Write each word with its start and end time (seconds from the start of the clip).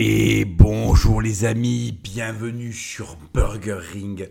Et 0.00 0.44
bonjour 0.44 1.20
les 1.20 1.44
amis, 1.44 1.90
bienvenue 2.04 2.72
sur 2.72 3.16
Burger 3.34 3.80
Ring. 3.92 4.28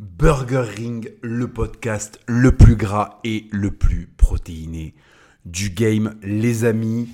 Burger 0.00 0.64
Ring, 0.76 1.12
le 1.22 1.46
podcast 1.46 2.18
le 2.26 2.56
plus 2.56 2.74
gras 2.74 3.20
et 3.22 3.46
le 3.52 3.70
plus 3.70 4.08
protéiné 4.16 4.96
du 5.44 5.70
game. 5.70 6.16
Les 6.24 6.64
amis, 6.64 7.08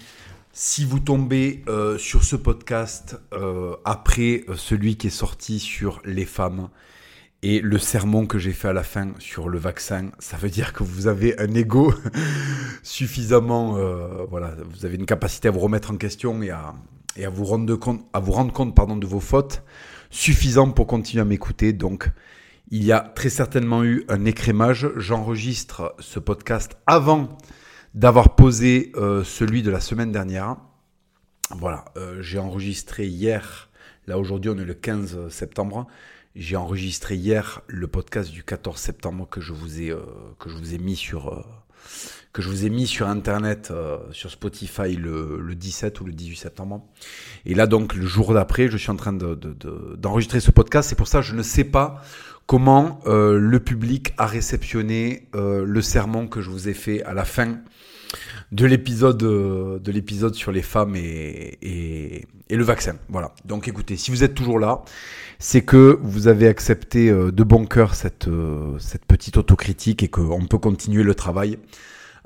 si 0.55 0.87
vous 0.87 1.01
tombez 1.01 1.65
euh, 1.69 1.99
sur 1.99 2.25
ce 2.25 2.35
podcast 2.35 3.21
euh, 3.35 3.77
après 3.85 4.45
euh, 4.49 4.57
celui 4.57 4.97
qui 4.97 5.09
est 5.09 5.11
sorti 5.11 5.59
sur 5.59 6.01
les 6.07 6.25
femmes 6.25 6.71
et 7.43 7.61
le 7.61 7.77
sermon 7.79 8.25
que 8.25 8.39
j'ai 8.39 8.55
fait 8.55 8.69
à 8.69 8.73
la 8.73 8.85
fin 8.85 9.13
sur 9.19 9.51
le 9.51 9.59
vaccin, 9.59 10.13
ça 10.19 10.39
veut 10.39 10.49
dire 10.49 10.73
que 10.73 10.83
vous 10.83 11.09
avez 11.09 11.39
un 11.39 11.53
ego 11.53 11.93
suffisamment, 12.83 13.75
voilà, 14.31 14.57
vous 14.71 14.87
avez 14.87 14.97
une 14.97 15.05
capacité 15.05 15.49
à 15.49 15.51
vous 15.51 15.61
remettre 15.61 15.91
en 15.91 15.99
question 15.99 16.43
et 16.43 16.49
à, 16.49 16.75
et 17.17 17.25
à 17.25 17.31
vous 17.31 17.45
rendre 17.45 17.75
compte, 17.77 18.05
à 18.13 18.21
vous 18.21 18.33
rendre 18.33 18.53
compte 18.53 18.75
pardon, 18.75 18.97
de 18.97 19.07
vos 19.07 19.21
fautes 19.21 19.63
suffisant 20.11 20.71
pour 20.71 20.87
continuer 20.87 21.23
à 21.23 21.25
m'écouter. 21.25 21.73
Donc, 21.73 22.11
il 22.71 22.85
y 22.85 22.93
a 22.93 23.01
très 23.01 23.31
certainement 23.31 23.83
eu 23.85 24.05
un 24.09 24.25
écrémage. 24.25 24.91
J'enregistre 24.97 25.95
ce 25.99 26.19
podcast 26.19 26.77
avant 26.87 27.37
d'avoir 27.95 28.35
posé 28.35 28.93
euh, 28.97 29.25
celui 29.25 29.63
de 29.63 29.71
la 29.71 29.81
semaine 29.81 30.13
dernière. 30.13 30.57
Voilà, 31.51 31.85
euh, 31.97 32.23
j'ai 32.23 32.39
enregistré 32.39 33.07
hier, 33.07 33.69
là 34.07 34.19
aujourd'hui 34.19 34.51
on 34.51 34.57
est 34.57 34.65
le 34.65 34.73
15 34.73 35.29
septembre, 35.29 35.87
j'ai 36.35 36.57
enregistré 36.57 37.17
hier 37.17 37.61
le 37.67 37.87
podcast 37.89 38.31
du 38.31 38.43
14 38.43 38.79
septembre 38.79 39.29
que 39.29 39.43
je 39.43 39.53
vous 39.53 39.83
ai, 39.83 39.91
euh, 39.91 40.01
que 40.39 40.49
je 40.49 40.57
vous 40.57 40.73
ai 40.73 40.79
mis 40.79 40.97
sur 40.97 41.45
que 42.33 42.41
je 42.41 42.49
vous 42.49 42.65
ai 42.65 42.71
mis 42.71 42.87
sur 42.87 43.09
Internet, 43.09 43.69
euh, 43.71 43.99
sur 44.11 44.31
Spotify 44.31 44.97
le, 44.97 45.39
le, 45.41 45.55
17 45.55 46.01
ou 46.01 46.05
le 46.05 46.13
18 46.13 46.37
septembre. 46.37 46.83
Et 47.45 47.55
là, 47.55 47.67
donc, 47.67 47.95
le 47.95 48.07
jour 48.07 48.33
d'après, 48.33 48.69
je 48.69 48.77
suis 48.79 48.91
en 48.91 48.97
train 48.97 49.13
d'enregistrer 49.13 50.39
de, 50.39 50.43
de, 50.43 50.47
ce 50.47 50.51
podcast. 50.51 50.89
C'est 50.89 50.97
pour 50.97 51.09
ça 51.09 51.21
je 51.21 51.35
ne 51.35 51.43
sais 51.43 51.65
pas 51.65 52.03
comment 52.47 53.01
euh, 53.07 53.39
le 53.39 53.61
public 53.61 54.15
a 54.17 54.27
réceptionné 54.27 55.29
euh, 55.35 55.65
le 55.65 55.83
sermon 55.83 56.27
que 56.27 56.41
je 56.41 56.51
vous 56.51 56.69
ai 56.69 56.75
fait 56.75 57.03
à 57.05 57.13
la 57.13 57.25
fin 57.25 57.59
de 58.51 58.67
l'épisode 58.67 59.17
de 59.17 59.93
l'épisode 59.93 60.35
sur 60.35 60.53
les 60.53 60.61
femmes 60.61 60.95
et, 60.95 61.57
et, 61.63 62.27
et, 62.51 62.57
le 62.57 62.65
vaccin. 62.65 62.97
Voilà. 63.09 63.35
Donc 63.47 63.67
écoutez, 63.69 63.97
si 63.97 64.11
vous 64.11 64.25
êtes 64.25 64.35
toujours 64.35 64.59
là, 64.59 64.83
c'est 65.39 65.63
que 65.63 65.99
vous 66.03 66.29
avez 66.29 66.49
accepté 66.49 67.11
de 67.11 67.43
bon 67.43 67.65
cœur 67.65 67.95
cette, 67.95 68.29
cette 68.79 69.07
petite 69.07 69.39
autocritique 69.39 70.03
et 70.03 70.09
qu'on 70.09 70.45
peut 70.45 70.59
continuer 70.59 71.03
le 71.03 71.15
travail. 71.15 71.59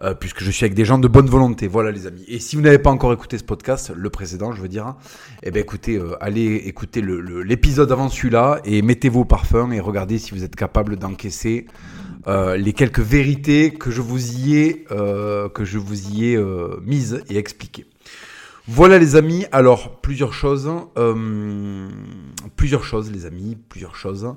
Euh, 0.02 0.12
puisque 0.12 0.42
je 0.42 0.50
suis 0.50 0.64
avec 0.64 0.74
des 0.74 0.84
gens 0.84 0.98
de 0.98 1.08
bonne 1.08 1.26
volonté. 1.26 1.68
Voilà 1.68 1.90
les 1.90 2.06
amis. 2.06 2.22
Et 2.28 2.38
si 2.38 2.54
vous 2.54 2.60
n'avez 2.60 2.78
pas 2.78 2.90
encore 2.90 3.14
écouté 3.14 3.38
ce 3.38 3.44
podcast, 3.44 3.92
le 3.96 4.10
précédent 4.10 4.52
je 4.52 4.60
veux 4.60 4.68
dire, 4.68 4.94
eh 5.42 5.50
ben 5.50 5.60
écoutez, 5.60 5.96
euh, 5.96 6.22
allez 6.22 6.56
écouter 6.66 7.00
l'épisode 7.02 7.90
avant 7.90 8.10
celui-là 8.10 8.60
et 8.66 8.82
mettez 8.82 9.08
vos 9.08 9.24
parfums 9.24 9.72
et 9.72 9.80
regardez 9.80 10.18
si 10.18 10.32
vous 10.32 10.44
êtes 10.44 10.54
capable 10.54 10.96
d'encaisser 10.96 11.66
euh, 12.26 12.58
les 12.58 12.74
quelques 12.74 13.00
vérités 13.00 13.70
que 13.70 13.90
je 13.90 14.02
vous 14.02 14.36
y 14.36 14.56
ai, 14.58 14.84
que 14.84 15.64
je 15.64 15.78
vous 15.78 16.10
y 16.10 16.26
ai 16.26 16.44
mises 16.84 17.24
et 17.30 17.38
expliquées. 17.38 17.86
Voilà 18.68 18.98
les 18.98 19.16
amis, 19.16 19.46
alors 19.52 20.00
plusieurs 20.00 20.34
choses, 20.34 20.68
plusieurs 22.56 22.84
choses 22.84 23.10
les 23.12 23.24
amis, 23.24 23.56
plusieurs 23.68 23.94
choses. 23.94 24.34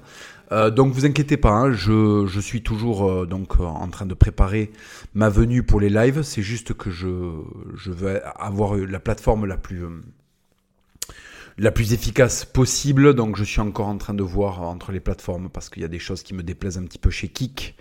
Euh, 0.52 0.72
donc 0.72 0.94
vous 0.94 1.05
inquiétez 1.05 1.38
pas, 1.38 1.52
hein, 1.52 1.72
je, 1.72 2.25
je, 2.25 2.39
suis 2.39 2.64
toujours 2.64 3.09
euh, 3.09 3.25
donc 3.28 3.59
euh, 3.59 3.64
en 3.64 3.88
train 3.89 4.08
de 4.08 4.16
préparer 4.16 4.72
ma 5.14 5.30
venue 5.30 5.64
pour 5.64 5.80
les 5.80 5.89
lives. 5.89 6.23
C'est 6.23 6.41
juste 6.41 6.73
que 6.73 6.89
je, 6.89 7.08
je 7.75 7.91
veux 7.91 8.22
avoir 8.41 8.75
la 8.75 9.00
plateforme 9.00 9.45
la 9.45 9.58
plus 9.58 9.86
la 11.58 11.72
plus 11.72 11.94
efficace 11.94 12.45
possible. 12.45 13.14
Donc 13.14 13.36
je 13.36 13.44
suis 13.44 13.61
encore 13.61 13.88
en 13.88 13.97
train 13.97 14.14
de 14.14 14.23
voir 14.23 14.61
entre 14.61 14.91
les 14.91 15.00
plateformes 15.00 15.50
parce 15.50 15.69
qu'il 15.69 15.83
y 15.83 15.86
a 15.86 15.89
des 15.89 16.00
choses 16.00 16.23
qui 16.23 16.33
me 16.33 16.41
déplaisent 16.41 16.78
un 16.78 16.86
petit 16.86 17.00
peu 17.00 17.11
chez 17.11 17.28
Kik. 17.28 17.75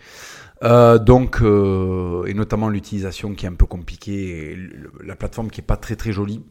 Donc 0.63 1.41
et 1.41 2.35
notamment 2.35 2.69
l'utilisation 2.69 3.35
qui 3.35 3.47
est 3.47 3.49
un 3.49 3.55
peu 3.55 3.67
compliquée, 3.67 4.53
et 4.53 4.59
la 5.05 5.15
plateforme 5.15 5.51
qui 5.51 5.61
est 5.61 5.65
pas 5.65 5.77
très 5.77 5.97
très 5.97 6.13
jolie. 6.13 6.43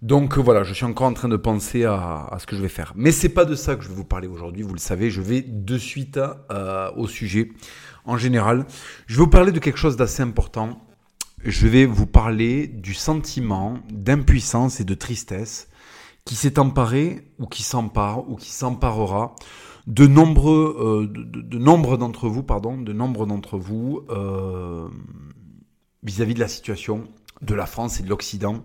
Donc 0.00 0.38
voilà, 0.38 0.62
je 0.62 0.72
suis 0.72 0.84
encore 0.84 1.08
en 1.08 1.12
train 1.12 1.28
de 1.28 1.36
penser 1.36 1.84
à, 1.84 2.36
ce 2.38 2.46
que 2.46 2.54
je 2.54 2.62
vais 2.62 2.68
faire. 2.68 2.92
Mais 2.94 3.10
c'est 3.10 3.28
pas 3.28 3.44
de 3.44 3.56
ça 3.56 3.74
que 3.74 3.82
je 3.82 3.88
vais 3.88 3.94
vous 3.94 4.04
parler 4.04 4.28
aujourd'hui, 4.28 4.62
vous 4.62 4.74
le 4.74 4.78
savez, 4.78 5.10
je 5.10 5.20
vais 5.20 5.42
de 5.42 5.76
suite 5.76 6.20
euh, 6.52 6.90
au 6.96 7.08
sujet 7.08 7.50
en 8.04 8.16
général. 8.16 8.66
Je 9.06 9.16
vais 9.16 9.24
vous 9.24 9.30
parler 9.30 9.50
de 9.50 9.58
quelque 9.58 9.78
chose 9.78 9.96
d'assez 9.96 10.22
important. 10.22 10.80
Je 11.44 11.66
vais 11.66 11.84
vous 11.84 12.06
parler 12.06 12.68
du 12.68 12.94
sentiment 12.94 13.78
d'impuissance 13.90 14.80
et 14.80 14.84
de 14.84 14.94
tristesse 14.94 15.68
qui 16.24 16.36
s'est 16.36 16.58
emparé 16.58 17.32
ou 17.38 17.46
qui 17.46 17.62
s'empare 17.62 18.28
ou 18.28 18.36
qui 18.36 18.50
s'emparera 18.50 19.34
de 19.88 20.06
nombreux, 20.06 20.76
euh, 20.78 21.06
de, 21.08 21.58
nombre 21.58 21.96
d'entre 21.96 22.28
vous, 22.28 22.42
pardon, 22.42 22.76
de 22.76 22.92
nombre 22.92 23.26
d'entre 23.26 23.56
vous 23.56 24.02
euh, 24.10 24.86
vis-à-vis 26.02 26.34
de 26.34 26.40
la 26.40 26.48
situation 26.48 27.08
de 27.40 27.54
la 27.54 27.66
France 27.66 27.98
et 27.98 28.02
de 28.02 28.08
l'Occident 28.08 28.62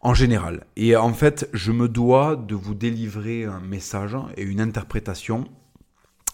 en 0.00 0.14
général. 0.14 0.66
Et 0.76 0.96
en 0.96 1.12
fait, 1.12 1.48
je 1.52 1.72
me 1.72 1.88
dois 1.88 2.36
de 2.36 2.54
vous 2.54 2.74
délivrer 2.74 3.44
un 3.44 3.60
message 3.60 4.16
et 4.36 4.42
une 4.42 4.60
interprétation 4.60 5.46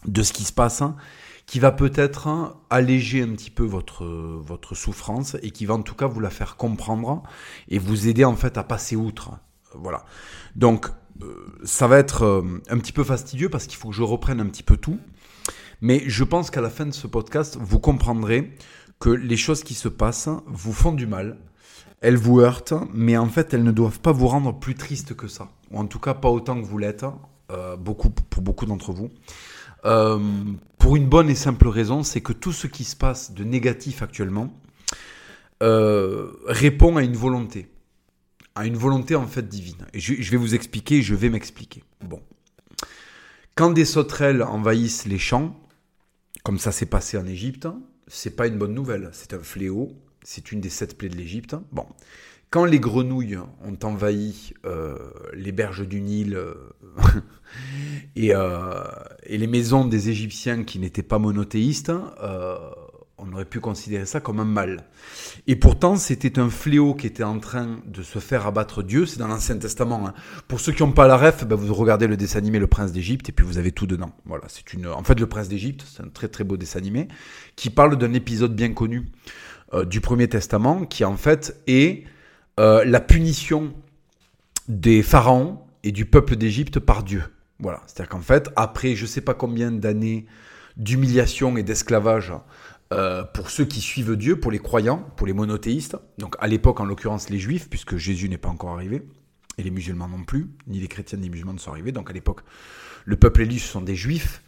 de 0.06 0.22
ce 0.22 0.32
qui 0.32 0.44
se 0.44 0.52
passe 0.52 0.82
qui 1.46 1.58
va 1.58 1.72
peut-être 1.72 2.56
alléger 2.70 3.22
un 3.22 3.32
petit 3.32 3.50
peu 3.50 3.64
votre, 3.64 4.06
votre 4.06 4.74
souffrance 4.74 5.36
et 5.42 5.50
qui 5.50 5.66
va 5.66 5.74
en 5.74 5.82
tout 5.82 5.94
cas 5.94 6.06
vous 6.06 6.20
la 6.20 6.30
faire 6.30 6.56
comprendre 6.56 7.22
et 7.68 7.78
vous 7.78 8.08
aider 8.08 8.24
en 8.24 8.36
fait 8.36 8.56
à 8.56 8.64
passer 8.64 8.96
outre. 8.96 9.32
Voilà. 9.74 10.04
Donc, 10.56 10.88
euh, 11.22 11.46
ça 11.64 11.86
va 11.86 11.98
être 11.98 12.22
euh, 12.22 12.62
un 12.68 12.78
petit 12.78 12.92
peu 12.92 13.04
fastidieux 13.04 13.48
parce 13.48 13.66
qu'il 13.66 13.76
faut 13.76 13.90
que 13.90 13.94
je 13.94 14.02
reprenne 14.02 14.40
un 14.40 14.46
petit 14.46 14.62
peu 14.62 14.76
tout. 14.76 14.98
Mais 15.80 16.02
je 16.06 16.24
pense 16.24 16.50
qu'à 16.50 16.60
la 16.60 16.70
fin 16.70 16.86
de 16.86 16.92
ce 16.92 17.06
podcast, 17.06 17.58
vous 17.60 17.78
comprendrez 17.78 18.56
que 19.00 19.10
les 19.10 19.36
choses 19.36 19.64
qui 19.64 19.74
se 19.74 19.88
passent 19.88 20.30
vous 20.46 20.72
font 20.72 20.92
du 20.92 21.06
mal, 21.06 21.38
elles 22.04 22.18
vous 22.18 22.40
heurtent, 22.40 22.74
mais 22.92 23.16
en 23.16 23.28
fait, 23.28 23.54
elles 23.54 23.62
ne 23.62 23.72
doivent 23.72 23.98
pas 23.98 24.12
vous 24.12 24.28
rendre 24.28 24.52
plus 24.52 24.74
triste 24.74 25.16
que 25.16 25.26
ça. 25.26 25.48
Ou 25.70 25.78
en 25.78 25.86
tout 25.86 25.98
cas, 25.98 26.12
pas 26.12 26.28
autant 26.28 26.60
que 26.60 26.66
vous 26.66 26.76
l'êtes, 26.76 27.06
euh, 27.50 27.78
pour 27.78 28.42
beaucoup 28.42 28.66
d'entre 28.66 28.92
vous. 28.92 29.10
Euh, 29.86 30.18
pour 30.76 30.96
une 30.96 31.08
bonne 31.08 31.30
et 31.30 31.34
simple 31.34 31.66
raison, 31.66 32.02
c'est 32.02 32.20
que 32.20 32.34
tout 32.34 32.52
ce 32.52 32.66
qui 32.66 32.84
se 32.84 32.94
passe 32.94 33.32
de 33.32 33.42
négatif 33.42 34.02
actuellement 34.02 34.52
euh, 35.62 36.30
répond 36.46 36.98
à 36.98 37.02
une 37.02 37.16
volonté. 37.16 37.70
À 38.54 38.66
une 38.66 38.76
volonté 38.76 39.14
en 39.14 39.26
fait 39.26 39.48
divine. 39.48 39.86
Et 39.94 39.98
je, 39.98 40.12
je 40.20 40.30
vais 40.30 40.36
vous 40.36 40.54
expliquer, 40.54 41.00
je 41.00 41.14
vais 41.14 41.30
m'expliquer. 41.30 41.84
Bon. 42.02 42.20
Quand 43.54 43.70
des 43.70 43.86
sauterelles 43.86 44.42
envahissent 44.42 45.06
les 45.06 45.18
champs, 45.18 45.58
comme 46.42 46.58
ça 46.58 46.70
s'est 46.70 46.84
passé 46.84 47.16
en 47.16 47.26
Égypte, 47.26 47.66
c'est 48.08 48.36
pas 48.36 48.46
une 48.46 48.58
bonne 48.58 48.74
nouvelle. 48.74 49.08
C'est 49.12 49.32
un 49.32 49.38
fléau 49.38 49.96
c'est 50.24 50.50
une 50.50 50.60
des 50.60 50.70
sept 50.70 50.98
plaies 50.98 51.08
de 51.08 51.16
l'Égypte. 51.16 51.54
Bon. 51.70 51.86
Quand 52.50 52.64
les 52.64 52.78
grenouilles 52.78 53.36
ont 53.36 53.78
envahi 53.82 54.54
euh, 54.64 54.96
les 55.32 55.50
berges 55.50 55.86
du 55.86 56.00
Nil 56.00 56.34
euh, 56.34 56.54
euh, 58.16 58.84
et, 59.24 59.38
les 59.38 59.46
maisons 59.48 59.84
des 59.84 60.08
Égyptiens 60.08 60.62
qui 60.62 60.78
n'étaient 60.78 61.02
pas 61.02 61.18
monothéistes, 61.18 61.92
on 63.18 63.32
aurait 63.32 63.44
pu 63.44 63.60
considérer 63.60 64.06
ça 64.06 64.20
comme 64.20 64.40
un 64.40 64.44
mal. 64.44 64.84
Et 65.46 65.56
pourtant, 65.56 65.96
c'était 65.96 66.38
un 66.38 66.50
fléau 66.50 66.94
qui 66.94 67.06
était 67.06 67.24
en 67.24 67.38
train 67.38 67.80
de 67.86 68.02
se 68.02 68.18
faire 68.18 68.46
abattre 68.46 68.82
Dieu. 68.82 69.06
C'est 69.06 69.18
dans 69.18 69.28
l'Ancien 69.28 69.56
Testament. 69.56 70.06
Hein. 70.06 70.14
Pour 70.48 70.60
ceux 70.60 70.72
qui 70.72 70.82
n'ont 70.82 70.92
pas 70.92 71.06
la 71.06 71.16
ref, 71.16 71.44
ben, 71.44 71.56
vous 71.56 71.74
regardez 71.74 72.06
le 72.06 72.16
dessin 72.16 72.38
animé 72.38 72.58
Le 72.58 72.66
Prince 72.66 72.92
d'Égypte 72.92 73.28
et 73.28 73.32
puis 73.32 73.44
vous 73.44 73.58
avez 73.58 73.72
tout 73.72 73.86
dedans. 73.86 74.12
Voilà, 74.26 74.44
c'est 74.48 74.72
une. 74.72 74.86
En 74.86 75.02
fait, 75.02 75.18
Le 75.18 75.26
Prince 75.26 75.48
d'Égypte, 75.48 75.84
c'est 75.88 76.02
un 76.02 76.08
très 76.08 76.28
très 76.28 76.44
beau 76.44 76.56
dessin 76.56 76.78
animé 76.78 77.08
qui 77.56 77.70
parle 77.70 77.96
d'un 77.96 78.12
épisode 78.12 78.54
bien 78.54 78.72
connu 78.72 79.06
euh, 79.74 79.84
du 79.84 80.00
Premier 80.00 80.28
Testament, 80.28 80.84
qui 80.84 81.04
en 81.04 81.16
fait 81.16 81.60
est 81.66 82.04
euh, 82.60 82.84
la 82.84 83.00
punition 83.00 83.74
des 84.68 85.02
pharaons 85.02 85.58
et 85.82 85.90
du 85.92 86.04
peuple 86.04 86.36
d'Égypte 86.36 86.78
par 86.78 87.02
Dieu. 87.02 87.24
Voilà, 87.58 87.82
c'est-à-dire 87.86 88.10
qu'en 88.10 88.20
fait, 88.20 88.50
après 88.56 88.94
je 88.94 89.02
ne 89.02 89.08
sais 89.08 89.20
pas 89.20 89.34
combien 89.34 89.72
d'années 89.72 90.26
d'humiliation 90.76 91.56
et 91.56 91.62
d'esclavage 91.62 92.32
euh, 92.92 93.24
pour 93.24 93.50
ceux 93.50 93.64
qui 93.64 93.80
suivent 93.80 94.16
Dieu, 94.16 94.38
pour 94.38 94.52
les 94.52 94.60
croyants, 94.60 95.04
pour 95.16 95.26
les 95.26 95.32
monothéistes, 95.32 95.96
donc 96.18 96.36
à 96.38 96.46
l'époque 96.46 96.78
en 96.78 96.84
l'occurrence 96.84 97.28
les 97.28 97.40
juifs, 97.40 97.68
puisque 97.68 97.96
Jésus 97.96 98.28
n'est 98.28 98.38
pas 98.38 98.50
encore 98.50 98.70
arrivé, 98.70 99.02
et 99.58 99.62
les 99.64 99.70
musulmans 99.70 100.08
non 100.08 100.22
plus, 100.22 100.50
ni 100.68 100.78
les 100.78 100.86
chrétiens 100.88 101.18
ni 101.18 101.24
les 101.24 101.30
musulmans 101.30 101.54
ne 101.54 101.58
sont 101.58 101.72
arrivés, 101.72 101.90
donc 101.90 102.10
à 102.10 102.12
l'époque 102.12 102.42
le 103.04 103.16
peuple 103.16 103.42
élu 103.42 103.58
ce 103.58 103.66
sont 103.66 103.82
des 103.82 103.96
juifs, 103.96 104.43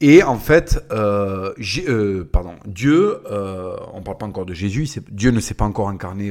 et 0.00 0.22
en 0.22 0.38
fait, 0.38 0.84
euh, 0.92 1.54
euh, 1.88 2.24
pardon, 2.30 2.56
Dieu, 2.66 3.18
euh, 3.30 3.76
on 3.94 4.00
ne 4.00 4.04
parle 4.04 4.18
pas 4.18 4.26
encore 4.26 4.44
de 4.44 4.52
Jésus, 4.52 4.86
Dieu 5.10 5.30
ne 5.30 5.40
s'est 5.40 5.54
pas 5.54 5.64
encore 5.64 5.88
incarné 5.88 6.30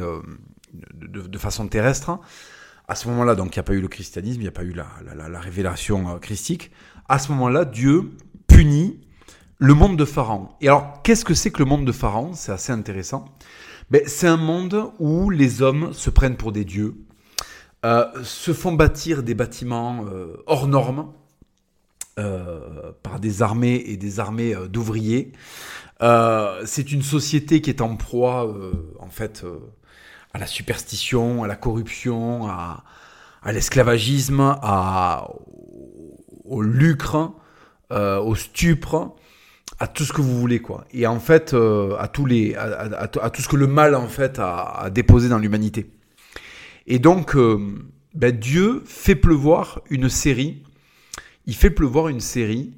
de, 0.93 1.37
façon 1.37 1.67
terrestre. 1.67 2.19
À 2.87 2.93
ce 2.93 3.07
moment-là, 3.07 3.33
donc 3.33 3.55
il 3.55 3.59
n'y 3.59 3.61
a 3.61 3.63
pas 3.63 3.73
eu 3.73 3.81
le 3.81 3.87
christianisme, 3.87 4.39
il 4.39 4.43
n'y 4.43 4.47
a 4.47 4.51
pas 4.51 4.63
eu 4.63 4.73
la, 4.73 4.85
la, 5.15 5.27
la 5.27 5.39
révélation 5.39 6.19
christique. 6.19 6.71
À 7.09 7.17
ce 7.17 7.31
moment-là, 7.31 7.65
Dieu 7.65 8.11
punit 8.47 9.01
le 9.57 9.73
monde 9.73 9.97
de 9.97 10.05
Pharaon. 10.05 10.49
Et 10.61 10.67
alors, 10.67 11.01
qu'est-ce 11.01 11.25
que 11.25 11.33
c'est 11.33 11.49
que 11.49 11.59
le 11.59 11.65
monde 11.65 11.85
de 11.85 11.91
Pharaon? 11.91 12.33
C'est 12.33 12.51
assez 12.51 12.71
intéressant. 12.71 13.25
Ben, 13.89 14.03
c'est 14.05 14.27
un 14.27 14.37
monde 14.37 14.91
où 14.99 15.31
les 15.31 15.63
hommes 15.63 15.93
se 15.93 16.11
prennent 16.11 16.37
pour 16.37 16.51
des 16.51 16.65
dieux, 16.65 16.93
se 17.83 18.53
font 18.53 18.73
bâtir 18.73 19.23
des 19.23 19.33
bâtiments 19.33 20.05
hors 20.45 20.67
normes 20.67 21.07
par 22.15 23.19
des 23.19 23.41
armées 23.41 23.83
et 23.87 23.97
des 23.97 24.19
armées 24.19 24.55
d'ouvriers. 24.69 25.31
c'est 25.99 26.91
une 26.91 27.01
société 27.01 27.61
qui 27.61 27.69
est 27.69 27.81
en 27.81 27.95
proie, 27.95 28.53
en 28.99 29.09
fait, 29.09 29.45
à 30.33 30.37
la 30.37 30.47
superstition, 30.47 31.43
à 31.43 31.47
la 31.47 31.55
corruption, 31.55 32.47
à, 32.47 32.83
à 33.41 33.51
l'esclavagisme, 33.51 34.57
à, 34.61 35.29
au 36.45 36.61
lucre, 36.61 37.33
euh, 37.91 38.19
au 38.19 38.35
stupre, 38.35 39.15
à 39.79 39.87
tout 39.87 40.03
ce 40.03 40.13
que 40.13 40.21
vous 40.21 40.39
voulez 40.39 40.59
quoi. 40.59 40.85
Et 40.91 41.05
en 41.07 41.19
fait, 41.19 41.53
euh, 41.53 41.95
à 41.99 42.07
tous 42.07 42.25
les, 42.25 42.55
à, 42.55 43.07
tout 43.07 43.41
ce 43.41 43.47
que 43.47 43.55
le 43.55 43.67
mal 43.67 43.95
en 43.95 44.07
fait 44.07 44.39
a, 44.39 44.89
déposé 44.91 45.29
dans 45.29 45.37
l'humanité. 45.37 45.91
Et 46.87 46.99
donc, 46.99 47.35
euh, 47.35 47.59
ben, 48.13 48.31
Dieu 48.31 48.83
fait 48.85 49.15
pleuvoir 49.15 49.81
une 49.89 50.09
série. 50.09 50.63
Il 51.47 51.55
fait 51.55 51.69
pleuvoir 51.69 52.07
une 52.07 52.19
série 52.19 52.77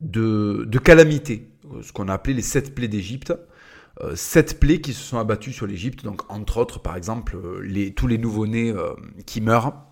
de, 0.00 0.64
de 0.66 0.78
calamités, 0.78 1.50
ce 1.82 1.92
qu'on 1.92 2.08
a 2.08 2.14
appelé 2.14 2.34
les 2.34 2.42
sept 2.42 2.74
plaies 2.74 2.88
d'Égypte. 2.88 3.32
sept 4.14 4.60
plaies 4.60 4.80
qui 4.80 4.92
se 4.92 5.02
sont 5.02 5.18
abattues 5.18 5.52
sur 5.52 5.66
l'Égypte, 5.66 6.04
donc 6.04 6.22
entre 6.30 6.58
autres, 6.58 6.80
par 6.80 6.96
exemple, 6.96 7.36
les, 7.62 7.92
tous 7.92 8.06
les 8.06 8.18
nouveau-nés 8.18 8.74
qui 9.26 9.40
meurent, 9.40 9.88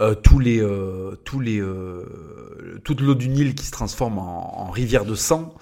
euh, 0.00 0.14
tous 0.14 0.38
les, 0.38 0.60
euh, 0.60 1.16
tous 1.24 1.40
les, 1.40 1.60
euh, 1.60 2.80
toute 2.84 3.00
l'eau 3.00 3.16
du 3.16 3.28
Nil 3.28 3.56
qui 3.56 3.64
se 3.64 3.72
transforme 3.72 4.18
en, 4.18 4.70
rivière 4.70 5.04
de 5.04 5.16
sang, 5.16 5.54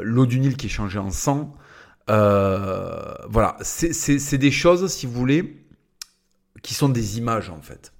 l'eau 0.00 0.26
du 0.26 0.40
Nil 0.40 0.56
qui 0.56 0.66
est 0.66 0.70
changée 0.70 0.98
en 0.98 1.10
sang. 1.10 1.54
voilà, 2.08 3.56
c'est 3.60 4.38
des 4.38 4.50
choses, 4.50 4.88
si 4.88 5.06
vous 5.06 5.12
voulez, 5.12 5.64
qui 6.62 6.74
sont 6.74 6.88
des 6.88 7.18
images 7.18 7.48
en 7.48 7.62
fait, 7.62 7.92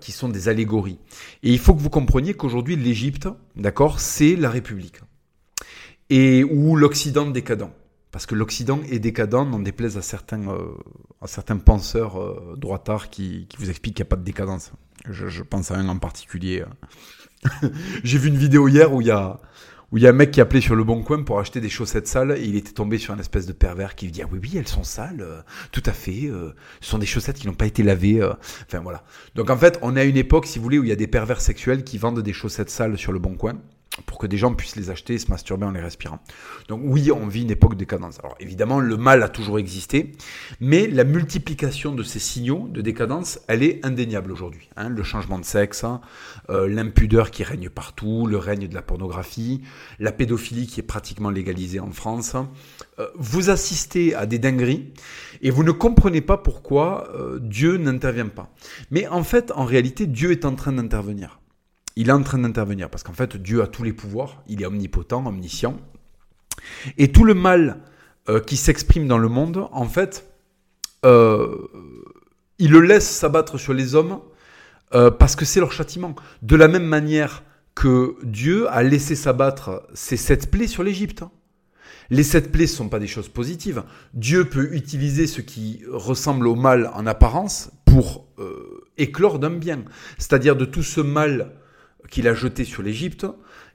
qui 0.00 0.12
sont 0.12 0.28
des 0.28 0.48
allégories. 0.48 0.98
Et 1.42 1.52
il 1.52 1.58
faut 1.58 1.74
que 1.74 1.80
vous 1.80 1.90
compreniez 1.90 2.34
qu'aujourd'hui 2.34 2.76
l'Égypte, 2.76 3.28
d'accord, 3.56 4.00
c'est 4.00 4.36
la 4.36 4.50
République 4.50 5.00
et 6.10 6.44
ou 6.44 6.76
l'Occident 6.76 7.26
décadent. 7.26 7.70
Parce 8.10 8.26
que 8.26 8.34
l'Occident 8.34 8.80
est 8.90 8.98
décadent, 8.98 9.48
n'en 9.48 9.60
déplaise 9.60 9.96
à 9.96 10.02
certains, 10.02 10.48
euh, 10.48 10.72
à 11.22 11.28
certains 11.28 11.58
penseurs 11.58 12.20
euh, 12.20 12.56
droitards 12.58 13.08
qui, 13.08 13.46
qui, 13.48 13.56
vous 13.56 13.70
expliquent 13.70 13.96
qu'il 13.96 14.02
n'y 14.02 14.08
a 14.08 14.10
pas 14.10 14.16
de 14.16 14.24
décadence. 14.24 14.72
Je, 15.08 15.28
je, 15.28 15.44
pense 15.44 15.70
à 15.70 15.76
un 15.76 15.88
en 15.88 15.98
particulier. 15.98 16.64
Euh. 17.62 17.68
J'ai 18.04 18.18
vu 18.18 18.28
une 18.28 18.36
vidéo 18.36 18.66
hier 18.66 18.92
où 18.92 19.00
il 19.00 19.06
y 19.06 19.12
a 19.12 19.40
où 19.92 19.98
il 19.98 20.02
y 20.02 20.06
a 20.06 20.10
un 20.10 20.14
mec 20.14 20.30
qui 20.30 20.40
appelait 20.40 20.60
sur 20.60 20.74
le 20.74 20.84
bon 20.84 21.02
coin 21.02 21.22
pour 21.22 21.40
acheter 21.40 21.60
des 21.60 21.68
chaussettes 21.68 22.06
sales 22.06 22.36
et 22.38 22.44
il 22.44 22.56
était 22.56 22.72
tombé 22.72 22.98
sur 22.98 23.12
un 23.14 23.18
espèce 23.18 23.46
de 23.46 23.52
pervers 23.52 23.94
qui 23.94 24.06
lui 24.06 24.12
dit 24.12 24.22
ah 24.22 24.28
oui 24.30 24.38
oui 24.42 24.52
elles 24.56 24.68
sont 24.68 24.84
sales 24.84 25.44
tout 25.72 25.82
à 25.86 25.92
fait 25.92 26.30
ce 26.80 26.90
sont 26.90 26.98
des 26.98 27.06
chaussettes 27.06 27.38
qui 27.38 27.46
n'ont 27.46 27.54
pas 27.54 27.66
été 27.66 27.82
lavées 27.82 28.22
enfin 28.66 28.80
voilà. 28.80 29.02
Donc 29.34 29.50
en 29.50 29.56
fait 29.56 29.78
on 29.82 29.96
est 29.96 30.00
à 30.00 30.04
une 30.04 30.16
époque 30.16 30.46
si 30.46 30.58
vous 30.58 30.62
voulez 30.62 30.78
où 30.78 30.84
il 30.84 30.88
y 30.88 30.92
a 30.92 30.96
des 30.96 31.06
pervers 31.06 31.40
sexuels 31.40 31.84
qui 31.84 31.98
vendent 31.98 32.20
des 32.20 32.32
chaussettes 32.32 32.70
sales 32.70 32.98
sur 32.98 33.12
le 33.12 33.18
bon 33.18 33.34
coin 33.34 33.58
pour 34.06 34.18
que 34.18 34.26
des 34.28 34.36
gens 34.36 34.54
puissent 34.54 34.76
les 34.76 34.88
acheter 34.88 35.14
et 35.14 35.18
se 35.18 35.28
masturber 35.28 35.66
en 35.66 35.72
les 35.72 35.80
respirant. 35.80 36.20
Donc 36.68 36.80
oui, 36.84 37.10
on 37.10 37.26
vit 37.26 37.42
une 37.42 37.50
époque 37.50 37.74
de 37.74 37.80
décadence. 37.80 38.20
Alors 38.20 38.36
évidemment, 38.38 38.78
le 38.78 38.96
mal 38.96 39.22
a 39.22 39.28
toujours 39.28 39.58
existé, 39.58 40.12
mais 40.60 40.86
la 40.86 41.02
multiplication 41.02 41.92
de 41.92 42.04
ces 42.04 42.20
signaux 42.20 42.68
de 42.70 42.82
décadence, 42.82 43.40
elle 43.48 43.64
est 43.64 43.84
indéniable 43.84 44.30
aujourd'hui. 44.30 44.68
Hein. 44.76 44.90
le 44.90 45.02
changement 45.02 45.38
de 45.38 45.44
sexe, 45.44 45.82
hein, 45.82 46.00
euh, 46.50 46.68
l'impudeur 46.68 47.32
qui 47.32 47.42
règne 47.42 47.68
partout, 47.68 48.26
le 48.26 48.36
règne 48.36 48.68
de 48.68 48.74
la 48.74 48.82
pornographie, 48.82 49.62
la 49.98 50.12
pédophilie 50.12 50.68
qui 50.68 50.78
est 50.78 50.84
pratiquement 50.84 51.30
légalisée 51.30 51.80
en 51.80 51.90
France. 51.90 52.36
Euh, 53.00 53.08
vous 53.16 53.50
assistez 53.50 54.14
à 54.14 54.26
des 54.26 54.38
dingueries 54.38 54.92
et 55.42 55.50
vous 55.50 55.64
ne 55.64 55.72
comprenez 55.72 56.20
pas 56.20 56.36
pourquoi 56.36 57.08
euh, 57.14 57.40
Dieu 57.40 57.76
n'intervient 57.76 58.28
pas. 58.28 58.52
Mais 58.92 59.08
en 59.08 59.24
fait, 59.24 59.50
en 59.52 59.64
réalité, 59.64 60.06
Dieu 60.06 60.30
est 60.30 60.44
en 60.44 60.54
train 60.54 60.72
d'intervenir 60.72 61.40
il 61.96 62.08
est 62.08 62.12
en 62.12 62.22
train 62.22 62.38
d'intervenir 62.38 62.88
parce 62.88 63.02
qu'en 63.02 63.12
fait, 63.12 63.36
Dieu 63.36 63.62
a 63.62 63.66
tous 63.66 63.82
les 63.82 63.92
pouvoirs, 63.92 64.42
il 64.46 64.62
est 64.62 64.66
omnipotent, 64.66 65.26
omniscient. 65.26 65.76
Et 66.98 67.12
tout 67.12 67.24
le 67.24 67.34
mal 67.34 67.80
euh, 68.28 68.40
qui 68.40 68.56
s'exprime 68.56 69.08
dans 69.08 69.18
le 69.18 69.28
monde, 69.28 69.68
en 69.72 69.86
fait, 69.86 70.30
euh, 71.04 71.56
il 72.58 72.70
le 72.70 72.80
laisse 72.80 73.08
s'abattre 73.08 73.58
sur 73.58 73.72
les 73.72 73.94
hommes 73.94 74.20
euh, 74.94 75.10
parce 75.10 75.36
que 75.36 75.44
c'est 75.44 75.60
leur 75.60 75.72
châtiment. 75.72 76.14
De 76.42 76.56
la 76.56 76.68
même 76.68 76.84
manière 76.84 77.42
que 77.74 78.16
Dieu 78.22 78.68
a 78.70 78.82
laissé 78.82 79.14
s'abattre 79.14 79.86
ses 79.94 80.16
sept 80.16 80.50
plaies 80.50 80.66
sur 80.66 80.82
l'Égypte. 80.82 81.24
Les 82.10 82.24
sept 82.24 82.50
plaies 82.50 82.64
ne 82.64 82.68
sont 82.68 82.88
pas 82.88 82.98
des 82.98 83.06
choses 83.06 83.28
positives. 83.28 83.84
Dieu 84.14 84.44
peut 84.44 84.74
utiliser 84.74 85.26
ce 85.26 85.40
qui 85.40 85.82
ressemble 85.90 86.46
au 86.48 86.56
mal 86.56 86.90
en 86.92 87.06
apparence 87.06 87.70
pour 87.84 88.26
éclore 88.98 89.38
d'un 89.38 89.50
bien. 89.50 89.84
C'est-à-dire 90.18 90.56
de 90.56 90.64
tout 90.64 90.82
ce 90.82 91.00
mal 91.00 91.52
qu'il 92.10 92.28
a 92.28 92.34
jeté 92.34 92.64
sur 92.64 92.82
l'Égypte, 92.82 93.26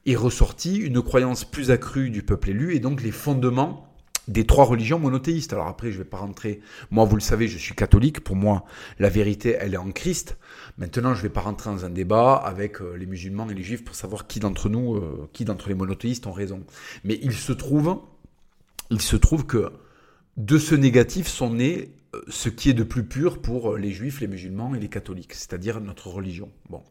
est 0.06 0.16
ressorti 0.16 0.78
une 0.78 1.02
croyance 1.02 1.46
plus 1.46 1.72
accrue 1.72 2.10
du 2.10 2.22
peuple 2.22 2.52
élu 2.52 2.76
et 2.76 2.80
donc 2.80 3.02
les 3.02 3.12
fondements 3.12 3.86
des 4.28 4.46
trois 4.46 4.66
religions 4.66 5.00
monothéistes. 5.00 5.54
Alors 5.54 5.68
après, 5.68 5.92
je 5.92 5.98
ne 5.98 6.04
vais 6.04 6.10
pas 6.10 6.18
rentrer. 6.18 6.62
Moi, 6.92 7.06
vous 7.06 7.16
le 7.16 7.22
savez, 7.22 7.48
je 7.48 7.58
suis 7.58 7.76
catholique. 7.76 8.24
Pour 8.24 8.36
moi, 8.36 8.66
la 9.00 9.10
vérité, 9.10 9.56
elle 9.60 9.74
est 9.74 9.78
en 9.78 9.92
Christ. 9.92 10.38
Maintenant, 10.78 11.14
je 11.14 11.20
ne 11.20 11.24
vais 11.24 11.30
pas 11.30 11.42
rentrer 11.42 11.70
dans 11.70 11.86
un 11.86 11.90
débat 11.90 12.36
avec 12.36 12.82
euh, 12.82 12.96
les 12.96 13.06
musulmans 13.06 13.50
et 13.50 13.54
les 13.54 13.64
juifs 13.64 13.84
pour 13.84 13.96
savoir 13.96 14.28
qui 14.28 14.40
d'entre 14.40 14.70
nous, 14.70 14.96
euh, 14.96 15.30
qui 15.34 15.46
d'entre 15.46 15.70
les 15.70 15.76
monothéistes 15.76 16.28
ont 16.28 16.32
raison. 16.32 16.64
Mais 17.04 17.20
il 17.22 17.34
se 17.34 17.54
trouve, 17.54 18.02
il 18.90 19.02
se 19.02 19.16
trouve 19.16 19.46
que 19.46 19.72
de 20.38 20.58
ce 20.58 20.76
négatif 20.76 21.28
sont 21.28 21.52
nés 21.54 21.94
euh, 22.14 22.22
ce 22.28 22.50
qui 22.50 22.70
est 22.70 22.74
de 22.74 22.84
plus 22.84 23.06
pur 23.06 23.42
pour 23.42 23.78
les 23.78 23.92
juifs, 23.92 24.22
les 24.22 24.28
musulmans 24.28 24.74
et 24.76 24.80
les 24.80 24.90
catholiques, 24.90 25.34
c'est-à-dire 25.34 25.80
notre 25.82 26.08
religion. 26.08 26.50
Bon. 26.70 26.82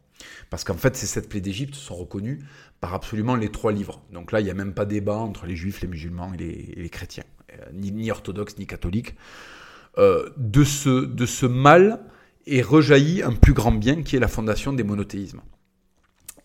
Parce 0.51 0.65
qu'en 0.65 0.77
fait, 0.77 0.97
ces 0.97 1.07
sept 1.07 1.29
plaies 1.29 1.41
d'Égypte 1.41 1.75
sont 1.75 1.95
reconnues 1.95 2.41
par 2.81 2.95
absolument 2.95 3.37
les 3.37 3.51
trois 3.51 3.73
livres. 3.73 4.03
Donc 4.13 4.33
là, 4.33 4.41
il 4.41 4.45
n'y 4.45 4.51
a 4.51 4.55
même 4.55 4.75
pas 4.75 4.85
débat 4.85 5.17
entre 5.17 5.47
les 5.47 5.57
juifs, 5.57 5.81
les 5.81 5.89
musulmans 5.89 6.33
et 6.35 6.75
les, 6.77 6.89
chrétiens, 6.89 7.25
euh, 7.53 7.65
ni, 7.73 8.11
orthodoxes, 8.11 8.59
ni 8.59 8.67
catholiques. 8.67 9.15
Euh, 9.99 10.31
de, 10.37 10.65
ce, 10.65 11.05
de 11.05 11.27
ce 11.27 11.47
mal 11.47 12.01
est 12.47 12.63
rejailli 12.63 13.23
un 13.23 13.33
plus 13.33 13.53
grand 13.53 13.73
bien 13.73 14.03
qui 14.03 14.17
est 14.17 14.21
la 14.21 14.29
fondation 14.29 14.73
des 14.73 14.83
monothéismes. 14.83 15.41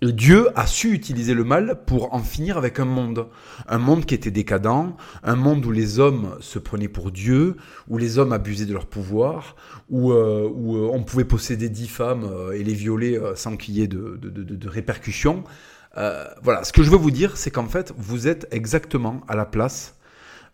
Dieu 0.01 0.47
a 0.57 0.65
su 0.65 0.93
utiliser 0.93 1.33
le 1.33 1.43
mal 1.43 1.81
pour 1.85 2.13
en 2.13 2.19
finir 2.19 2.57
avec 2.57 2.79
un 2.79 2.85
monde. 2.85 3.27
Un 3.67 3.79
monde 3.79 4.05
qui 4.05 4.15
était 4.15 4.31
décadent, 4.31 4.93
un 5.23 5.35
monde 5.35 5.65
où 5.65 5.71
les 5.71 5.99
hommes 5.99 6.37
se 6.39 6.57
prenaient 6.57 6.87
pour 6.87 7.11
Dieu, 7.11 7.57
où 7.89 7.97
les 7.97 8.17
hommes 8.17 8.31
abusaient 8.31 8.65
de 8.65 8.71
leur 8.71 8.85
pouvoir, 8.85 9.57
où, 9.89 10.13
euh, 10.13 10.49
où 10.53 10.77
euh, 10.77 10.89
on 10.93 11.03
pouvait 11.03 11.25
posséder 11.25 11.67
dix 11.67 11.89
femmes 11.89 12.23
euh, 12.23 12.51
et 12.53 12.63
les 12.63 12.73
violer 12.73 13.19
sans 13.35 13.57
qu'il 13.57 13.75
y 13.75 13.81
ait 13.81 13.87
de, 13.87 14.17
de, 14.21 14.29
de, 14.29 14.55
de 14.55 14.69
répercussions. 14.69 15.43
voilà, 15.95 16.63
ce 16.63 16.71
que 16.71 16.81
je 16.81 16.89
veux 16.89 16.97
vous 16.97 17.11
dire, 17.11 17.35
c'est 17.35 17.51
qu'en 17.51 17.67
fait, 17.67 17.93
vous 17.97 18.29
êtes 18.29 18.47
exactement 18.51 19.21
à 19.27 19.35
la 19.35 19.45
place 19.45 19.95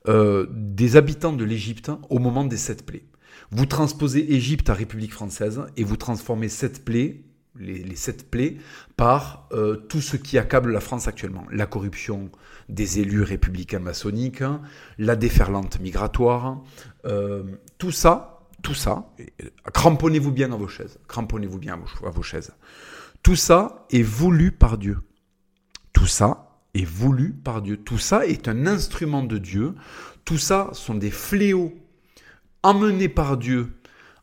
des 0.08 0.98
habitants 0.98 1.34
de 1.34 1.44
l'Égypte 1.44 1.92
au 2.10 2.20
moment 2.20 2.46
des 2.46 2.58
sept 2.58 2.86
plaies. 2.86 3.06
Vous 3.52 3.66
transposez 3.66 4.34
Égypte 4.34 4.70
à 4.70 4.74
République 4.74 5.14
française 5.14 5.62
et 5.78 5.84
vous 5.84 5.98
transformez 5.98 6.50
sept 6.50 6.84
plaies 6.84 7.22
les, 7.60 7.96
sept 7.96 8.30
plaies 8.30 8.58
par 8.98 9.48
euh, 9.52 9.76
tout 9.76 10.02
ce 10.02 10.18
qui 10.18 10.38
accable 10.38 10.72
la 10.72 10.80
France 10.80 11.08
actuellement. 11.08 11.46
La 11.52 11.66
corruption 11.66 12.30
des 12.70 13.00
élus 13.00 13.22
républicains 13.22 13.80
maçonniques, 13.80 14.44
la 14.98 15.16
déferlante 15.16 15.80
migratoire, 15.80 16.62
euh, 17.06 17.44
tout 17.78 17.92
ça, 17.92 18.40
tout 18.62 18.74
ça, 18.74 19.10
cramponnez-vous 19.74 20.32
bien 20.32 20.52
à 20.52 20.56
vos 20.56 20.68
chaises, 20.68 21.00
cramponnez-vous 21.08 21.60
bien 21.60 21.74
à 21.74 22.10
vos, 22.10 22.24
chaises. 22.24 22.52
Tout 23.22 23.36
ça 23.36 23.86
est 23.92 24.02
voulu 24.02 24.52
par 24.52 24.78
Dieu. 24.78 25.00
Tout 25.94 26.08
ça 26.08 26.60
est 26.74 26.86
voulu 26.86 27.32
par 27.32 27.62
Dieu. 27.62 27.78
Tout 27.78 27.98
ça 27.98 28.26
est 28.26 28.48
un 28.48 28.68
instrument 28.68 29.24
de 29.24 29.38
Dieu. 29.38 29.76
Tout 30.26 30.38
ça 30.38 30.70
sont 30.74 30.96
des 30.96 31.12
fléaux 31.12 31.74
emmenés 32.64 33.10
par 33.10 33.38
Dieu 33.38 33.72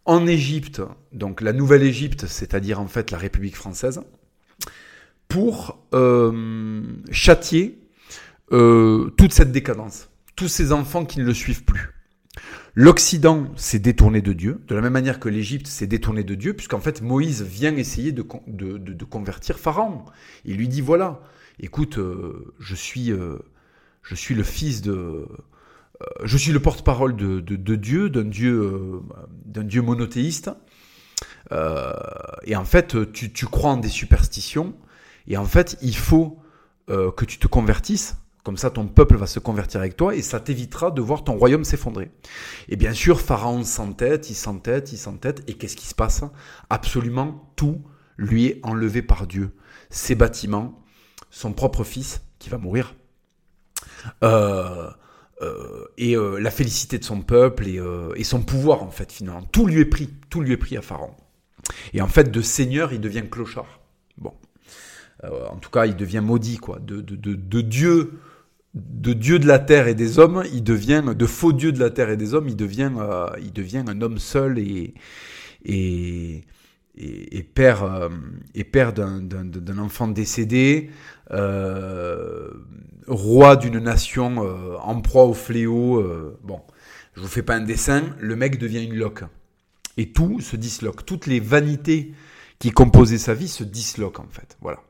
en 0.05 0.27
Égypte, 0.27 0.83
donc 1.13 1.41
la 1.41 1.53
nouvelle 1.53 1.83
Égypte, 1.83 2.27
c'est-à-dire 2.27 2.81
en 2.81 2.89
fait 2.89 3.11
la 3.11 3.19
République 3.19 3.57
française, 3.57 4.03
pour 5.29 5.87
euh, 5.95 6.83
châtier 7.11 7.79
euh, 8.53 9.11
toute 9.17 9.33
cette 9.33 9.53
décadence, 9.53 10.11
tous 10.37 10.49
ces 10.49 10.73
enfants 10.73 11.05
qui 11.05 11.21
ne 11.21 11.25
le 11.25 11.35
suivent 11.35 11.65
plus. 11.65 11.91
L'Occident 12.75 13.51
s'est 13.57 13.79
détourné 13.79 14.23
de 14.23 14.33
Dieu, 14.33 14.63
de 14.67 14.75
la 14.75 14.81
même 14.81 14.95
manière 14.95 15.21
que 15.21 15.29
l'Égypte 15.29 15.67
s'est 15.67 15.87
détournée 15.87 16.25
de 16.25 16.35
Dieu, 16.35 16.55
puisqu'en 16.55 16.81
fait 16.81 17.03
Moïse 17.03 17.43
vient 17.43 17.77
essayer 17.77 18.13
de, 18.13 18.23
convertir 19.05 19.59
Pharaon. 19.59 20.05
Il 20.45 20.57
lui 20.57 20.69
dit, 20.69 20.81
voilà, 20.81 21.21
écoute, 21.61 21.99
euh, 21.99 22.55
je, 22.59 22.75
suis, 22.75 23.13
je 24.03 24.15
suis 24.15 24.35
le 24.35 24.43
fils 24.43 24.81
de, 24.81 24.93
euh, 24.93 25.27
je 26.25 26.37
suis 26.37 26.53
le 26.53 26.61
porte-parole 26.61 27.17
de, 27.17 27.41
Dieu, 27.77 28.11
d'un 28.11 28.25
Dieu, 28.25 28.61
euh, 28.61 29.01
d'un 29.45 29.65
Dieu 29.65 29.83
monothéiste. 29.83 30.51
Euh, 31.51 31.93
et 32.45 32.57
en 32.57 32.65
fait, 32.65 33.13
tu, 33.13 33.47
crois 33.47 33.73
en 33.73 33.77
des 33.77 33.89
superstitions. 33.89 34.75
Et 35.27 35.37
en 35.37 35.45
fait, 35.45 35.77
il 35.83 35.97
faut 35.97 36.39
que 36.89 37.25
tu 37.25 37.39
te 37.39 37.47
convertisses 37.47 38.17
Comme 38.45 38.59
ça, 38.59 38.69
ton 38.69 38.87
peuple 38.87 39.17
va 39.17 39.27
se 39.27 39.39
convertir 39.39 39.81
avec 39.81 39.97
toi 39.97 40.15
et 40.15 40.21
ça 40.21 40.41
t'évitera 40.41 40.91
de 40.91 41.01
voir 41.01 41.25
ton 41.25 41.39
royaume 41.39 41.65
s'effondrer. 41.65 42.11
Et 42.69 42.77
bien 42.77 42.93
sûr, 42.93 43.19
Pharaon 43.19 43.65
s'entête, 43.65 44.29
il 44.29 44.35
s'entête, 44.35 44.93
il 44.93 44.99
s'entête. 44.99 45.43
Et 45.47 45.55
qu'est-ce 45.55 45.77
qui 45.77 45.87
se 45.87 45.95
passe? 45.95 46.23
Absolument 46.69 47.51
tout 47.57 47.81
lui 48.19 48.47
est 48.47 48.61
enlevé 48.63 49.01
par 49.01 49.27
Dieu. 49.27 49.57
Ses 49.91 50.15
bâtiments, 50.15 50.83
son 51.31 51.53
propre 51.53 51.85
fils 51.85 52.23
qui 52.39 52.51
va 52.51 52.59
mourir, 52.59 52.95
euh, 54.23 54.91
euh, 55.43 55.85
et 55.99 56.17
euh, 56.17 56.39
la 56.39 56.51
félicité 56.51 56.99
de 56.99 57.05
son 57.05 57.21
peuple 57.21 57.67
et, 57.67 57.81
et, 58.17 58.25
son 58.25 58.43
pouvoir 58.43 58.83
en 58.83 58.91
fait 58.91 59.13
finalement. 59.13 59.43
Tout 59.43 59.67
lui 59.67 59.81
est 59.81 59.87
pris, 59.87 60.09
tout 60.31 60.41
lui 60.41 60.53
est 60.53 60.57
pris 60.57 60.77
à 60.77 60.83
Pharaon. 60.83 61.15
Et 61.93 62.01
en 62.01 62.09
fait, 62.09 62.31
de 62.31 62.43
seigneur, 62.43 62.93
il 62.93 63.01
devient 63.01 63.25
clochard. 63.31 63.81
Bon, 64.19 64.33
en 65.23 65.57
tout 65.57 65.71
cas, 65.71 65.87
il 65.87 65.97
devient 65.97 66.23
maudit 66.23 66.59
quoi. 66.59 66.79
De, 66.81 67.01
Dieu 67.63 68.13
de 68.75 69.13
Dieu 69.13 69.39
de 69.39 69.47
la 69.47 69.59
terre 69.59 69.87
et 69.87 69.95
des 69.95 70.19
hommes, 70.19 70.45
il 70.53 70.65
devient 70.65 71.03
de 71.17 71.27
faux 71.27 71.53
dieu 71.53 71.73
de 71.73 71.79
la 71.79 71.91
terre 71.91 72.11
et 72.11 72.17
des 72.17 72.35
hommes, 72.35 72.49
il 72.49 72.57
devient, 72.57 72.91
euh, 72.97 73.85
un 73.87 74.01
homme 74.01 74.19
seul 74.19 74.59
et, 74.59 74.95
et, 76.97 77.43
père 77.43 77.85
euh, 77.85 78.09
et 78.55 78.65
père 78.65 78.93
d'un 78.93 79.79
enfant 79.79 80.09
décédé, 80.09 80.91
euh, 81.31 82.51
roi 83.07 83.57
d'une 83.57 83.79
nation 83.79 84.39
en 84.83 85.01
proie 85.01 85.25
au 85.25 85.35
fléau. 85.35 86.03
bon, 86.43 86.61
je 87.15 87.21
vous 87.21 87.29
fais 87.29 87.43
pas 87.43 87.57
un 87.57 87.61
dessin, 87.61 88.03
le 88.19 88.37
mec 88.37 88.59
devient 88.59 88.85
une 88.85 88.95
loque 88.95 89.25
et 89.97 90.13
tout 90.13 90.41
se 90.41 90.57
disloque, 90.57 91.05
toutes 91.05 91.27
les 91.27 91.41
vanités 91.41 92.13
qui 92.59 92.71
composaient 92.71 93.19
sa 93.19 93.35
vie 93.35 93.49
se 93.49 93.65
disloquent 93.65 94.21
en 94.21 94.29
fait. 94.31 94.57
Voilà. 94.61 94.81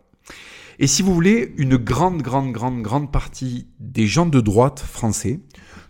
Et 0.79 0.87
si 0.87 1.03
vous 1.03 1.15
voulez, 1.15 1.55
une 1.59 1.77
grande, 1.77 2.23
grande, 2.23 2.53
grande, 2.53 2.83
grande 2.83 3.13
partie 3.13 3.69
des 3.79 4.07
gens 4.07 4.27
de 4.27 4.41
droite 4.41 4.81
français 4.81 5.41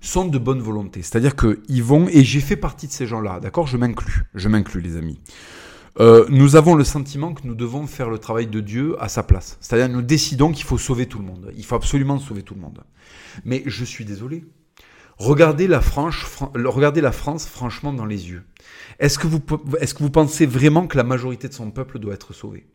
sont 0.00 0.26
de 0.26 0.38
bonne 0.38 0.60
volonté. 0.60 1.02
C'est-à-dire 1.02 1.36
qu'ils 1.36 1.82
vont, 1.82 2.08
et 2.08 2.24
j'ai 2.24 2.40
fait 2.40 2.56
partie 2.56 2.88
de 2.88 2.92
ces 2.92 3.06
gens-là, 3.06 3.40
d'accord? 3.40 3.66
Je 3.66 3.76
m'inclus, 3.76 4.24
je 4.34 4.48
m'inclus 4.48 4.80
les 4.80 4.96
amis. 4.96 5.20
Euh, 6.00 6.24
nous 6.30 6.56
avons 6.56 6.74
le 6.74 6.84
sentiment 6.84 7.34
que 7.34 7.46
nous 7.46 7.54
devons 7.54 7.86
faire 7.86 8.08
le 8.08 8.18
travail 8.18 8.46
de 8.46 8.60
Dieu 8.60 8.96
à 8.98 9.08
sa 9.08 9.22
place. 9.22 9.58
C'est-à-dire 9.60 9.88
nous 9.88 10.02
décidons 10.02 10.52
qu'il 10.52 10.64
faut 10.64 10.78
sauver 10.78 11.06
tout 11.06 11.18
le 11.18 11.24
monde. 11.24 11.52
Il 11.56 11.64
faut 11.64 11.74
absolument 11.74 12.18
sauver 12.18 12.42
tout 12.42 12.54
le 12.54 12.60
monde. 12.60 12.82
Mais 13.44 13.62
je 13.66 13.84
suis 13.84 14.04
désolé. 14.04 14.44
Regardez 15.18 15.66
la, 15.66 15.80
France 15.80 17.46
franchement 17.46 17.92
dans 17.92 18.06
les 18.06 18.30
yeux. 18.30 18.42
Est-ce 18.98 19.18
que, 19.18 19.26
vous, 19.26 19.40
est-ce 19.80 19.94
que 19.94 20.02
vous 20.02 20.10
pensez 20.10 20.46
vraiment 20.46 20.86
que 20.86 20.96
la 20.96 21.04
majorité 21.04 21.48
de 21.48 21.54
son 21.54 21.70
peuple 21.70 21.98
doit 21.98 22.14
être 22.14 22.32
sauvée? 22.32 22.66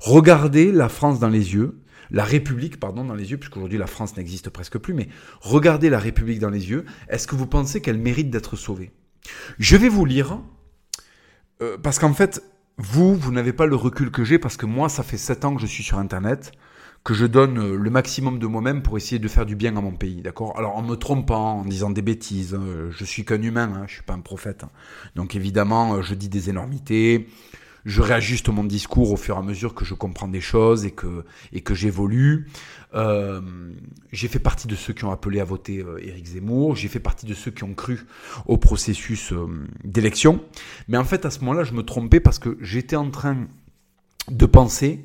Regardez 0.00 0.72
la 0.72 0.88
France 0.88 1.20
dans 1.20 1.28
les 1.28 1.54
yeux, 1.54 1.80
la 2.10 2.24
République, 2.24 2.80
pardon, 2.80 3.04
dans 3.04 3.14
les 3.14 3.30
yeux, 3.30 3.38
puisqu'aujourd'hui 3.38 3.78
la 3.78 3.86
France 3.86 4.16
n'existe 4.16 4.50
presque 4.50 4.78
plus, 4.78 4.92
mais 4.92 5.08
regardez 5.40 5.88
la 5.88 5.98
République 5.98 6.40
dans 6.40 6.50
les 6.50 6.68
yeux. 6.70 6.84
Est-ce 7.08 7.26
que 7.26 7.36
vous 7.36 7.46
pensez 7.46 7.80
qu'elle 7.80 7.98
mérite 7.98 8.30
d'être 8.30 8.56
sauvée? 8.56 8.90
Je 9.58 9.76
vais 9.76 9.88
vous 9.88 10.04
lire, 10.04 10.40
euh, 11.62 11.76
parce 11.82 11.98
qu'en 11.98 12.12
fait, 12.12 12.42
vous, 12.76 13.14
vous 13.14 13.32
n'avez 13.32 13.52
pas 13.52 13.66
le 13.66 13.76
recul 13.76 14.10
que 14.10 14.24
j'ai, 14.24 14.38
parce 14.38 14.56
que 14.56 14.66
moi, 14.66 14.88
ça 14.88 15.02
fait 15.02 15.16
7 15.16 15.44
ans 15.44 15.54
que 15.54 15.60
je 15.60 15.66
suis 15.66 15.82
sur 15.82 15.98
Internet, 15.98 16.52
que 17.04 17.14
je 17.14 17.26
donne 17.26 17.58
euh, 17.58 17.76
le 17.76 17.90
maximum 17.90 18.38
de 18.38 18.46
moi-même 18.46 18.82
pour 18.82 18.96
essayer 18.96 19.18
de 19.18 19.28
faire 19.28 19.46
du 19.46 19.56
bien 19.56 19.76
à 19.76 19.80
mon 19.80 19.92
pays, 19.92 20.22
d'accord? 20.22 20.56
Alors 20.58 20.76
en 20.76 20.82
me 20.82 20.94
trompant, 20.94 21.60
en 21.60 21.64
disant 21.64 21.90
des 21.90 22.02
bêtises, 22.02 22.54
euh, 22.54 22.90
je 22.90 23.04
suis 23.04 23.24
qu'un 23.24 23.42
humain, 23.42 23.72
hein, 23.74 23.84
je 23.86 23.94
suis 23.94 24.02
pas 24.02 24.14
un 24.14 24.20
prophète. 24.20 24.64
Hein. 24.64 24.70
Donc 25.16 25.34
évidemment, 25.34 26.02
je 26.02 26.14
dis 26.14 26.28
des 26.28 26.50
énormités, 26.50 27.28
je 27.88 28.02
réajuste 28.02 28.50
mon 28.50 28.64
discours 28.64 29.10
au 29.12 29.16
fur 29.16 29.36
et 29.36 29.38
à 29.38 29.42
mesure 29.42 29.74
que 29.74 29.86
je 29.86 29.94
comprends 29.94 30.28
des 30.28 30.42
choses 30.42 30.84
et 30.84 30.90
que, 30.90 31.24
et 31.54 31.62
que 31.62 31.74
j'évolue. 31.74 32.46
Euh, 32.94 33.40
j'ai 34.12 34.28
fait 34.28 34.38
partie 34.38 34.68
de 34.68 34.76
ceux 34.76 34.92
qui 34.92 35.06
ont 35.06 35.10
appelé 35.10 35.40
à 35.40 35.44
voter 35.44 35.78
euh, 35.78 35.98
Éric 36.06 36.26
Zemmour, 36.26 36.76
j'ai 36.76 36.88
fait 36.88 37.00
partie 37.00 37.24
de 37.24 37.32
ceux 37.32 37.50
qui 37.50 37.64
ont 37.64 37.72
cru 37.72 38.04
au 38.46 38.58
processus 38.58 39.32
euh, 39.32 39.46
d'élection. 39.84 40.44
Mais 40.88 40.98
en 40.98 41.04
fait, 41.04 41.24
à 41.24 41.30
ce 41.30 41.40
moment-là, 41.40 41.64
je 41.64 41.72
me 41.72 41.82
trompais 41.82 42.20
parce 42.20 42.38
que 42.38 42.58
j'étais 42.60 42.96
en 42.96 43.10
train 43.10 43.48
de 44.30 44.46
penser 44.46 45.02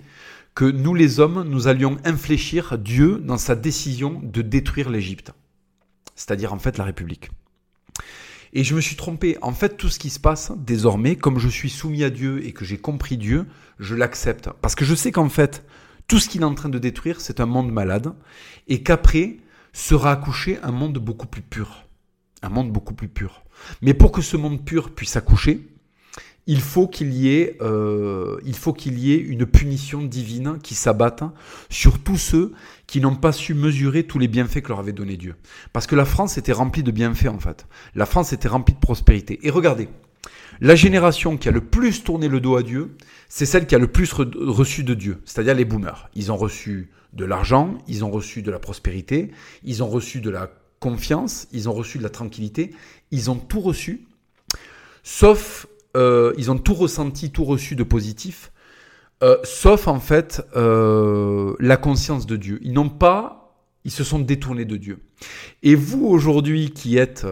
que 0.53 0.65
nous 0.65 0.93
les 0.93 1.21
hommes, 1.21 1.47
nous 1.47 1.69
allions 1.69 1.97
infléchir 2.03 2.77
Dieu 2.77 3.17
dans 3.23 3.37
sa 3.37 3.55
décision 3.55 4.19
de 4.21 4.41
détruire 4.41 4.89
l'Égypte, 4.89 5.31
c'est-à-dire 6.15 6.53
en 6.53 6.59
fait 6.59 6.77
la 6.77 6.83
République. 6.83 7.31
Et 8.53 8.63
je 8.63 8.75
me 8.75 8.81
suis 8.81 8.95
trompé. 8.95 9.37
En 9.41 9.51
fait, 9.51 9.77
tout 9.77 9.89
ce 9.89 9.99
qui 9.99 10.11
se 10.11 10.19
passe 10.19 10.51
désormais, 10.55 11.15
comme 11.15 11.39
je 11.39 11.49
suis 11.49 11.71
soumis 11.71 12.03
à 12.03 12.09
Dieu 12.11 12.45
et 12.45 12.53
que 12.53 12.63
j'ai 12.63 12.77
compris 12.77 13.17
Dieu, 13.17 13.47
je 13.79 13.95
l'accepte. 13.95 14.49
Parce 14.61 14.75
que 14.75 14.85
je 14.85 14.93
sais 14.93 15.11
qu'en 15.11 15.29
fait, 15.29 15.65
tout 16.07 16.19
ce 16.19 16.29
qu'il 16.29 16.41
est 16.41 16.45
en 16.45 16.53
train 16.53 16.69
de 16.69 16.79
détruire, 16.79 17.19
c'est 17.19 17.39
un 17.39 17.47
monde 17.47 17.71
malade. 17.71 18.13
Et 18.67 18.83
qu'après, 18.83 19.37
sera 19.73 20.11
accouché 20.11 20.59
un 20.61 20.71
monde 20.71 20.99
beaucoup 20.99 21.27
plus 21.27 21.41
pur. 21.41 21.85
Un 22.43 22.49
monde 22.49 22.71
beaucoup 22.71 22.93
plus 22.93 23.07
pur. 23.07 23.43
Mais 23.81 23.95
pour 23.95 24.11
que 24.11 24.21
ce 24.21 24.37
monde 24.37 24.63
pur 24.63 24.93
puisse 24.93 25.15
accoucher, 25.15 25.67
il 26.45 26.61
faut 26.61 26.87
qu'il 26.87 27.13
y 27.13 27.29
ait, 27.29 27.57
euh, 27.61 28.37
il 28.45 28.55
faut 28.55 28.73
qu'il 28.73 28.99
y 28.99 29.13
ait 29.13 29.17
une 29.17 29.45
punition 29.45 30.01
divine 30.01 30.59
qui 30.61 30.75
s'abatte 30.75 31.23
sur 31.69 31.99
tous 31.99 32.17
ceux 32.17 32.51
qui 32.87 33.01
n'ont 33.01 33.15
pas 33.15 33.31
su 33.31 33.53
mesurer 33.53 34.03
tous 34.03 34.19
les 34.19 34.27
bienfaits 34.27 34.61
que 34.61 34.69
leur 34.69 34.79
avait 34.79 34.91
donné 34.91 35.17
Dieu. 35.17 35.35
Parce 35.71 35.87
que 35.87 35.95
la 35.95 36.05
France 36.05 36.37
était 36.37 36.51
remplie 36.51 36.83
de 36.83 36.91
bienfaits 36.91 37.27
en 37.27 37.39
fait. 37.39 37.65
La 37.95 38.05
France 38.05 38.33
était 38.33 38.47
remplie 38.47 38.73
de 38.73 38.79
prospérité. 38.79 39.39
Et 39.43 39.49
regardez, 39.49 39.89
la 40.61 40.75
génération 40.75 41.37
qui 41.37 41.49
a 41.49 41.51
le 41.51 41.61
plus 41.61 42.03
tourné 42.03 42.27
le 42.27 42.39
dos 42.39 42.55
à 42.55 42.63
Dieu, 42.63 42.95
c'est 43.27 43.45
celle 43.45 43.65
qui 43.65 43.75
a 43.75 43.79
le 43.79 43.87
plus 43.87 44.13
reçu 44.13 44.83
de 44.83 44.93
Dieu, 44.93 45.21
c'est-à-dire 45.25 45.55
les 45.55 45.65
boomers. 45.65 46.09
Ils 46.13 46.31
ont 46.31 46.37
reçu 46.37 46.91
de 47.13 47.25
l'argent, 47.25 47.77
ils 47.87 48.05
ont 48.05 48.11
reçu 48.11 48.41
de 48.41 48.51
la 48.51 48.59
prospérité, 48.59 49.31
ils 49.63 49.83
ont 49.83 49.87
reçu 49.87 50.21
de 50.21 50.29
la 50.29 50.51
confiance, 50.79 51.47
ils 51.51 51.69
ont 51.69 51.73
reçu 51.73 51.97
de 51.97 52.03
la 52.03 52.09
tranquillité, 52.09 52.71
ils 53.11 53.31
ont 53.31 53.35
tout 53.35 53.61
reçu, 53.61 54.05
sauf 55.03 55.67
euh, 55.95 56.33
ils 56.37 56.49
ont 56.51 56.57
tout 56.57 56.73
ressenti, 56.73 57.31
tout 57.31 57.45
reçu 57.45 57.75
de 57.75 57.83
positif, 57.83 58.51
euh, 59.21 59.37
sauf 59.43 59.87
en 59.87 59.99
fait 59.99 60.41
euh, 60.55 61.55
la 61.59 61.77
conscience 61.77 62.25
de 62.25 62.35
Dieu. 62.35 62.59
Ils 62.61 62.73
n'ont 62.73 62.89
pas, 62.89 63.55
ils 63.83 63.91
se 63.91 64.03
sont 64.03 64.19
détournés 64.19 64.65
de 64.65 64.77
Dieu. 64.77 64.99
Et 65.61 65.75
vous 65.75 66.05
aujourd'hui 66.05 66.71
qui 66.71 66.97
êtes 66.97 67.25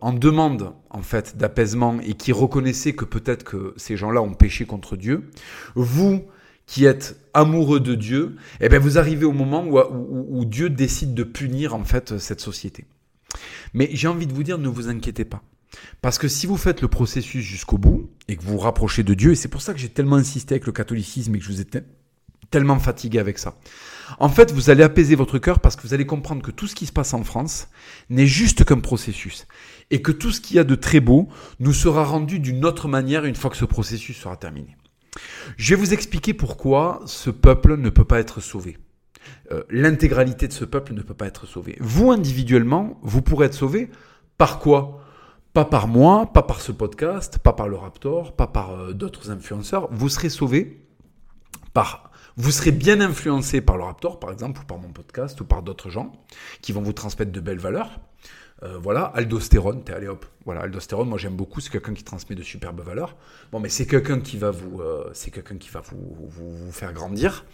en 0.00 0.12
demande 0.12 0.72
en 0.90 1.02
fait 1.02 1.36
d'apaisement 1.36 1.98
et 2.00 2.14
qui 2.14 2.30
reconnaissez 2.30 2.94
que 2.94 3.04
peut-être 3.04 3.42
que 3.42 3.74
ces 3.76 3.96
gens-là 3.96 4.22
ont 4.22 4.34
péché 4.34 4.64
contre 4.64 4.96
Dieu, 4.96 5.30
vous 5.74 6.22
qui 6.66 6.84
êtes 6.84 7.16
amoureux 7.34 7.80
de 7.80 7.94
Dieu, 7.94 8.36
eh 8.60 8.68
bien 8.68 8.78
vous 8.78 8.98
arrivez 8.98 9.24
au 9.24 9.32
moment 9.32 9.64
où, 9.64 9.78
où 9.80 10.44
Dieu 10.44 10.70
décide 10.70 11.14
de 11.14 11.24
punir 11.24 11.74
en 11.74 11.84
fait 11.84 12.18
cette 12.18 12.40
société. 12.40 12.84
Mais 13.74 13.88
j'ai 13.92 14.08
envie 14.08 14.26
de 14.26 14.32
vous 14.32 14.42
dire, 14.42 14.58
ne 14.58 14.68
vous 14.68 14.88
inquiétez 14.88 15.24
pas. 15.24 15.42
Parce 16.02 16.18
que 16.18 16.28
si 16.28 16.46
vous 16.46 16.56
faites 16.56 16.82
le 16.82 16.88
processus 16.88 17.44
jusqu'au 17.44 17.78
bout 17.78 18.10
et 18.28 18.36
que 18.36 18.42
vous 18.42 18.52
vous 18.52 18.58
rapprochez 18.58 19.02
de 19.02 19.14
Dieu, 19.14 19.32
et 19.32 19.34
c'est 19.34 19.48
pour 19.48 19.62
ça 19.62 19.72
que 19.72 19.78
j'ai 19.78 19.88
tellement 19.88 20.16
insisté 20.16 20.54
avec 20.54 20.66
le 20.66 20.72
catholicisme 20.72 21.34
et 21.34 21.38
que 21.38 21.44
je 21.44 21.50
vous 21.50 21.60
ai 21.60 21.66
tellement 22.50 22.78
fatigué 22.78 23.18
avec 23.18 23.38
ça. 23.38 23.58
En 24.18 24.28
fait, 24.28 24.52
vous 24.52 24.70
allez 24.70 24.82
apaiser 24.82 25.16
votre 25.16 25.38
cœur 25.38 25.58
parce 25.58 25.76
que 25.76 25.82
vous 25.82 25.94
allez 25.94 26.06
comprendre 26.06 26.42
que 26.42 26.50
tout 26.50 26.66
ce 26.66 26.74
qui 26.74 26.86
se 26.86 26.92
passe 26.92 27.12
en 27.12 27.24
France 27.24 27.68
n'est 28.08 28.26
juste 28.26 28.64
qu'un 28.64 28.78
processus. 28.78 29.46
Et 29.90 30.02
que 30.02 30.12
tout 30.12 30.30
ce 30.30 30.40
qu'il 30.40 30.56
y 30.56 30.58
a 30.58 30.64
de 30.64 30.74
très 30.74 31.00
beau 31.00 31.28
nous 31.58 31.72
sera 31.72 32.04
rendu 32.04 32.38
d'une 32.38 32.64
autre 32.64 32.88
manière 32.88 33.24
une 33.24 33.34
fois 33.34 33.50
que 33.50 33.56
ce 33.56 33.64
processus 33.64 34.16
sera 34.16 34.36
terminé. 34.36 34.76
Je 35.56 35.74
vais 35.74 35.80
vous 35.80 35.92
expliquer 35.92 36.34
pourquoi 36.34 37.00
ce 37.06 37.30
peuple 37.30 37.76
ne 37.76 37.90
peut 37.90 38.04
pas 38.04 38.20
être 38.20 38.40
sauvé. 38.40 38.78
Euh, 39.52 39.62
l'intégralité 39.70 40.46
de 40.48 40.52
ce 40.52 40.64
peuple 40.64 40.94
ne 40.94 41.02
peut 41.02 41.14
pas 41.14 41.26
être 41.26 41.46
sauvée. 41.46 41.76
Vous, 41.80 42.10
individuellement, 42.10 42.98
vous 43.02 43.22
pourrez 43.22 43.46
être 43.46 43.54
sauvé 43.54 43.90
par 44.38 44.58
quoi? 44.58 45.02
Pas 45.56 45.64
par 45.64 45.88
moi, 45.88 46.26
pas 46.26 46.42
par 46.42 46.60
ce 46.60 46.70
podcast, 46.70 47.38
pas 47.38 47.54
par 47.54 47.66
le 47.66 47.76
Raptor, 47.76 48.36
pas 48.36 48.46
par 48.46 48.72
euh, 48.72 48.92
d'autres 48.92 49.30
influenceurs. 49.30 49.88
Vous 49.90 50.10
serez 50.10 50.28
sauvé 50.28 50.86
par 51.72 52.10
vous 52.36 52.50
serez 52.50 52.72
bien 52.72 53.00
influencé 53.00 53.62
par 53.62 53.78
le 53.78 53.84
Raptor, 53.84 54.20
par 54.20 54.30
exemple, 54.32 54.60
ou 54.60 54.64
par 54.66 54.76
mon 54.76 54.90
podcast, 54.90 55.40
ou 55.40 55.46
par 55.46 55.62
d'autres 55.62 55.88
gens 55.88 56.12
qui 56.60 56.72
vont 56.72 56.82
vous 56.82 56.92
transmettre 56.92 57.32
de 57.32 57.40
belles 57.40 57.58
valeurs. 57.58 57.88
Euh, 58.62 58.78
voilà, 58.78 59.04
aldostérone, 59.14 59.84
t'es 59.84 59.92
allé 59.92 60.08
hop. 60.08 60.24
Voilà, 60.46 60.62
aldostérone, 60.62 61.08
moi 61.08 61.18
j'aime 61.18 61.36
beaucoup, 61.36 61.60
c'est 61.60 61.70
quelqu'un 61.70 61.92
qui 61.92 62.04
transmet 62.04 62.34
de 62.34 62.42
superbes 62.42 62.80
valeurs. 62.80 63.16
Bon, 63.52 63.60
mais 63.60 63.68
c'est 63.68 63.86
quelqu'un 63.86 64.20
qui 64.20 64.38
va 64.38 64.50
vous, 64.50 64.80
euh, 64.80 65.10
c'est 65.12 65.30
quelqu'un 65.30 65.56
qui 65.56 65.68
va 65.68 65.82
vous, 65.82 66.16
vous, 66.26 66.72
faire 66.72 66.94
grandir. 66.94 67.44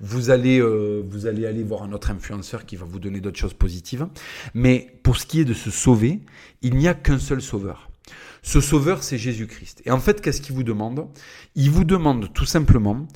Vous 0.00 0.28
allez, 0.28 0.60
euh, 0.60 1.02
vous 1.08 1.26
allez 1.26 1.46
aller 1.46 1.62
voir 1.62 1.82
un 1.82 1.92
autre 1.92 2.10
influenceur 2.10 2.66
qui 2.66 2.76
va 2.76 2.84
vous 2.84 2.98
donner 2.98 3.20
d'autres 3.20 3.38
choses 3.38 3.54
positives. 3.54 4.06
Mais 4.52 4.98
pour 5.02 5.16
ce 5.16 5.24
qui 5.24 5.40
est 5.40 5.44
de 5.46 5.54
se 5.54 5.70
sauver, 5.70 6.20
il 6.60 6.76
n'y 6.76 6.88
a 6.88 6.94
qu'un 6.94 7.18
seul 7.18 7.40
sauveur. 7.40 7.88
Ce 8.42 8.60
sauveur, 8.60 9.02
c'est 9.02 9.18
Jésus-Christ. 9.18 9.80
Et 9.86 9.90
en 9.90 10.00
fait, 10.00 10.20
qu'est-ce 10.20 10.42
qu'il 10.42 10.54
vous 10.54 10.62
demande? 10.62 11.06
Il 11.54 11.70
vous 11.70 11.84
demande 11.84 12.32
tout 12.34 12.46
simplement 12.46 13.06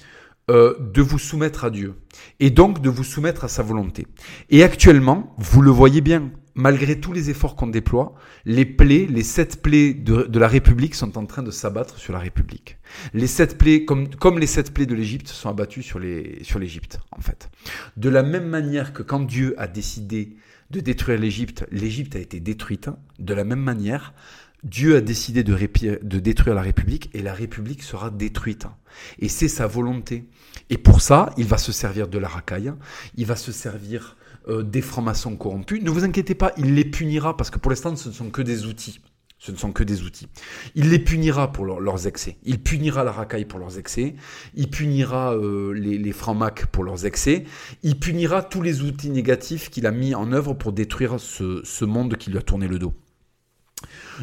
de 0.48 1.00
vous 1.00 1.18
soumettre 1.18 1.64
à 1.64 1.70
Dieu 1.70 1.94
et 2.38 2.50
donc 2.50 2.82
de 2.82 2.90
vous 2.90 3.04
soumettre 3.04 3.44
à 3.44 3.48
sa 3.48 3.62
volonté. 3.62 4.06
Et 4.50 4.62
actuellement, 4.62 5.34
vous 5.38 5.62
le 5.62 5.70
voyez 5.70 6.02
bien, 6.02 6.30
malgré 6.54 7.00
tous 7.00 7.12
les 7.12 7.30
efforts 7.30 7.56
qu'on 7.56 7.66
déploie, 7.66 8.14
les 8.44 8.64
plaies, 8.64 9.06
les 9.08 9.22
sept 9.22 9.60
plaies 9.62 9.94
de, 9.94 10.38
la 10.38 10.48
République 10.48 10.94
sont 10.94 11.18
en 11.18 11.26
train 11.26 11.42
de 11.42 11.50
s'abattre 11.50 11.98
sur 11.98 12.12
la 12.12 12.18
République. 12.18 12.78
Les 13.12 13.26
sept 13.26 13.58
plaies, 13.58 13.84
comme, 13.84 14.38
les 14.38 14.46
sept 14.46 14.72
plaies 14.72 14.86
de 14.86 14.94
l'Égypte, 14.94 15.28
sont 15.28 15.48
abattues 15.48 15.82
sur 15.82 15.98
l'Égypte, 15.98 17.00
en 17.10 17.20
fait. 17.20 17.50
De 17.96 18.08
la 18.08 18.22
même 18.22 18.48
manière 18.48 18.92
que 18.92 19.02
quand 19.02 19.20
Dieu 19.20 19.54
a 19.58 19.66
décidé 19.66 20.36
de 20.70 20.80
détruire 20.80 21.18
l'Égypte, 21.18 21.66
l'Égypte 21.70 22.16
a 22.16 22.20
été 22.20 22.40
détruite. 22.40 22.88
De 23.18 23.34
la 23.34 23.44
même 23.44 23.60
manière, 23.60 24.14
Dieu 24.62 24.96
a 24.96 25.00
décidé 25.00 25.44
de, 25.44 25.54
de, 26.02 26.18
détruire 26.18 26.54
la 26.54 26.62
République 26.62 27.10
et 27.12 27.20
la 27.20 27.34
République 27.34 27.82
sera 27.82 28.10
détruite. 28.10 28.66
Et 29.18 29.28
c'est 29.28 29.48
sa 29.48 29.66
volonté. 29.66 30.24
Et 30.70 30.78
pour 30.78 31.02
ça, 31.02 31.30
il 31.36 31.44
va 31.44 31.58
se 31.58 31.70
servir 31.70 32.08
de 32.08 32.18
la 32.18 32.28
racaille, 32.28 32.72
il 33.16 33.26
va 33.26 33.36
se 33.36 33.52
servir 33.52 34.16
euh, 34.48 34.62
des 34.62 34.82
francs-maçons 34.82 35.36
corrompus. 35.36 35.82
Ne 35.82 35.90
vous 35.90 36.04
inquiétez 36.04 36.34
pas, 36.34 36.52
il 36.56 36.74
les 36.74 36.84
punira 36.84 37.36
parce 37.36 37.50
que 37.50 37.58
pour 37.58 37.70
l'instant, 37.70 37.94
ce 37.96 38.08
ne 38.08 38.14
sont 38.14 38.30
que 38.30 38.42
des 38.42 38.66
outils. 38.66 39.00
Ce 39.38 39.52
ne 39.52 39.56
sont 39.56 39.72
que 39.72 39.84
des 39.84 40.02
outils. 40.02 40.28
Il 40.74 40.88
les 40.88 40.98
punira 40.98 41.52
pour 41.52 41.66
leurs 41.66 42.06
excès. 42.06 42.38
Il 42.44 42.62
punira 42.62 43.04
la 43.04 43.12
racaille 43.12 43.44
pour 43.44 43.58
leurs 43.58 43.78
excès. 43.78 44.14
Il 44.54 44.70
punira 44.70 45.34
euh, 45.34 45.72
les, 45.72 46.12
francs-macs 46.12 46.66
pour 46.66 46.82
leurs 46.82 47.04
excès. 47.04 47.44
Il 47.82 47.98
punira 47.98 48.42
tous 48.42 48.62
les 48.62 48.80
outils 48.80 49.10
négatifs 49.10 49.68
qu'il 49.68 49.86
a 49.86 49.90
mis 49.90 50.14
en 50.14 50.32
œuvre 50.32 50.54
pour 50.54 50.72
détruire 50.72 51.20
ce, 51.20 51.60
ce 51.62 51.84
monde 51.84 52.16
qui 52.16 52.30
lui 52.30 52.38
a 52.38 52.42
tourné 52.42 52.68
le 52.68 52.78
dos. 52.78 52.94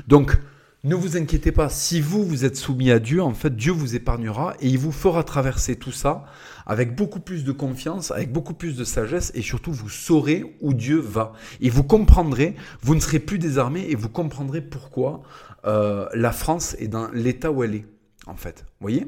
Donc, 0.07 0.37
ne 0.83 0.95
vous 0.95 1.15
inquiétez 1.15 1.51
pas, 1.51 1.69
si 1.69 2.01
vous, 2.01 2.25
vous 2.25 2.43
êtes 2.43 2.57
soumis 2.57 2.89
à 2.89 2.97
Dieu, 2.97 3.21
en 3.21 3.35
fait, 3.35 3.55
Dieu 3.55 3.71
vous 3.71 3.95
épargnera 3.95 4.55
et 4.61 4.67
il 4.67 4.79
vous 4.79 4.91
fera 4.91 5.23
traverser 5.23 5.75
tout 5.75 5.91
ça 5.91 6.25
avec 6.65 6.95
beaucoup 6.95 7.19
plus 7.19 7.43
de 7.43 7.51
confiance, 7.51 8.09
avec 8.09 8.31
beaucoup 8.31 8.55
plus 8.55 8.75
de 8.75 8.83
sagesse 8.83 9.31
et 9.35 9.43
surtout, 9.43 9.71
vous 9.71 9.89
saurez 9.89 10.57
où 10.59 10.73
Dieu 10.73 10.97
va. 10.97 11.33
Et 11.59 11.69
vous 11.69 11.83
comprendrez, 11.83 12.55
vous 12.81 12.95
ne 12.95 12.99
serez 12.99 13.19
plus 13.19 13.37
désarmé 13.37 13.85
et 13.89 13.95
vous 13.95 14.09
comprendrez 14.09 14.61
pourquoi 14.61 15.21
euh, 15.65 16.07
la 16.15 16.31
France 16.31 16.75
est 16.79 16.87
dans 16.87 17.11
l'état 17.11 17.51
où 17.51 17.63
elle 17.63 17.75
est, 17.75 17.85
en 18.25 18.35
fait. 18.35 18.65
Vous 18.79 18.85
voyez? 18.85 19.05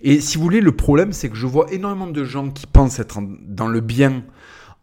Et 0.00 0.20
si 0.20 0.38
vous 0.38 0.42
voulez, 0.42 0.62
le 0.62 0.72
problème, 0.72 1.12
c'est 1.12 1.28
que 1.28 1.36
je 1.36 1.46
vois 1.46 1.70
énormément 1.70 2.06
de 2.06 2.24
gens 2.24 2.50
qui 2.50 2.66
pensent 2.66 2.98
être 2.98 3.20
dans 3.46 3.68
le 3.68 3.80
bien 3.80 4.24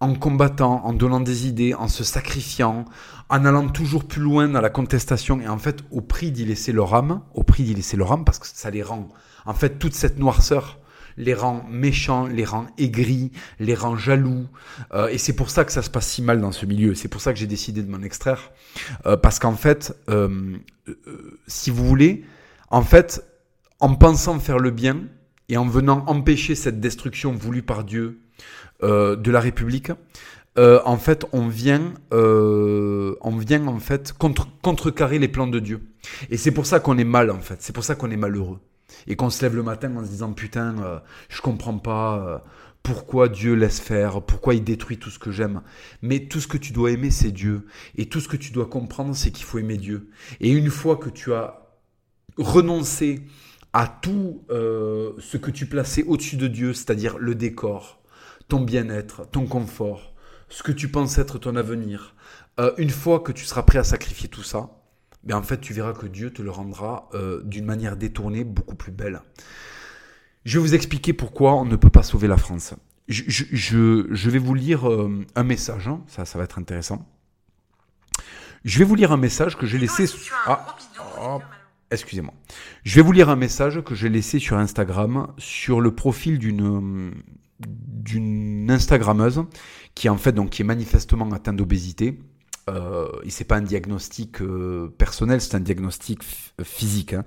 en 0.02 0.16
combattant, 0.16 0.84
en 0.84 0.94
donnant 0.94 1.20
des 1.20 1.48
idées, 1.48 1.74
en 1.76 1.88
se 1.88 2.04
sacrifiant, 2.04 2.86
en 3.30 3.46
allant 3.46 3.70
toujours 3.70 4.04
plus 4.04 4.22
loin 4.22 4.50
dans 4.50 4.60
la 4.60 4.72
contestation 4.72 5.40
et 5.40 5.48
en 5.48 5.60
fait 5.60 5.84
au 5.92 6.02
prix 6.02 6.32
d'y 6.32 6.44
laisser 6.44 6.72
leur 6.74 6.94
âme, 6.96 7.22
au 7.34 7.44
prix 7.44 7.64
d'y 7.64 7.76
laisser 7.76 7.96
leur 7.96 8.12
âme 8.12 8.26
parce 8.26 8.40
que 8.40 8.48
ça 8.48 8.72
les 8.72 8.84
rend, 8.84 9.08
en 9.46 9.54
fait 9.54 9.80
toute 9.80 9.94
cette 9.94 10.20
noirceur 10.20 10.80
les 11.18 11.34
rend 11.34 11.66
méchants, 11.70 12.26
les 12.26 12.46
rend 12.46 12.68
aigris, 12.78 13.32
les 13.60 13.76
rend 13.76 13.98
jaloux. 13.98 14.48
Euh, 14.94 15.10
et 15.10 15.18
c'est 15.18 15.34
pour 15.34 15.50
ça 15.50 15.66
que 15.66 15.72
ça 15.72 15.82
se 15.82 15.90
passe 15.90 16.08
si 16.08 16.22
mal 16.22 16.40
dans 16.40 16.54
ce 16.54 16.66
milieu. 16.66 16.96
C'est 16.96 17.10
pour 17.10 17.20
ça 17.20 17.34
que 17.34 17.38
j'ai 17.38 17.48
décidé 17.48 17.84
de 17.84 17.92
m'en 17.92 18.02
extraire. 18.02 18.52
Euh, 19.06 19.18
parce 19.18 19.38
qu'en 19.38 19.56
fait, 19.56 19.94
euh, 20.10 20.58
si 21.48 21.70
vous 21.70 21.86
voulez, 21.86 22.24
en 22.70 22.82
fait, 22.82 23.26
en 23.82 23.94
pensant 23.94 24.40
faire 24.40 24.58
le 24.58 24.72
bien 24.72 25.04
et 25.50 25.58
en 25.58 25.66
venant 25.66 26.06
empêcher 26.08 26.56
cette 26.56 26.80
destruction 26.80 27.34
voulue 27.34 27.62
par 27.62 27.84
Dieu 27.84 28.22
euh, 28.30 28.31
de 28.82 29.32
la 29.32 29.40
République, 29.40 29.92
euh, 30.58 30.82
en 30.84 30.98
fait, 30.98 31.26
on 31.32 31.48
vient, 31.48 31.94
euh, 32.14 33.16
on 33.22 33.38
vient 33.38 33.68
en 33.68 33.80
fait 33.80 34.12
contre, 34.14 34.48
contrecarrer 34.62 35.18
les 35.18 35.30
plans 35.30 35.48
de 35.48 35.60
Dieu. 35.60 35.82
Et 36.30 36.38
c'est 36.38 36.52
pour 36.52 36.66
ça 36.66 36.80
qu'on 36.80 36.98
est 36.98 37.06
mal 37.06 37.32
en 37.32 37.40
fait. 37.40 37.62
C'est 37.62 37.74
pour 37.74 37.84
ça 37.84 37.96
qu'on 37.96 38.12
est 38.12 38.18
malheureux 38.18 38.60
et 39.08 39.16
qu'on 39.16 39.30
se 39.30 39.42
lève 39.44 39.56
le 39.56 39.64
matin 39.64 39.96
en 39.96 40.04
se 40.04 40.10
disant 40.10 40.34
putain, 40.34 40.78
euh, 40.84 41.00
je 41.30 41.42
comprends 41.42 41.78
pas 41.78 42.44
pourquoi 42.84 43.30
Dieu 43.30 43.54
laisse 43.54 43.80
faire, 43.80 44.22
pourquoi 44.22 44.56
il 44.56 44.64
détruit 44.64 44.98
tout 44.98 45.10
ce 45.10 45.20
que 45.20 45.32
j'aime. 45.32 45.62
Mais 46.02 46.28
tout 46.28 46.42
ce 46.42 46.48
que 46.48 46.58
tu 46.58 46.74
dois 46.74 46.92
aimer, 46.92 47.12
c'est 47.12 47.32
Dieu. 47.32 47.68
Et 47.96 48.08
tout 48.08 48.20
ce 48.20 48.28
que 48.28 48.38
tu 48.38 48.52
dois 48.52 48.66
comprendre, 48.66 49.16
c'est 49.16 49.32
qu'il 49.32 49.46
faut 49.46 49.60
aimer 49.60 49.78
Dieu. 49.78 50.10
Et 50.42 50.52
une 50.52 50.70
fois 50.70 50.98
que 50.98 51.10
tu 51.10 51.34
as 51.34 51.62
renoncé 52.38 53.22
à 53.72 53.88
tout 53.88 54.44
ce 54.50 55.38
que 55.38 55.52
tu 55.52 55.66
plaçais 55.68 56.04
au-dessus 56.04 56.36
de 56.36 56.48
Dieu, 56.48 56.74
c'est-à-dire 56.74 57.18
le 57.20 57.36
décor, 57.36 58.01
ton 58.52 58.60
bien-être, 58.60 59.26
ton 59.32 59.46
confort, 59.46 60.14
ce 60.50 60.62
que 60.62 60.74
tu 60.74 60.90
penses 60.90 61.18
être 61.18 61.40
ton 61.40 61.56
avenir, 61.56 62.16
euh, 62.60 62.74
une 62.78 62.90
fois 62.90 63.22
que 63.22 63.32
tu 63.32 63.46
seras 63.46 63.64
prêt 63.64 63.80
à 63.80 63.86
sacrifier 63.86 64.28
tout 64.28 64.44
ça, 64.44 64.72
ben 65.24 65.38
en 65.38 65.42
fait 65.42 65.62
tu 65.62 65.72
verras 65.72 65.94
que 65.94 66.06
Dieu 66.06 66.34
te 66.34 66.42
le 66.42 66.52
rendra 66.52 67.08
euh, 67.14 67.42
d'une 67.46 67.64
manière 67.64 67.96
détournée 67.96 68.44
beaucoup 68.44 68.76
plus 68.76 68.92
belle. 68.92 69.22
Je 70.44 70.60
vais 70.60 70.68
vous 70.68 70.76
expliquer 70.76 71.14
pourquoi 71.14 71.54
on 71.54 71.64
ne 71.64 71.78
peut 71.78 71.90
pas 71.90 72.04
sauver 72.04 72.28
la 72.28 72.36
France. 72.36 72.74
Je, 73.08 74.30
vais 74.30 74.38
vous 74.38 74.54
lire 74.54 74.90
euh, 74.90 75.26
un 75.36 75.44
message, 75.44 75.88
hein. 75.88 76.02
ça, 76.08 76.26
ça 76.26 76.38
va 76.38 76.44
être 76.44 76.60
intéressant. 76.60 77.08
Je 78.66 78.80
vais 78.80 78.86
vous 78.86 78.96
lire 78.96 79.14
un 79.14 79.18
message 79.18 79.58
que 79.58 79.66
j'ai 79.66 79.78
laissé. 79.78 80.08
Ah, 80.46 80.68
excusez-moi. 81.90 82.34
Je 82.84 82.96
vais 82.98 83.02
vous 83.02 83.14
lire 83.14 83.30
un 83.30 83.38
message 83.38 83.82
que 83.82 83.96
j'ai 83.96 84.10
laissé 84.10 84.40
sur 84.40 84.58
Instagram 84.58 85.34
sur 85.38 85.80
le 85.80 85.96
profil 85.96 86.38
d'une 86.38 87.14
d'une 87.68 88.70
Instagrammeuse 88.70 89.44
qui 89.96 90.10
en 90.10 90.18
fait 90.18 90.32
donc 90.32 90.52
qui 90.52 90.62
est 90.62 90.66
manifestement 90.66 91.30
atteinte 91.32 91.58
d'obésité. 91.58 92.20
Euh, 92.70 93.08
et 93.24 93.32
c'est 93.32 93.44
pas 93.44 93.58
un 93.58 93.62
diagnostic 93.62 94.42
euh, 94.42 94.94
personnel, 94.98 95.42
c'est 95.42 95.56
un 95.56 95.60
diagnostic 95.60 96.22
physique. 96.64 97.14
Hein. 97.14 97.26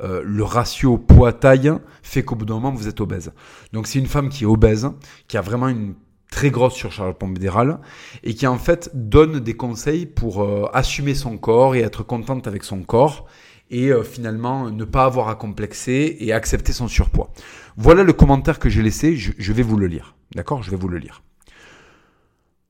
Euh, 0.00 0.22
le 0.24 0.42
ratio 0.42 0.98
poids-taille 0.98 1.72
fait 2.02 2.24
qu'au 2.24 2.34
bout 2.34 2.44
d'un 2.44 2.54
moment 2.54 2.72
vous 2.72 2.88
êtes 2.88 3.00
obèse. 3.00 3.32
Donc 3.72 3.86
c'est 3.86 3.98
une 3.98 4.06
femme 4.06 4.28
qui 4.28 4.44
est 4.44 4.46
obèse, 4.46 4.88
qui 5.28 5.36
a 5.36 5.40
vraiment 5.40 5.68
une 5.68 5.94
très 6.34 6.50
grosse 6.50 6.74
surcharge 6.74 7.14
pondérale 7.14 7.78
et 8.24 8.34
qui 8.34 8.46
en 8.48 8.58
fait 8.58 8.90
donne 8.92 9.38
des 9.38 9.54
conseils 9.54 10.04
pour 10.04 10.42
euh, 10.42 10.68
assumer 10.72 11.14
son 11.14 11.38
corps 11.38 11.76
et 11.76 11.80
être 11.80 12.02
contente 12.02 12.48
avec 12.48 12.64
son 12.64 12.82
corps 12.82 13.26
et 13.70 13.88
euh, 13.88 14.02
finalement 14.02 14.70
ne 14.70 14.84
pas 14.84 15.04
avoir 15.04 15.28
à 15.28 15.34
complexer 15.34 16.16
et 16.20 16.32
accepter 16.32 16.72
son 16.72 16.88
surpoids. 16.88 17.32
Voilà 17.76 18.02
le 18.02 18.12
commentaire 18.12 18.58
que 18.58 18.68
j'ai 18.68 18.82
laissé, 18.82 19.16
je, 19.16 19.52
vais 19.52 19.62
vous 19.62 19.76
le 19.76 19.86
lire. 19.86 20.14
D'accord? 20.34 20.62
Je 20.62 20.70
vais 20.70 20.76
vous 20.76 20.88
le 20.88 20.98
lire. 20.98 21.22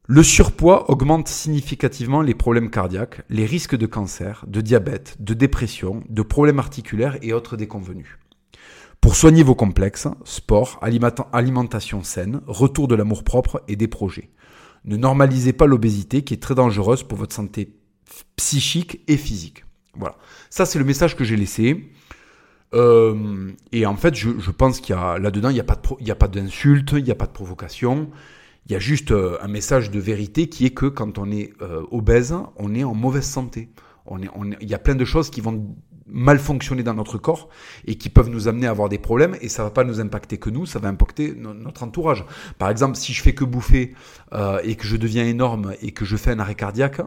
Le 0.06 0.22
surpoids 0.22 0.90
augmente 0.90 1.28
significativement 1.28 2.20
les 2.20 2.34
problèmes 2.34 2.70
cardiaques, 2.70 3.22
les 3.30 3.46
risques 3.46 3.76
de 3.76 3.86
cancer, 3.86 4.44
de 4.46 4.60
diabète, 4.60 5.16
de 5.20 5.32
dépression, 5.32 6.02
de 6.10 6.22
problèmes 6.22 6.58
articulaires 6.58 7.16
et 7.22 7.32
autres 7.32 7.56
déconvenus. 7.56 8.18
Pour 9.00 9.16
soigner 9.16 9.42
vos 9.42 9.54
complexes, 9.54 10.08
sport, 10.24 10.78
alimentation 11.32 12.02
saine, 12.02 12.40
retour 12.46 12.88
de 12.88 12.94
l'amour 12.94 13.24
propre 13.24 13.62
et 13.68 13.76
des 13.76 13.88
projets. 13.88 14.30
Ne 14.84 14.96
normalisez 14.96 15.54
pas 15.54 15.66
l'obésité 15.66 16.22
qui 16.22 16.34
est 16.34 16.42
très 16.42 16.54
dangereuse 16.54 17.02
pour 17.02 17.16
votre 17.16 17.34
santé 17.34 17.76
psychique 18.36 19.00
et 19.08 19.16
physique. 19.16 19.63
Voilà. 19.96 20.16
Ça, 20.50 20.66
c'est 20.66 20.78
le 20.78 20.84
message 20.84 21.16
que 21.16 21.24
j'ai 21.24 21.36
laissé. 21.36 21.90
Euh, 22.74 23.52
et 23.72 23.86
en 23.86 23.96
fait, 23.96 24.14
je, 24.14 24.50
pense 24.50 24.80
qu'il 24.80 24.94
y 24.94 24.98
a 24.98 25.18
là-dedans, 25.18 25.50
il 25.50 25.54
n'y 25.54 26.10
a 26.10 26.14
pas 26.14 26.28
d'insulte, 26.28 26.92
il 26.92 27.04
n'y 27.04 27.10
a 27.10 27.14
pas 27.14 27.26
de 27.26 27.32
provocation. 27.32 28.10
Il 28.66 28.72
y 28.72 28.74
a 28.74 28.78
juste 28.78 29.12
euh, 29.12 29.36
un 29.42 29.48
message 29.48 29.90
de 29.90 30.00
vérité 30.00 30.48
qui 30.48 30.64
est 30.66 30.70
que 30.70 30.86
quand 30.86 31.18
on 31.18 31.30
est 31.30 31.52
euh, 31.62 31.82
obèse, 31.90 32.34
on 32.56 32.74
est 32.74 32.84
en 32.84 32.94
mauvaise 32.94 33.24
santé. 33.26 33.70
On 34.06 34.22
est, 34.22 34.28
on 34.34 34.50
il 34.60 34.68
y 34.68 34.74
a 34.74 34.78
plein 34.78 34.94
de 34.94 35.04
choses 35.04 35.30
qui 35.30 35.40
vont 35.40 35.76
mal 36.06 36.38
fonctionner 36.38 36.82
dans 36.82 36.94
notre 36.94 37.16
corps 37.16 37.48
et 37.86 37.96
qui 37.96 38.10
peuvent 38.10 38.28
nous 38.28 38.48
amener 38.48 38.66
à 38.66 38.70
avoir 38.70 38.88
des 38.88 38.98
problèmes 38.98 39.36
et 39.40 39.48
ça 39.48 39.62
va 39.62 39.70
pas 39.70 39.84
nous 39.84 40.00
impacter 40.00 40.36
que 40.36 40.50
nous, 40.50 40.66
ça 40.66 40.78
va 40.78 40.88
impacter 40.88 41.34
notre 41.34 41.82
entourage. 41.82 42.26
Par 42.58 42.68
exemple, 42.68 42.96
si 42.96 43.14
je 43.14 43.22
fais 43.22 43.34
que 43.34 43.44
bouffer 43.44 43.94
et 44.64 44.74
que 44.76 44.86
je 44.86 44.96
deviens 44.98 45.24
énorme 45.24 45.72
et 45.80 45.92
que 45.92 46.04
je 46.04 46.16
fais 46.18 46.32
un 46.32 46.40
arrêt 46.40 46.54
cardiaque, 46.54 47.00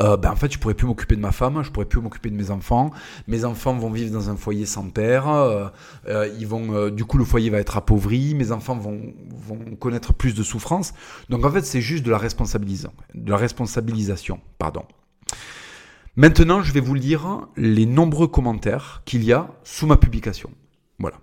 euh, 0.00 0.16
ben 0.16 0.30
en 0.30 0.36
fait, 0.36 0.52
je 0.52 0.58
pourrais 0.58 0.74
plus 0.74 0.86
m'occuper 0.86 1.16
de 1.16 1.20
ma 1.20 1.32
femme, 1.32 1.62
je 1.62 1.70
pourrais 1.70 1.86
plus 1.86 2.00
m'occuper 2.00 2.30
de 2.30 2.36
mes 2.36 2.50
enfants. 2.50 2.92
Mes 3.26 3.44
enfants 3.44 3.76
vont 3.76 3.90
vivre 3.90 4.12
dans 4.12 4.30
un 4.30 4.36
foyer 4.36 4.64
sans 4.64 4.88
père. 4.90 5.28
Euh, 5.28 5.68
euh 6.08 6.28
ils 6.38 6.46
vont, 6.46 6.72
euh, 6.72 6.90
du 6.90 7.04
coup, 7.04 7.18
le 7.18 7.24
foyer 7.24 7.50
va 7.50 7.58
être 7.58 7.76
appauvri. 7.76 8.34
Mes 8.34 8.52
enfants 8.52 8.76
vont, 8.76 9.12
vont 9.30 9.76
connaître 9.76 10.12
plus 10.12 10.34
de 10.34 10.42
souffrance. 10.42 10.94
Donc, 11.30 11.44
en 11.44 11.50
fait, 11.50 11.62
c'est 11.62 11.80
juste 11.80 12.04
de 12.04 12.10
la 12.10 12.18
responsabilisation, 12.18 12.92
de 13.14 13.30
la 13.30 13.36
responsabilisation, 13.36 14.40
pardon. 14.58 14.84
Maintenant, 16.14 16.62
je 16.62 16.72
vais 16.72 16.80
vous 16.80 16.94
lire 16.94 17.46
les 17.56 17.86
nombreux 17.86 18.28
commentaires 18.28 19.02
qu'il 19.04 19.24
y 19.24 19.32
a 19.32 19.50
sous 19.64 19.86
ma 19.86 19.96
publication. 19.96 20.50
Voilà. 20.98 21.16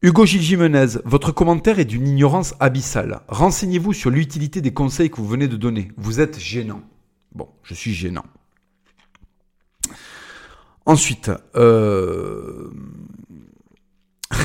Hugo 0.00 0.24
Gilles 0.24 0.42
Jimenez, 0.42 0.98
votre 1.04 1.32
commentaire 1.32 1.78
est 1.78 1.84
d'une 1.84 2.06
ignorance 2.06 2.54
abyssale. 2.60 3.20
Renseignez-vous 3.28 3.92
sur 3.92 4.10
l'utilité 4.10 4.60
des 4.60 4.72
conseils 4.72 5.10
que 5.10 5.16
vous 5.16 5.26
venez 5.26 5.48
de 5.48 5.56
donner. 5.56 5.90
Vous 5.96 6.20
êtes 6.20 6.38
gênant. 6.38 6.82
Bon, 7.38 7.48
je 7.62 7.72
suis 7.72 7.94
gênant. 7.94 8.24
Ensuite, 10.86 11.30
euh... 11.54 12.68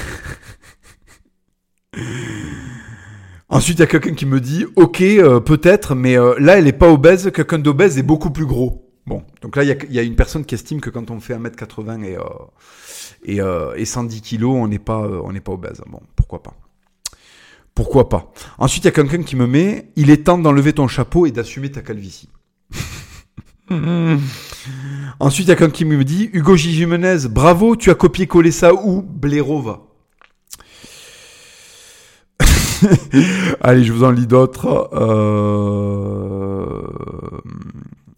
Ensuite, 3.50 3.80
il 3.80 3.82
y 3.82 3.84
a 3.84 3.88
quelqu'un 3.88 4.14
qui 4.14 4.28
me 4.28 4.40
dit, 4.40 4.68
ok, 4.76 5.02
euh, 5.02 5.40
peut-être, 5.40 5.96
mais 5.96 6.20
euh, 6.20 6.36
là, 6.38 6.60
elle 6.60 6.66
n'est 6.66 6.72
pas 6.72 6.92
obèse, 6.92 7.32
quelqu'un 7.32 7.58
d'obèse 7.58 7.98
est 7.98 8.04
beaucoup 8.04 8.30
plus 8.30 8.46
gros. 8.46 8.88
Bon, 9.08 9.24
donc 9.42 9.56
là, 9.56 9.64
il 9.64 9.76
y, 9.92 9.98
a, 9.98 10.04
une 10.04 10.16
personne 10.16 10.46
qui 10.46 10.54
estime 10.54 10.80
que 10.80 10.92
quand 10.92 11.10
on 11.10 11.20
fait 11.20 11.34
1m80 11.36 12.04
et, 12.04 12.16
et, 13.26 13.40
et 13.76 13.86
110 13.86 14.22
kg, 14.22 14.44
on 14.44 14.68
n'est 14.68 14.78
pas, 14.78 15.10
pas 15.44 15.52
obèse. 15.52 15.82
Bon, 15.88 16.00
pourquoi 16.16 16.44
pas? 16.44 16.54
Pourquoi 17.74 18.08
pas? 18.08 18.32
Ensuite, 18.60 18.84
il 18.84 18.88
y 18.88 18.90
a 18.90 18.92
quelqu'un 18.92 19.24
qui 19.24 19.36
me 19.36 19.48
met 19.48 19.90
Il 19.96 20.12
est 20.12 20.26
temps 20.26 20.38
d'enlever 20.38 20.74
ton 20.74 20.88
chapeau 20.88 21.26
et 21.26 21.32
d'assumer 21.32 21.72
ta 21.72 21.82
calvitie. 21.82 22.30
Ensuite, 25.20 25.48
il 25.48 25.50
y 25.50 25.54
a 25.54 25.56
quelqu'un 25.56 25.74
qui 25.74 25.86
me 25.86 26.04
dit 26.04 26.30
Hugo 26.34 26.56
Gimenez, 26.56 27.28
bravo, 27.30 27.76
tu 27.76 27.90
as 27.90 27.96
copié-collé 27.96 28.52
ça 28.52 28.74
où? 28.74 29.02
Blérova. 29.02 29.82
Allez, 33.62 33.84
je 33.84 33.94
vous 33.94 34.04
en 34.04 34.12
lis 34.12 34.28
d'autres. 34.28 34.90
Euh, 34.94 36.82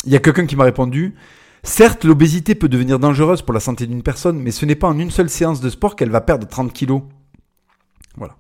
il 0.06 0.12
y 0.12 0.16
a 0.16 0.20
quelqu'un 0.20 0.46
qui 0.46 0.56
m'a 0.56 0.64
répondu 0.64 1.16
Certes, 1.64 2.04
l'obésité 2.06 2.54
peut 2.54 2.70
devenir 2.70 3.00
dangereuse 3.00 3.42
pour 3.42 3.54
la 3.54 3.60
santé 3.60 3.88
d'une 3.88 4.04
personne, 4.04 4.38
mais 4.38 4.52
ce 4.52 4.66
n'est 4.66 4.76
pas 4.76 4.88
en 4.88 5.00
une 5.00 5.10
seule 5.10 5.32
séance 5.32 5.62
de 5.62 5.70
sport 5.72 5.96
qu'elle 5.96 6.12
va 6.12 6.22
perdre 6.22 6.48
30 6.48 6.72
kilos. 6.72 7.02
Voilà. 8.18 8.36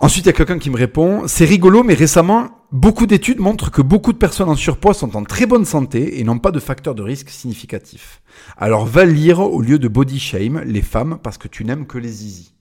Ensuite, 0.00 0.26
il 0.26 0.28
y 0.28 0.30
a 0.30 0.34
quelqu'un 0.34 0.58
qui 0.58 0.68
me 0.68 0.76
répond 0.76 1.22
C'est 1.26 1.46
rigolo, 1.46 1.82
mais 1.82 1.94
récemment, 1.94 2.50
beaucoup 2.74 3.06
d'études 3.06 3.38
montrent 3.38 3.70
que 3.70 3.80
beaucoup 3.80 4.12
de 4.12 4.18
personnes 4.18 4.48
en 4.48 4.56
surpoids 4.56 4.94
sont 4.94 5.16
en 5.16 5.22
très 5.22 5.46
bonne 5.46 5.64
santé 5.64 6.18
et 6.18 6.24
n'ont 6.24 6.40
pas 6.40 6.50
de 6.50 6.58
facteurs 6.58 6.96
de 6.96 7.02
risque 7.02 7.30
significatifs. 7.30 8.20
Alors 8.58 8.84
va 8.84 9.04
lire 9.04 9.38
au 9.40 9.62
lieu 9.62 9.78
de 9.78 9.88
body 9.88 10.18
shame 10.18 10.60
les 10.66 10.82
femmes 10.82 11.18
parce 11.22 11.38
que 11.38 11.46
tu 11.46 11.64
n'aimes 11.64 11.86
que 11.86 11.98
les 11.98 12.08
zizi. 12.08 12.52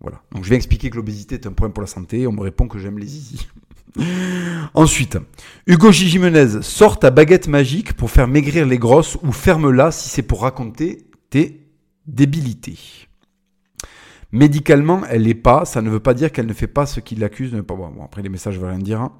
Voilà. 0.00 0.20
Donc 0.32 0.44
je 0.44 0.50
vais 0.50 0.56
expliquer 0.56 0.90
que 0.90 0.96
l'obésité 0.96 1.36
est 1.36 1.46
un 1.46 1.52
problème 1.52 1.72
pour 1.72 1.82
la 1.82 1.86
santé 1.86 2.22
et 2.22 2.26
on 2.26 2.32
me 2.32 2.40
répond 2.40 2.66
que 2.66 2.78
j'aime 2.78 2.98
les 2.98 3.06
zizi. 3.06 3.46
Ensuite, 4.74 5.16
Hugo 5.68 5.92
Gimenez 5.92 6.60
sort 6.62 6.98
ta 6.98 7.10
baguette 7.10 7.46
magique 7.46 7.94
pour 7.94 8.10
faire 8.10 8.26
maigrir 8.26 8.66
les 8.66 8.78
grosses 8.78 9.16
ou 9.22 9.30
ferme-la 9.30 9.92
si 9.92 10.08
c'est 10.08 10.22
pour 10.22 10.42
raconter 10.42 11.06
tes 11.30 11.70
débilités. 12.06 12.78
Médicalement, 14.32 15.02
elle 15.08 15.22
n'est 15.22 15.34
pas, 15.34 15.64
ça 15.64 15.82
ne 15.82 15.88
veut 15.88 16.00
pas 16.00 16.14
dire 16.14 16.32
qu'elle 16.32 16.46
ne 16.46 16.52
fait 16.52 16.66
pas 16.66 16.84
ce 16.84 16.98
qui 16.98 17.14
l'accuse 17.14 17.52
de 17.52 17.58
ne 17.58 17.62
pas. 17.62 17.76
Bon, 17.76 18.04
après 18.04 18.22
les 18.22 18.28
messages 18.28 18.56
ne 18.56 18.60
veulent 18.60 18.70
rien 18.70 18.80
dire. 18.80 19.00
Hein. 19.00 19.12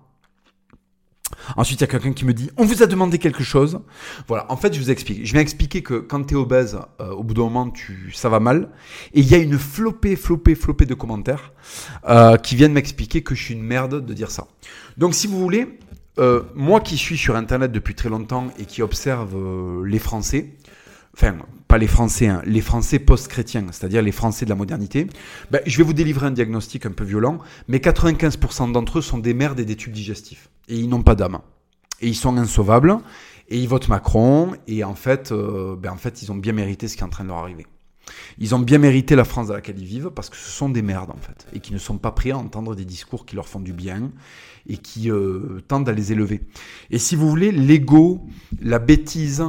Ensuite, 1.57 1.81
il 1.81 1.83
y 1.83 1.85
a 1.85 1.87
quelqu'un 1.89 2.13
qui 2.13 2.25
me 2.25 2.33
dit 2.33 2.51
On 2.57 2.65
vous 2.65 2.83
a 2.83 2.87
demandé 2.87 3.19
quelque 3.19 3.43
chose. 3.43 3.81
Voilà, 4.29 4.47
en 4.51 4.57
fait, 4.57 4.73
je 4.75 4.81
vous 4.81 4.91
explique. 4.91 5.27
Je 5.27 5.33
vais 5.33 5.41
expliquer 5.41 5.83
que 5.83 5.95
quand 5.95 6.25
tu 6.25 6.35
es 6.35 6.37
obèse, 6.37 6.79
euh, 7.01 7.11
au 7.11 7.23
bout 7.23 7.35
d'un 7.35 7.43
moment, 7.43 7.71
tu, 7.71 8.13
ça 8.15 8.29
va 8.29 8.41
mal. 8.41 8.71
Et 9.13 9.21
il 9.21 9.27
y 9.27 9.35
a 9.35 9.39
une 9.39 9.59
flopée, 9.59 10.17
flopée, 10.17 10.55
flopée 10.55 10.87
de 10.87 10.95
commentaires 10.95 11.53
euh, 12.09 12.37
qui 12.37 12.57
viennent 12.57 12.73
m'expliquer 12.73 13.23
que 13.23 13.35
je 13.35 13.43
suis 13.43 13.55
une 13.55 13.63
merde 13.63 14.05
de 14.05 14.15
dire 14.15 14.31
ça. 14.31 14.47
Donc, 14.97 15.15
si 15.15 15.27
vous 15.27 15.39
voulez, 15.39 15.79
euh, 16.19 16.43
moi 16.55 16.81
qui 16.81 16.97
suis 16.97 17.19
sur 17.19 17.37
Internet 17.37 17.73
depuis 17.73 17.95
très 17.95 18.09
longtemps 18.09 18.49
et 18.59 18.65
qui 18.65 18.83
observe 18.83 19.37
les 19.85 19.99
Français, 19.99 20.55
enfin, 21.15 21.37
pas 21.69 21.79
les 21.79 21.87
Français, 21.87 22.29
hein, 22.29 22.43
les 22.45 22.61
Français 22.61 22.99
post-chrétiens, 22.99 23.67
c'est-à-dire 23.73 24.03
les 24.03 24.13
Français 24.13 24.45
de 24.45 24.51
la 24.51 24.57
modernité, 24.57 25.07
ben, 25.51 25.61
je 25.67 25.77
vais 25.79 25.83
vous 25.83 25.93
délivrer 25.93 26.27
un 26.27 26.31
diagnostic 26.31 26.87
un 26.87 26.93
peu 26.93 27.05
violent, 27.05 27.39
mais 27.69 27.79
95% 27.79 28.73
d'entre 28.73 28.99
eux 28.99 29.03
sont 29.03 29.19
des 29.19 29.35
merdes 29.35 29.61
et 29.61 29.65
des 29.65 29.77
tubes 29.77 29.93
digestifs. 29.93 30.49
Et 30.69 30.77
ils 30.77 30.89
n'ont 30.89 31.03
pas 31.03 31.15
d'âme. 31.15 31.39
Et 32.01 32.09
ils 32.09 32.15
sont 32.15 32.37
insauvables, 32.37 32.99
et 33.49 33.59
ils 33.59 33.69
votent 33.69 33.89
Macron, 33.89 34.53
et 34.67 34.85
en 34.85 34.95
fait, 34.95 35.33
euh, 35.33 35.77
ben, 35.77 35.91
en 35.91 35.97
fait, 35.97 36.23
ils 36.23 36.31
ont 36.31 36.37
bien 36.37 36.53
mérité 36.53 36.89
ce 36.89 36.97
qui 36.97 37.03
est 37.03 37.07
en 37.07 37.11
train 37.11 37.25
de 37.25 37.29
leur 37.29 37.39
arriver. 37.39 37.67
Ils 38.39 38.55
ont 38.55 38.59
bien 38.59 38.79
mérité 38.79 39.17
la 39.17 39.25
France 39.25 39.49
dans 39.49 39.55
laquelle 39.55 39.79
ils 39.79 39.87
vivent 39.87 40.11
parce 40.11 40.31
que 40.31 40.37
ce 40.37 40.51
sont 40.51 40.69
des 40.69 40.83
merdes 40.83 41.11
en 41.11 41.17
fait 41.17 41.47
et 41.53 41.61
qui 41.61 41.73
ne 41.73 41.79
sont 41.79 41.99
pas 41.99 42.13
prêts 42.13 42.31
à 42.31 42.39
entendre 42.39 42.75
des 42.75 42.85
discours 42.85 43.27
qui 43.27 43.35
leur 43.35 43.49
font 43.49 43.61
du 43.61 43.73
bien 43.73 44.13
et 44.69 44.77
qui 44.77 45.11
euh, 45.11 45.61
tendent 45.69 45.89
à 45.89 45.93
les 45.93 46.13
élever. 46.13 46.43
Et 46.91 46.99
si 46.99 47.17
vous 47.17 47.29
voulez, 47.29 47.53
l'ego, 47.53 48.27
la 48.61 48.79
bêtise, 48.79 49.45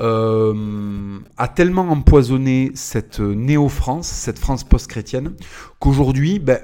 euh, 0.00 1.18
a 1.36 1.48
tellement 1.48 1.90
empoisonné 1.90 2.72
cette 2.74 3.20
néo-France, 3.20 4.08
cette 4.08 4.38
France 4.38 4.64
post-chrétienne, 4.64 5.34
qu'aujourd'hui, 5.78 6.38
ben, 6.38 6.58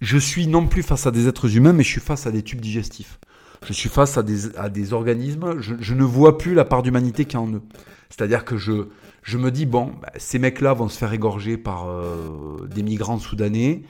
je 0.00 0.18
suis 0.18 0.46
non 0.46 0.66
plus 0.66 0.82
face 0.82 1.06
à 1.06 1.10
des 1.10 1.26
êtres 1.26 1.56
humains, 1.56 1.72
mais 1.72 1.82
je 1.82 1.88
suis 1.88 2.00
face 2.00 2.26
à 2.26 2.30
des 2.30 2.42
tubes 2.42 2.60
digestifs. 2.60 3.18
Je 3.66 3.72
suis 3.72 3.88
face 3.88 4.18
à 4.18 4.22
des, 4.22 4.56
à 4.56 4.68
des 4.68 4.92
organismes, 4.92 5.60
je, 5.60 5.94
ne 5.94 6.04
vois 6.04 6.38
plus 6.38 6.54
la 6.54 6.64
part 6.64 6.82
d'humanité 6.82 7.24
qu'il 7.24 7.34
y 7.34 7.36
a 7.36 7.40
en 7.40 7.52
eux. 7.52 7.62
C'est-à-dire 8.10 8.44
que 8.44 8.56
je, 8.56 8.88
je 9.22 9.38
me 9.38 9.50
dis, 9.50 9.66
bon, 9.66 9.86
ben, 9.86 10.10
ces 10.16 10.38
mecs-là 10.38 10.72
vont 10.74 10.88
se 10.88 10.98
faire 10.98 11.12
égorger 11.12 11.56
par 11.56 11.88
euh, 11.88 12.68
des 12.70 12.82
migrants 12.82 13.18
soudanais. 13.18 13.82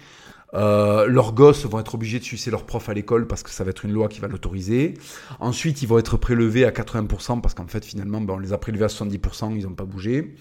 Euh, 0.56 1.06
leurs 1.06 1.32
gosses 1.32 1.66
vont 1.66 1.78
être 1.78 1.94
obligés 1.94 2.18
de 2.18 2.24
sucer 2.24 2.50
leur 2.50 2.64
prof 2.64 2.88
à 2.88 2.94
l'école 2.94 3.26
parce 3.26 3.42
que 3.42 3.50
ça 3.50 3.62
va 3.62 3.70
être 3.70 3.84
une 3.84 3.92
loi 3.92 4.08
qui 4.08 4.20
va 4.20 4.28
l'autoriser. 4.28 4.94
Ensuite, 5.38 5.82
ils 5.82 5.88
vont 5.88 5.98
être 5.98 6.16
prélevés 6.16 6.64
à 6.64 6.70
80% 6.70 7.40
parce 7.40 7.54
qu'en 7.54 7.66
fait, 7.66 7.84
finalement, 7.84 8.20
ben, 8.20 8.34
on 8.34 8.38
les 8.38 8.52
a 8.52 8.58
prélevés 8.58 8.84
à 8.84 8.88
70%, 8.88 9.54
ils 9.56 9.64
n'ont 9.64 9.74
pas 9.74 9.84
bougé. 9.84 10.34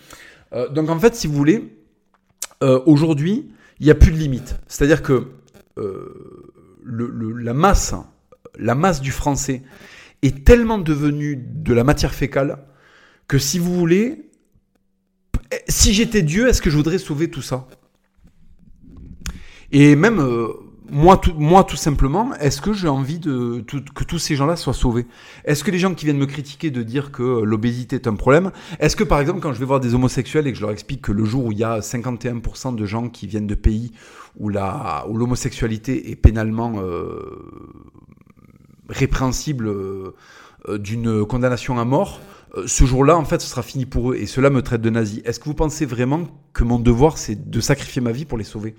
Euh, 0.53 0.69
donc, 0.69 0.89
en 0.89 0.99
fait, 0.99 1.15
si 1.15 1.27
vous 1.27 1.33
voulez, 1.33 1.77
euh, 2.63 2.79
aujourd'hui, 2.85 3.51
il 3.79 3.85
n'y 3.85 3.91
a 3.91 3.95
plus 3.95 4.11
de 4.11 4.17
limite. 4.17 4.57
C'est-à-dire 4.67 5.03
que 5.03 5.27
la 6.85 7.53
masse, 7.53 7.93
la 8.57 8.75
masse 8.75 9.01
du 9.01 9.11
français 9.11 9.63
est 10.21 10.45
tellement 10.45 10.77
devenue 10.77 11.35
de 11.35 11.73
la 11.73 11.83
matière 11.83 12.13
fécale 12.13 12.59
que 13.27 13.37
si 13.37 13.59
vous 13.59 13.73
voulez, 13.75 14.29
si 15.67 15.93
j'étais 15.93 16.21
Dieu, 16.21 16.47
est-ce 16.47 16.61
que 16.61 16.69
je 16.69 16.77
voudrais 16.77 16.99
sauver 16.99 17.29
tout 17.29 17.41
ça? 17.41 17.67
Et 19.77 19.97
même 19.97 20.21
euh, 20.21 20.47
moi, 20.89 21.17
tout, 21.17 21.33
moi, 21.37 21.65
tout 21.65 21.75
simplement, 21.75 22.33
est-ce 22.35 22.61
que 22.61 22.71
j'ai 22.71 22.87
envie 22.87 23.19
que 23.19 23.59
tous 24.05 24.19
ces 24.19 24.37
gens-là 24.37 24.55
soient 24.55 24.73
sauvés? 24.73 25.05
Est-ce 25.43 25.65
que 25.65 25.71
les 25.71 25.79
gens 25.79 25.93
qui 25.93 26.05
viennent 26.05 26.17
me 26.17 26.25
critiquer 26.25 26.71
de 26.71 26.81
dire 26.81 27.11
que 27.11 27.23
euh, 27.23 27.43
l'obésité 27.43 27.97
est 27.97 28.07
un 28.07 28.15
problème, 28.15 28.51
est-ce 28.79 28.95
que 28.95 29.03
par 29.03 29.19
exemple, 29.19 29.41
quand 29.41 29.51
je 29.51 29.59
vais 29.59 29.65
voir 29.65 29.81
des 29.81 29.93
homosexuels 29.93 30.47
et 30.47 30.53
que 30.53 30.57
je 30.57 30.61
leur 30.61 30.71
explique 30.71 31.01
que 31.01 31.11
le 31.11 31.25
jour 31.25 31.43
où 31.43 31.51
il 31.51 31.57
y 31.57 31.65
a 31.65 31.79
51% 31.79 32.73
de 32.73 32.85
gens 32.85 33.09
qui 33.09 33.27
viennent 33.27 33.47
de 33.47 33.55
pays 33.55 33.91
où 34.37 34.47
la 34.47 35.05
où 35.09 35.17
l'homosexualité 35.17 36.09
est 36.09 36.15
pénalement 36.15 36.75
euh, 36.77 37.19
répréhensible 38.87 39.69
d'une 40.79 41.25
condamnation 41.25 41.77
à 41.79 41.83
mort, 41.83 42.21
ce 42.65 42.85
jour-là, 42.85 43.17
en 43.17 43.25
fait, 43.25 43.41
ce 43.41 43.49
sera 43.49 43.61
fini 43.61 43.85
pour 43.85 44.13
eux 44.13 44.15
et 44.15 44.25
cela 44.25 44.49
me 44.49 44.61
traite 44.61 44.81
de 44.81 44.89
nazi. 44.89 45.21
Est-ce 45.25 45.41
que 45.41 45.45
vous 45.45 45.53
pensez 45.53 45.85
vraiment 45.85 46.29
que 46.53 46.63
mon 46.63 46.79
devoir, 46.79 47.17
c'est 47.17 47.49
de 47.49 47.59
sacrifier 47.59 48.01
ma 48.01 48.13
vie 48.13 48.23
pour 48.23 48.37
les 48.37 48.45
sauver? 48.45 48.75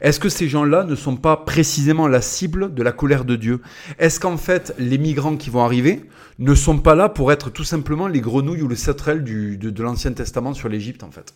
Est-ce 0.00 0.20
que 0.20 0.28
ces 0.28 0.48
gens-là 0.48 0.84
ne 0.84 0.94
sont 0.94 1.16
pas 1.16 1.36
précisément 1.36 2.08
la 2.08 2.20
cible 2.20 2.74
de 2.74 2.82
la 2.82 2.92
colère 2.92 3.24
de 3.24 3.36
Dieu? 3.36 3.60
Est-ce 3.98 4.20
qu'en 4.20 4.36
fait, 4.36 4.74
les 4.78 4.98
migrants 4.98 5.36
qui 5.36 5.50
vont 5.50 5.64
arriver 5.64 6.04
ne 6.38 6.54
sont 6.54 6.78
pas 6.78 6.94
là 6.94 7.08
pour 7.08 7.32
être 7.32 7.50
tout 7.50 7.64
simplement 7.64 8.08
les 8.08 8.20
grenouilles 8.20 8.62
ou 8.62 8.68
les 8.68 8.76
sauterelles 8.76 9.24
de, 9.24 9.82
l'Ancien 9.82 10.12
Testament 10.12 10.54
sur 10.54 10.68
l'Égypte, 10.68 11.02
en 11.02 11.10
fait? 11.10 11.34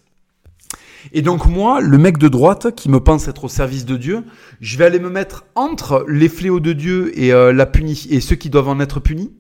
Et 1.13 1.23
donc 1.23 1.47
moi, 1.47 1.81
le 1.81 1.97
mec 1.97 2.19
de 2.19 2.27
droite 2.27 2.75
qui 2.75 2.89
me 2.89 2.99
pense 2.99 3.29
être 3.29 3.45
au 3.45 3.49
service 3.49 3.85
de 3.85 3.97
Dieu, 3.97 4.25
je 4.61 4.77
vais 4.77 4.85
aller 4.85 4.99
me 4.99 5.11
mettre 5.11 5.45
entre 5.55 6.05
les 6.09 6.29
fléaux 6.29 6.59
de 6.59 6.73
Dieu 6.73 7.13
et, 7.19 7.33
euh, 7.33 7.53
la 7.53 7.67
puni 7.67 8.07
et 8.11 8.21
ceux 8.21 8.35
qui 8.35 8.51
doivent 8.51 8.69
en 8.69 8.81
être 8.81 8.99
punis. 8.99 9.33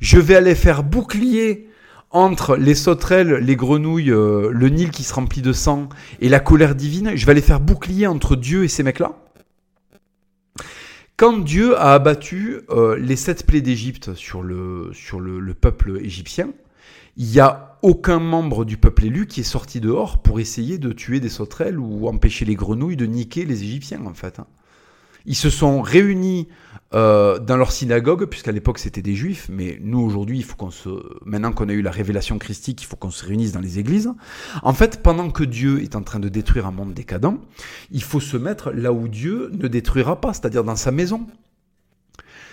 Je 0.00 0.18
vais 0.18 0.34
aller 0.34 0.54
faire 0.54 0.82
bouclier 0.82 1.68
entre 2.12 2.56
les 2.56 2.74
sauterelles, 2.74 3.34
les 3.36 3.56
grenouilles, 3.56 4.10
euh, 4.10 4.50
le 4.52 4.68
Nil 4.68 4.90
qui 4.90 5.02
se 5.02 5.14
remplit 5.14 5.42
de 5.42 5.52
sang 5.52 5.88
et 6.20 6.28
la 6.28 6.40
colère 6.40 6.74
divine, 6.74 7.12
je 7.14 7.26
vais 7.26 7.34
les 7.34 7.40
faire 7.40 7.60
bouclier 7.60 8.06
entre 8.06 8.36
Dieu 8.36 8.64
et 8.64 8.68
ces 8.68 8.82
mecs-là. 8.82 9.12
Quand 11.16 11.38
Dieu 11.38 11.76
a 11.78 11.94
abattu 11.94 12.60
euh, 12.70 12.96
les 12.98 13.16
sept 13.16 13.46
plaies 13.46 13.60
d'Égypte 13.60 14.14
sur, 14.14 14.42
le, 14.42 14.90
sur 14.92 15.20
le, 15.20 15.54
peuple 15.54 16.00
égyptien, 16.02 16.50
il 17.16 17.26
n'y 17.26 17.40
a 17.40 17.78
aucun 17.82 18.18
membre 18.18 18.64
du 18.64 18.76
peuple 18.76 19.06
élu 19.06 19.26
qui 19.26 19.40
est 19.40 19.44
sorti 19.44 19.80
dehors 19.80 20.22
pour 20.22 20.40
essayer 20.40 20.78
de 20.78 20.92
tuer 20.92 21.20
des 21.20 21.28
sauterelles 21.28 21.78
ou 21.78 22.08
empêcher 22.08 22.44
les 22.44 22.54
grenouilles 22.54 22.96
de 22.96 23.06
niquer 23.06 23.44
les 23.44 23.62
Égyptiens 23.62 24.04
en 24.06 24.14
fait. 24.14 24.38
Hein. 24.38 24.46
Ils 25.26 25.36
se 25.36 25.50
sont 25.50 25.82
réunis 25.82 26.48
euh, 26.94 27.38
dans 27.38 27.56
leur 27.56 27.72
synagogue, 27.72 28.26
puisqu'à 28.26 28.52
l'époque 28.52 28.78
c'était 28.78 29.02
des 29.02 29.14
juifs, 29.14 29.48
mais 29.50 29.78
nous 29.80 30.00
aujourd'hui, 30.00 30.38
il 30.38 30.44
faut 30.44 30.56
qu'on 30.56 30.70
se, 30.70 30.90
maintenant 31.24 31.52
qu'on 31.52 31.68
a 31.68 31.72
eu 31.72 31.82
la 31.82 31.90
révélation 31.90 32.38
christique, 32.38 32.82
il 32.82 32.86
faut 32.86 32.96
qu'on 32.96 33.10
se 33.10 33.24
réunisse 33.24 33.52
dans 33.52 33.60
les 33.60 33.78
églises. 33.78 34.12
En 34.62 34.74
fait, 34.74 35.02
pendant 35.02 35.30
que 35.30 35.42
Dieu 35.44 35.82
est 35.82 35.96
en 35.96 36.02
train 36.02 36.20
de 36.20 36.28
détruire 36.28 36.66
un 36.66 36.70
monde 36.70 36.92
décadent, 36.92 37.38
il 37.90 38.02
faut 38.02 38.20
se 38.20 38.36
mettre 38.36 38.72
là 38.72 38.92
où 38.92 39.08
Dieu 39.08 39.50
ne 39.52 39.68
détruira 39.68 40.20
pas, 40.20 40.34
c'est-à-dire 40.34 40.64
dans 40.64 40.76
sa 40.76 40.90
maison. 40.90 41.26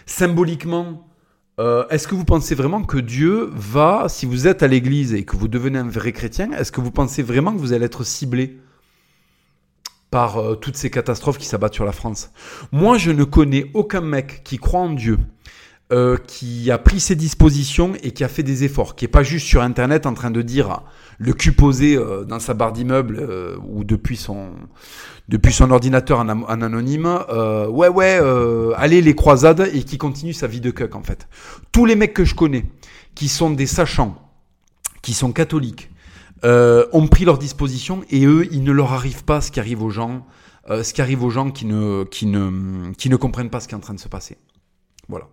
Symboliquement, 0.05 1.09
euh, 1.59 1.85
est-ce 1.89 2.07
que 2.07 2.15
vous 2.15 2.23
pensez 2.23 2.55
vraiment 2.55 2.83
que 2.83 2.97
Dieu 2.97 3.49
va, 3.53 4.05
si 4.07 4.25
vous 4.25 4.47
êtes 4.47 4.63
à 4.63 4.67
l'église 4.67 5.13
et 5.13 5.25
que 5.25 5.35
vous 5.35 5.49
devenez 5.49 5.79
un 5.79 5.89
vrai 5.89 6.13
chrétien, 6.13 6.51
est-ce 6.53 6.71
que 6.71 6.79
vous 6.79 6.91
pensez 6.91 7.21
vraiment 7.23 7.53
que 7.53 7.59
vous 7.59 7.73
allez 7.73 7.85
être 7.85 8.05
ciblé? 8.05 8.59
Par 10.11 10.37
euh, 10.37 10.55
toutes 10.55 10.77
ces 10.77 10.89
catastrophes 10.89 11.37
qui 11.37 11.45
s'abattent 11.45 11.75
sur 11.75 11.85
la 11.85 11.91
France. 11.91 12.31
Moi, 12.71 12.97
je 12.97 13.11
ne 13.11 13.23
connais 13.23 13.69
aucun 13.73 14.01
mec 14.01 14.43
qui 14.43 14.57
croit 14.57 14.81
en 14.81 14.89
Dieu, 14.89 15.19
euh, 15.91 16.17
qui 16.27 16.71
a 16.71 16.77
pris 16.77 16.99
ses 16.99 17.15
dispositions 17.15 17.93
et 18.03 18.11
qui 18.11 18.23
a 18.23 18.27
fait 18.27 18.43
des 18.43 18.63
efforts, 18.63 18.95
qui 18.95 19.05
est 19.05 19.09
pas 19.09 19.23
juste 19.23 19.45
sur 19.45 19.61
Internet 19.61 20.05
en 20.05 20.13
train 20.13 20.31
de 20.31 20.41
dire 20.41 20.81
le 21.17 21.33
cul 21.33 21.51
posé 21.51 21.95
euh, 21.95 22.23
dans 22.23 22.39
sa 22.39 22.53
barre 22.53 22.73
d'immeuble 22.73 23.27
ou 23.67 23.83
depuis 23.83 24.17
son 24.17 24.51
depuis 25.27 25.53
son 25.53 25.69
ordinateur 25.69 26.19
en, 26.19 26.27
anonyme, 26.27 27.05
ouais 27.69 27.87
ouais, 27.87 28.19
allez 28.75 28.99
les 28.99 29.13
croisades 29.13 29.69
et 29.71 29.83
qui 29.83 29.99
continue 29.99 30.33
sa 30.33 30.47
vie 30.47 30.59
de 30.59 30.71
cuck 30.71 30.95
en 30.95 31.03
fait. 31.03 31.27
Tous 31.71 31.85
les 31.85 31.95
mecs 31.95 32.15
que 32.15 32.25
je 32.25 32.33
connais, 32.33 32.65
qui 33.13 33.27
sont 33.27 33.51
des 33.51 33.67
sachants, 33.67 34.17
qui 35.03 35.13
sont 35.13 35.31
catholiques, 35.31 35.91
euh, 36.43 36.85
ont 36.93 37.07
pris 37.07 37.25
leur 37.25 37.37
disposition 37.37 38.03
et 38.09 38.25
eux, 38.25 38.47
il 38.51 38.63
ne 38.63 38.71
leur 38.71 38.93
arrive 38.93 39.23
pas 39.23 39.41
ce 39.41 39.51
qui 39.51 39.59
arrive 39.59 39.83
aux 39.83 39.89
gens 39.89 40.25
euh, 40.69 40.83
ce 40.83 40.93
qui 40.93 41.01
arrive 41.01 41.23
aux 41.23 41.29
gens 41.29 41.49
qui 41.49 41.65
ne, 41.65 42.03
qui, 42.03 42.27
ne, 42.27 42.91
qui 42.93 43.09
ne 43.09 43.15
comprennent 43.15 43.49
pas 43.49 43.59
ce 43.59 43.67
qui 43.67 43.73
est 43.73 43.77
en 43.77 43.81
train 43.81 43.95
de 43.95 43.99
se 43.99 44.07
passer. 44.07 44.37
Voilà. 45.07 45.27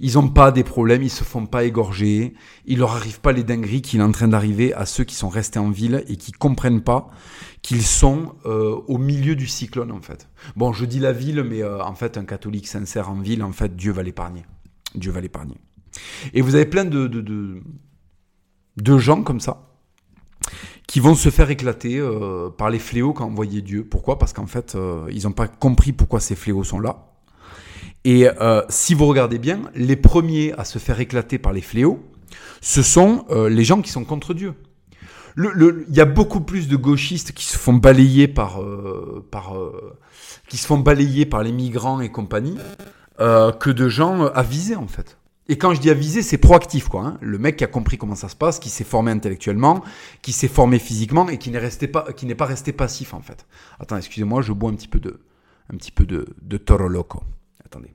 Ils 0.00 0.14
n'ont 0.14 0.28
pas 0.28 0.50
des 0.50 0.64
problèmes, 0.64 1.04
ils 1.04 1.10
se 1.10 1.22
font 1.22 1.46
pas 1.46 1.62
égorger, 1.62 2.34
il 2.66 2.78
leur 2.78 2.96
arrive 2.96 3.20
pas 3.20 3.30
les 3.30 3.44
dingueries 3.44 3.82
qu'il 3.82 4.00
est 4.00 4.02
en 4.02 4.10
train 4.10 4.26
d'arriver 4.26 4.74
à 4.74 4.86
ceux 4.86 5.04
qui 5.04 5.14
sont 5.14 5.28
restés 5.28 5.60
en 5.60 5.70
ville 5.70 6.04
et 6.08 6.16
qui 6.16 6.32
comprennent 6.32 6.82
pas 6.82 7.10
qu'ils 7.62 7.84
sont 7.84 8.34
euh, 8.44 8.74
au 8.88 8.98
milieu 8.98 9.36
du 9.36 9.46
cyclone 9.46 9.92
en 9.92 10.00
fait. 10.00 10.28
Bon, 10.56 10.72
je 10.72 10.84
dis 10.84 10.98
la 10.98 11.12
ville, 11.12 11.44
mais 11.44 11.62
euh, 11.62 11.80
en 11.80 11.94
fait, 11.94 12.18
un 12.18 12.24
catholique 12.24 12.66
sincère 12.66 13.08
en 13.08 13.20
ville, 13.20 13.44
en 13.44 13.52
fait, 13.52 13.76
Dieu 13.76 13.92
va 13.92 14.02
l'épargner. 14.02 14.44
Dieu 14.96 15.12
va 15.12 15.20
l'épargner. 15.20 15.58
Et 16.32 16.40
vous 16.40 16.56
avez 16.56 16.66
plein 16.66 16.84
de, 16.84 17.06
de, 17.06 17.20
de, 17.20 17.62
de 18.78 18.98
gens 18.98 19.22
comme 19.22 19.38
ça 19.38 19.73
qui 20.86 21.00
vont 21.00 21.14
se 21.14 21.30
faire 21.30 21.50
éclater 21.50 21.98
euh, 21.98 22.50
par 22.50 22.70
les 22.70 22.78
fléaux 22.78 23.12
qu'a 23.12 23.24
envoyé 23.24 23.62
Dieu. 23.62 23.84
Pourquoi? 23.84 24.18
Parce 24.18 24.32
qu'en 24.32 24.46
fait, 24.46 24.74
euh, 24.74 25.06
ils 25.10 25.24
n'ont 25.24 25.32
pas 25.32 25.48
compris 25.48 25.92
pourquoi 25.92 26.20
ces 26.20 26.36
fléaux 26.36 26.64
sont 26.64 26.78
là. 26.78 27.08
Et 28.04 28.28
euh, 28.28 28.62
si 28.68 28.94
vous 28.94 29.06
regardez 29.06 29.38
bien, 29.38 29.62
les 29.74 29.96
premiers 29.96 30.52
à 30.52 30.64
se 30.64 30.78
faire 30.78 31.00
éclater 31.00 31.38
par 31.38 31.52
les 31.52 31.62
fléaux, 31.62 32.04
ce 32.60 32.82
sont 32.82 33.26
les 33.30 33.64
gens 33.64 33.82
qui 33.82 33.90
sont 33.90 34.04
contre 34.04 34.34
Dieu. 34.34 34.54
Il 35.36 35.84
y 35.90 36.00
a 36.00 36.04
beaucoup 36.04 36.40
plus 36.40 36.66
de 36.68 36.76
gauchistes 36.76 37.32
qui 37.32 37.44
se 37.44 37.58
font 37.58 37.74
balayer 37.74 38.26
par, 38.26 38.60
par 39.30 39.54
qui 40.48 40.56
se 40.56 40.66
font 40.66 40.78
balayer 40.78 41.26
par 41.26 41.42
les 41.42 41.52
migrants 41.52 42.00
et 42.00 42.10
compagnie 42.10 42.56
que 43.18 43.70
de 43.70 43.88
gens 43.88 44.26
avisés 44.26 44.76
en 44.76 44.86
fait. 44.86 45.18
Et 45.48 45.58
quand 45.58 45.74
je 45.74 45.80
dis 45.80 45.90
avisé, 45.90 46.22
c'est 46.22 46.38
proactif, 46.38 46.88
quoi. 46.88 47.02
Hein. 47.02 47.18
Le 47.20 47.38
mec 47.38 47.56
qui 47.56 47.64
a 47.64 47.66
compris 47.66 47.98
comment 47.98 48.14
ça 48.14 48.28
se 48.28 48.36
passe, 48.36 48.58
qui 48.58 48.70
s'est 48.70 48.84
formé 48.84 49.10
intellectuellement, 49.10 49.84
qui 50.22 50.32
s'est 50.32 50.48
formé 50.48 50.78
physiquement 50.78 51.28
et 51.28 51.36
qui 51.36 51.50
n'est 51.50 52.34
pas, 52.34 52.46
resté 52.46 52.72
passif, 52.72 53.12
en 53.12 53.20
fait. 53.20 53.46
Attends, 53.78 53.98
excusez-moi, 53.98 54.40
je 54.40 54.52
bois 54.52 54.70
un 54.70 54.74
petit 54.74 54.88
peu 54.88 55.00
de, 55.00 55.20
un 55.72 56.58
Toro 56.58 56.88
Loco. 56.88 57.22
Attendez. 57.64 57.92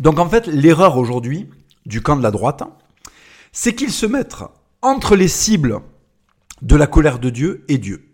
Donc 0.00 0.18
en 0.18 0.28
fait, 0.28 0.48
l'erreur 0.48 0.96
aujourd'hui 0.96 1.48
du 1.86 2.02
camp 2.02 2.16
de 2.16 2.24
la 2.24 2.32
droite, 2.32 2.64
c'est 3.52 3.74
qu'ils 3.74 3.92
se 3.92 4.06
mettent 4.06 4.34
entre 4.80 5.14
les 5.14 5.28
cibles 5.28 5.80
de 6.60 6.74
la 6.74 6.88
colère 6.88 7.20
de 7.20 7.30
Dieu 7.30 7.64
et 7.68 7.78
Dieu. 7.78 8.12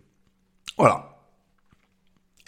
Voilà. 0.77 1.08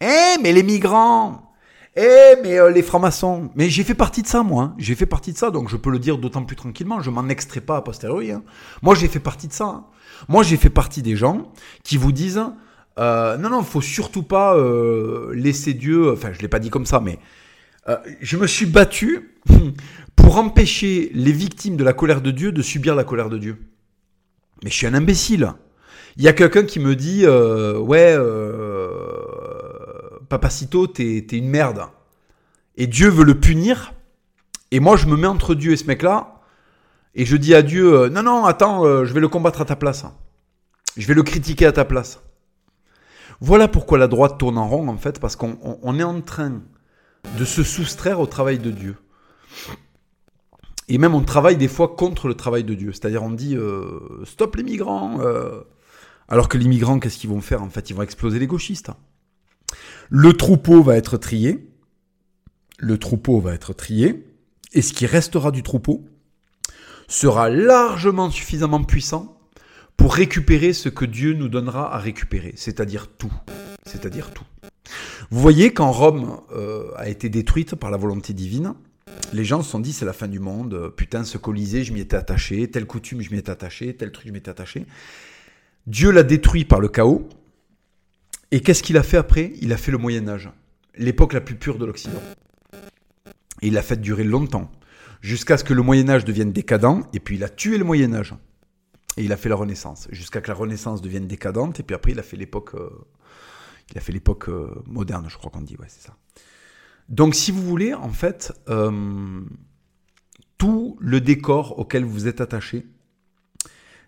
Eh, 0.01 0.39
mais 0.43 0.53
les 0.53 0.63
migrants 0.63 1.53
Eh, 1.97 2.37
mais 2.43 2.59
euh, 2.59 2.71
les 2.71 2.83
francs-maçons 2.83 3.51
Mais 3.55 3.69
j'ai 3.69 3.85
fait 3.85 3.95
partie 3.95 4.23
de 4.23 4.27
ça, 4.27 4.43
moi. 4.43 4.65
Hein. 4.65 4.75
J'ai 4.79 4.95
fait 4.95 5.07
partie 5.07 5.33
de 5.33 5.39
ça, 5.39 5.51
donc 5.51 5.69
je 5.69 5.77
peux 5.77 5.91
le 5.91 5.99
dire 5.99 6.19
d'autant 6.19 6.45
plus 6.45 6.57
tranquillement. 6.57 7.01
Je 7.01 7.11
m'en 7.11 7.29
extrais 7.29 7.61
pas 7.61 7.77
a 7.77 7.83
posteriori. 7.83 8.33
Hein. 8.33 8.43
Moi, 8.83 8.95
j'ai 8.95 9.09
fait 9.09 9.21
partie 9.21 9.49
de 9.49 9.53
ça. 9.53 9.67
Hein. 9.67 9.85
Moi, 10.29 10.43
j'ai 10.43 10.57
fait 10.57 10.71
partie 10.71 11.03
des 11.03 11.17
gens 11.17 11.53
qui 11.83 11.97
vous 11.97 12.13
disent 12.13 12.43
euh, 12.99 13.37
non, 13.39 13.51
non, 13.51 13.63
faut 13.63 13.81
surtout 13.81 14.23
pas 14.23 14.57
euh, 14.57 15.33
laisser 15.35 15.75
Dieu. 15.75 16.13
Enfin, 16.13 16.33
je 16.33 16.41
l'ai 16.41 16.49
pas 16.49 16.59
dit 16.59 16.71
comme 16.71 16.87
ça, 16.87 17.01
mais 17.01 17.19
euh, 17.89 17.97
je 18.21 18.37
me 18.37 18.47
suis 18.47 18.67
battu 18.67 19.37
pour 20.17 20.39
empêcher 20.39 21.11
les 21.15 21.33
victimes 21.33 21.77
de 21.77 21.85
la 21.85 21.93
colère 21.93 22.21
de 22.21 22.31
Dieu 22.31 22.53
de 22.53 22.63
subir 22.63 22.95
la 22.95 23.05
colère 23.05 23.31
de 23.31 23.39
Dieu. 23.39 23.57
Mais 24.63 24.71
je 24.71 24.75
suis 24.75 24.87
un 24.87 24.95
imbécile. 24.95 25.55
Il 26.17 26.25
y 26.25 26.29
a 26.29 26.33
quelqu'un 26.33 26.65
qui 26.65 26.81
me 26.81 26.95
dit 26.97 27.25
ouais 27.27 28.19
Papacito, 30.31 30.87
t'es 30.87 31.17
es 31.19 31.37
une 31.37 31.49
merde. 31.49 31.83
Et 32.77 32.87
Dieu 32.87 33.09
veut 33.09 33.25
le 33.25 33.41
punir. 33.41 33.93
Et 34.71 34.79
moi, 34.79 34.97
je 34.97 35.07
me 35.07 35.17
mets 35.17 35.27
entre 35.27 35.57
Dieu 35.57 35.73
et 35.73 35.77
ce 35.77 35.87
mec-là. 35.87 36.41
Et 37.17 37.27
je 37.27 37.37
dis 37.37 37.53
à 37.53 37.63
Dieu, 37.63 37.93
euh, 37.93 38.09
non, 38.09 38.23
non, 38.23 38.45
attends, 38.45 38.85
euh, 38.85 39.05
je 39.05 39.13
vais 39.13 39.19
le 39.19 39.27
combattre 39.27 39.61
à 39.61 39.65
ta 39.65 39.75
place. 39.75 40.07
Je 40.97 41.05
vais 41.09 41.15
le 41.15 41.25
critiquer 41.25 41.67
à 41.67 41.73
ta 41.73 41.85
place. 41.85 42.21
Voilà 43.41 43.67
pourquoi 43.67 43.99
la 43.99 44.07
droite 44.07 44.39
tourne 44.39 44.57
en 44.57 44.69
rond, 44.69 44.87
en 44.87 44.97
fait, 44.97 45.19
parce 45.19 45.35
qu'on 45.35 45.99
est 45.99 46.05
en 46.05 46.21
train 46.21 46.63
de 47.37 47.45
se 47.45 47.65
soustraire 47.65 48.21
au 48.21 48.27
travail 48.27 48.61
de 48.61 48.71
Dieu. 48.71 48.97
Et 50.87 50.99
même 50.99 51.15
on 51.15 51.23
travaille 51.23 51.57
des 51.57 51.69
fois 51.69 51.89
contre 51.89 52.29
le 52.29 52.35
travail 52.35 52.63
de 52.63 52.75
Dieu. 52.75 52.93
C'est-à-dire 52.93 53.25
on 53.25 53.31
dit, 53.31 53.57
euh, 53.57 54.25
stop 54.25 54.55
les 54.55 54.63
migrants. 54.63 55.19
alors 56.29 56.49
que 56.49 56.57
les 56.57 56.69
migrants, 56.69 57.01
qu'est-ce 57.01 57.19
qu'ils 57.19 57.31
vont 57.31 57.41
faire? 57.41 57.65
En 57.65 57.71
fait, 57.71 57.91
ils 57.91 57.97
vont 57.97 58.03
exploser 58.03 58.39
les 58.39 58.47
gauchistes. 58.47 58.93
Le 60.13 60.33
troupeau 60.33 60.83
va 60.83 60.97
être 60.97 61.17
trié. 61.17 61.69
Le 62.79 62.99
troupeau 62.99 63.39
va 63.41 63.55
être 63.55 63.73
trié. 63.73 64.27
Et 64.73 64.83
ce 64.83 64.93
qui 64.93 65.07
restera 65.07 65.53
du 65.53 65.63
troupeau 65.63 66.05
sera 67.07 67.49
largement 67.49 68.29
suffisamment 68.31 68.83
puissant 68.83 69.39
pour 69.97 70.15
récupérer 70.15 70.73
ce 70.73 70.89
que 70.89 71.05
Dieu 71.05 71.35
nous 71.35 71.49
donnera 71.49 71.95
à 71.95 71.99
récupérer, 71.99 72.55
c'est-à-dire 72.57 73.07
tout. 73.07 73.33
C'est-à-dire 73.85 74.33
tout. 74.33 74.45
Vous 75.31 75.41
voyez, 75.41 75.73
quand 75.73 75.93
Rome 75.93 76.41
euh, 76.53 76.91
a 76.97 77.09
été 77.09 77.29
détruite 77.29 77.77
par 77.77 77.91
la 77.91 77.97
volonté 77.97 78.33
divine, 78.33 78.75
les 79.33 79.45
gens 79.45 79.63
se 79.63 79.71
sont 79.71 79.79
dit 79.79 79.93
c'est 79.93 80.05
la 80.05 80.13
fin 80.13 80.27
du 80.27 80.41
monde, 80.41 80.93
putain 80.97 81.25
ce 81.25 81.39
Colisée 81.39 81.85
je 81.85 81.93
m'y 81.93 82.01
étais 82.01 82.17
attaché, 82.17 82.69
telle 82.69 82.87
coutume 82.87 83.21
je 83.21 83.31
m'y 83.31 83.39
étais 83.39 83.51
attaché, 83.51 83.95
tel 83.95 84.11
truc 84.11 84.27
je 84.27 84.33
m'y 84.33 84.39
étais 84.39 84.51
attaché. 84.51 84.87
Dieu 85.87 86.11
l'a 86.11 86.23
détruit 86.23 86.65
par 86.65 86.81
le 86.81 86.89
chaos, 86.89 87.29
et 88.51 88.61
qu'est-ce 88.61 88.83
qu'il 88.83 88.97
a 88.97 89.03
fait 89.03 89.17
après? 89.17 89.53
Il 89.61 89.73
a 89.73 89.77
fait 89.77 89.93
le 89.93 89.99
Moyen 89.99 90.29
Âge, 90.29 90.51
l'époque 90.97 91.33
la 91.33 91.41
plus 91.41 91.57
pure 91.57 91.79
de 91.79 91.85
l'Occident. 91.85 92.23
Et 93.63 93.69
il 93.69 93.75
l'a 93.75 93.83
fait 93.83 94.01
durer 94.01 94.25
longtemps, 94.25 94.71
jusqu'à 95.21 95.57
ce 95.57 95.65
que 95.65 95.75
le 95.75 95.83
Moyen 95.83 96.09
Âge 96.09 96.25
devienne 96.25 96.53
décadent, 96.53 97.05
et 97.13 97.21
puis 97.21 97.37
il 97.37 97.45
a 97.45 97.49
tué 97.49 97.79
le 97.79 97.85
Moyen 97.85 98.15
Âge. 98.15 98.35
Et 99.17 99.25
il 99.25 99.33
a 99.33 99.37
fait 99.37 99.49
la 99.49 99.57
Renaissance, 99.57 100.09
jusqu'à 100.11 100.41
que 100.41 100.49
la 100.49 100.55
Renaissance 100.55 101.03
devienne 101.03 101.27
décadente, 101.27 101.81
et 101.81 101.83
puis 101.83 101.95
après 101.95 102.13
il 102.13 102.19
a 102.19 102.23
fait 102.23 102.37
l'époque, 102.37 102.75
euh, 102.75 102.91
il 103.91 103.99
a 103.99 104.01
fait 104.01 104.13
l'époque 104.13 104.49
euh, 104.49 104.71
moderne, 104.87 105.27
je 105.29 105.37
crois 105.37 105.51
qu'on 105.51 105.61
dit, 105.61 105.77
ouais, 105.77 105.87
c'est 105.89 106.07
ça. 106.07 106.17
Donc 107.09 107.35
si 107.35 107.51
vous 107.51 107.63
voulez, 107.63 107.93
en 107.93 108.11
fait, 108.11 108.53
euh, 108.69 109.41
tout 110.59 110.97
le 111.01 111.21
décor 111.21 111.79
auquel 111.79 112.05
vous 112.05 112.29
êtes 112.29 112.41
attaché, 112.41 112.87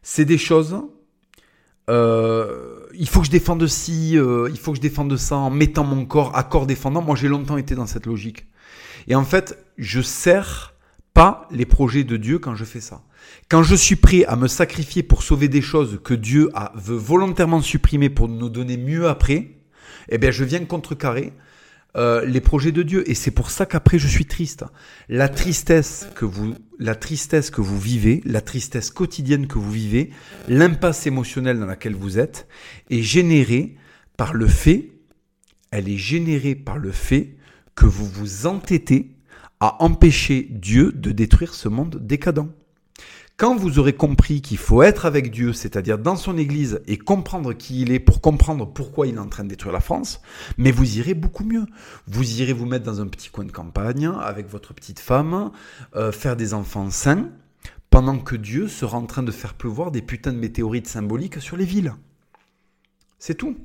c'est 0.02 0.24
des 0.24 0.38
choses 0.38 0.82
euh, 1.90 2.86
il 2.94 3.08
faut 3.08 3.20
que 3.20 3.26
je 3.26 3.30
défende 3.30 3.66
ci, 3.66 4.16
euh, 4.16 4.48
il 4.50 4.58
faut 4.58 4.72
que 4.72 4.76
je 4.76 4.82
défende 4.82 5.16
ça 5.16 5.36
en 5.36 5.50
mettant 5.50 5.84
mon 5.84 6.04
corps 6.04 6.36
à 6.36 6.42
corps 6.42 6.66
défendant. 6.66 7.02
Moi, 7.02 7.16
j'ai 7.16 7.28
longtemps 7.28 7.56
été 7.56 7.74
dans 7.74 7.86
cette 7.86 8.06
logique. 8.06 8.46
Et 9.08 9.14
en 9.14 9.24
fait, 9.24 9.58
je 9.78 10.00
sers 10.00 10.74
pas 11.14 11.48
les 11.50 11.66
projets 11.66 12.04
de 12.04 12.16
Dieu 12.16 12.38
quand 12.38 12.54
je 12.54 12.64
fais 12.64 12.80
ça. 12.80 13.02
Quand 13.48 13.62
je 13.62 13.74
suis 13.74 13.96
prêt 13.96 14.24
à 14.24 14.36
me 14.36 14.48
sacrifier 14.48 15.02
pour 15.02 15.22
sauver 15.22 15.48
des 15.48 15.60
choses 15.60 16.00
que 16.02 16.14
Dieu 16.14 16.50
a, 16.54 16.72
veut 16.74 16.96
volontairement 16.96 17.60
supprimer 17.60 18.08
pour 18.08 18.28
nous 18.28 18.48
donner 18.48 18.76
mieux 18.76 19.08
après, 19.08 19.50
eh 20.08 20.18
bien, 20.18 20.30
je 20.30 20.44
viens 20.44 20.64
contrecarrer 20.64 21.32
euh, 21.96 22.24
les 22.24 22.40
projets 22.40 22.72
de 22.72 22.82
Dieu. 22.82 23.08
Et 23.10 23.14
c'est 23.14 23.30
pour 23.30 23.50
ça 23.50 23.66
qu'après 23.66 23.98
je 23.98 24.08
suis 24.08 24.24
triste. 24.24 24.64
La 25.08 25.28
tristesse 25.28 26.08
que 26.14 26.24
vous, 26.24 26.54
la 26.78 26.94
tristesse 26.94 27.50
que 27.50 27.60
vous 27.60 27.78
vivez, 27.78 28.22
la 28.24 28.40
tristesse 28.40 28.90
quotidienne 28.90 29.46
que 29.46 29.58
vous 29.58 29.70
vivez, 29.70 30.10
l'impasse 30.48 31.06
émotionnelle 31.06 31.58
dans 31.58 31.66
laquelle 31.66 31.94
vous 31.94 32.18
êtes, 32.18 32.48
est 32.90 33.02
générée 33.02 33.76
par 34.16 34.32
le 34.34 34.46
fait, 34.46 34.92
elle 35.70 35.88
est 35.88 35.98
générée 35.98 36.54
par 36.54 36.78
le 36.78 36.92
fait 36.92 37.36
que 37.74 37.86
vous 37.86 38.06
vous 38.06 38.46
entêtez 38.46 39.16
à 39.60 39.82
empêcher 39.82 40.48
Dieu 40.50 40.92
de 40.92 41.12
détruire 41.12 41.54
ce 41.54 41.68
monde 41.68 41.98
décadent. 42.00 42.48
Quand 43.42 43.56
vous 43.56 43.80
aurez 43.80 43.92
compris 43.92 44.40
qu'il 44.40 44.56
faut 44.56 44.84
être 44.84 45.04
avec 45.04 45.32
Dieu, 45.32 45.52
c'est-à-dire 45.52 45.98
dans 45.98 46.14
son 46.14 46.38
Église, 46.38 46.80
et 46.86 46.96
comprendre 46.96 47.52
qui 47.52 47.82
il 47.82 47.90
est 47.90 47.98
pour 47.98 48.20
comprendre 48.20 48.72
pourquoi 48.72 49.08
il 49.08 49.16
est 49.16 49.18
en 49.18 49.26
train 49.26 49.42
de 49.42 49.48
détruire 49.48 49.72
la 49.72 49.80
France, 49.80 50.22
mais 50.58 50.70
vous 50.70 50.98
irez 50.98 51.14
beaucoup 51.14 51.42
mieux. 51.42 51.66
Vous 52.06 52.40
irez 52.40 52.52
vous 52.52 52.66
mettre 52.66 52.84
dans 52.84 53.00
un 53.00 53.08
petit 53.08 53.30
coin 53.30 53.44
de 53.44 53.50
campagne 53.50 54.06
avec 54.06 54.48
votre 54.48 54.74
petite 54.74 55.00
femme, 55.00 55.50
euh, 55.96 56.12
faire 56.12 56.36
des 56.36 56.54
enfants 56.54 56.88
sains, 56.90 57.30
pendant 57.90 58.16
que 58.20 58.36
Dieu 58.36 58.68
sera 58.68 58.96
en 58.96 59.06
train 59.06 59.24
de 59.24 59.32
faire 59.32 59.54
pleuvoir 59.54 59.90
des 59.90 60.02
putains 60.02 60.32
de 60.32 60.38
météorites 60.38 60.86
symboliques 60.86 61.40
sur 61.40 61.56
les 61.56 61.64
villes. 61.64 61.94
C'est 63.18 63.34
tout. 63.34 63.56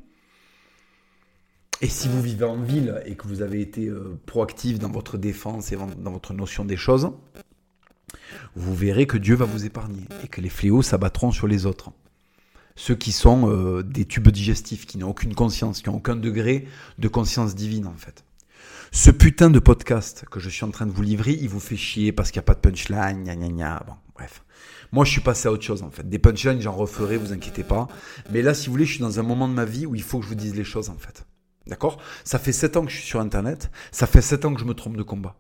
Et 1.82 1.88
si 1.88 2.08
vous 2.08 2.24
vivez 2.24 2.46
en 2.46 2.60
ville 2.64 3.00
et 3.06 3.14
que 3.14 3.28
vous 3.28 3.44
avez 3.44 3.62
été 3.62 3.86
euh, 3.86 4.20
proactif 4.26 4.80
dans 4.80 4.90
votre 4.90 5.20
défense 5.20 5.72
et 5.72 5.78
dans 6.00 6.12
votre 6.12 6.34
notion 6.34 6.66
des 6.66 6.78
choses, 6.78 7.12
vous 8.56 8.76
verrez 8.76 9.06
que 9.06 9.18
Dieu 9.18 9.36
va 9.36 9.46
vous 9.46 9.66
épargner 9.66 10.06
et 10.24 10.28
que 10.28 10.42
les 10.42 10.50
fléaux 10.50 10.82
s'abattront 10.82 11.32
sur 11.32 11.48
les 11.48 11.66
autres. 11.66 11.92
Ceux 12.76 12.96
qui 12.96 13.12
sont 13.12 13.50
euh, 13.50 13.84
des 13.84 14.06
tubes 14.06 14.30
digestifs, 14.30 14.86
qui 14.86 14.98
n'ont 14.98 15.10
aucune 15.10 15.34
conscience, 15.34 15.82
qui 15.82 15.90
n'ont 15.90 15.98
aucun 15.98 16.16
degré 16.16 16.68
de 17.00 17.08
conscience 17.08 17.56
divine 17.56 17.88
en 17.88 17.96
fait. 17.96 18.24
Ce 18.92 19.12
putain 19.12 19.50
de 19.50 19.60
podcast 19.60 20.26
que 20.32 20.40
je 20.40 20.50
suis 20.50 20.64
en 20.64 20.72
train 20.72 20.86
de 20.86 20.92
vous 20.92 21.02
livrer, 21.02 21.34
il 21.34 21.50
vous 21.50 21.60
fait 21.60 21.76
chier 21.76 22.12
parce 22.12 22.32
qu'il 22.32 22.40
n'y 22.40 22.46
a 22.46 22.48
pas 22.48 22.54
de 22.54 22.60
punchline, 22.60 23.24
gna 23.24 23.36
gna 23.36 23.50
gna. 23.50 23.84
Bon, 23.86 23.94
bref. 24.16 24.44
Moi, 24.92 25.04
je 25.04 25.12
suis 25.12 25.22
passé 25.22 25.48
à 25.48 25.52
autre 25.52 25.64
chose 25.64 25.84
en 25.84 25.92
fait. 25.92 26.08
Des 26.08 26.20
punchlines, 26.20 26.62
j'en 26.62 26.72
referai, 26.72 27.18
vous 27.18 27.34
inquiétez 27.34 27.64
pas. 27.64 27.88
Mais 28.32 28.42
là, 28.42 28.54
si 28.54 28.68
vous 28.68 28.74
voulez, 28.74 28.86
je 28.86 28.94
suis 28.94 29.02
dans 29.02 29.20
un 29.20 29.24
moment 29.24 29.50
de 29.50 29.54
ma 29.54 29.66
vie 29.66 29.86
où 29.86 29.96
il 29.96 30.04
faut 30.04 30.20
que 30.20 30.24
je 30.24 30.30
vous 30.30 30.36
dise 30.36 30.56
les 30.56 30.64
choses 30.64 30.90
en 30.90 30.98
fait. 30.98 31.26
D'accord? 31.66 32.00
Ça 32.24 32.40
fait 32.40 32.54
7 32.54 32.78
ans 32.78 32.86
que 32.86 32.92
je 32.92 32.98
suis 32.98 33.06
sur 33.06 33.20
Internet. 33.20 33.70
Ça 33.92 34.08
fait 34.08 34.22
7 34.22 34.46
ans 34.46 34.54
que 34.54 34.60
je 34.60 34.66
me 34.66 34.74
trompe 34.74 34.96
de 34.96 35.04
combat. 35.04 35.36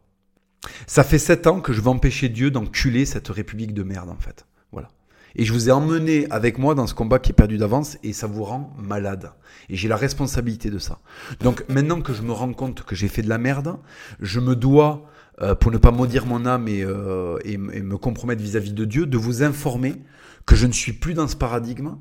Ça 0.85 1.03
fait 1.03 1.19
sept 1.19 1.47
ans 1.47 1.61
que 1.61 1.73
je 1.73 1.81
veux 1.81 1.89
empêcher 1.89 2.29
Dieu 2.29 2.51
d'enculer 2.51 3.05
cette 3.05 3.27
république 3.27 3.73
de 3.73 3.83
merde, 3.83 4.09
en 4.09 4.17
fait. 4.17 4.45
Voilà. 4.71 4.89
Et 5.35 5.45
je 5.45 5.53
vous 5.53 5.69
ai 5.69 5.71
emmené 5.71 6.27
avec 6.29 6.57
moi 6.57 6.75
dans 6.75 6.87
ce 6.87 6.93
combat 6.93 7.19
qui 7.19 7.31
est 7.31 7.35
perdu 7.35 7.57
d'avance 7.57 7.97
et 8.03 8.11
ça 8.11 8.27
vous 8.27 8.43
rend 8.43 8.73
malade. 8.77 9.31
Et 9.69 9.75
j'ai 9.75 9.87
la 9.87 9.95
responsabilité 9.95 10.69
de 10.69 10.79
ça. 10.79 10.99
Donc 11.41 11.63
maintenant 11.69 12.01
que 12.01 12.13
je 12.13 12.23
me 12.23 12.31
rends 12.31 12.53
compte 12.53 12.83
que 12.83 12.95
j'ai 12.95 13.07
fait 13.07 13.21
de 13.21 13.29
la 13.29 13.37
merde, 13.37 13.77
je 14.19 14.39
me 14.39 14.55
dois, 14.55 15.05
euh, 15.41 15.53
pour 15.53 15.71
ne 15.71 15.77
pas 15.77 15.91
maudire 15.91 16.25
mon 16.25 16.45
âme 16.45 16.67
et, 16.67 16.83
euh, 16.83 17.37
et, 17.43 17.57
me 17.57 17.97
compromettre 17.97 18.41
vis-à-vis 18.41 18.73
de 18.73 18.85
Dieu, 18.85 19.05
de 19.05 19.17
vous 19.17 19.43
informer 19.43 20.01
que 20.47 20.55
je 20.55 20.65
ne 20.65 20.71
suis 20.71 20.93
plus 20.93 21.13
dans 21.13 21.27
ce 21.27 21.35
paradigme 21.35 21.97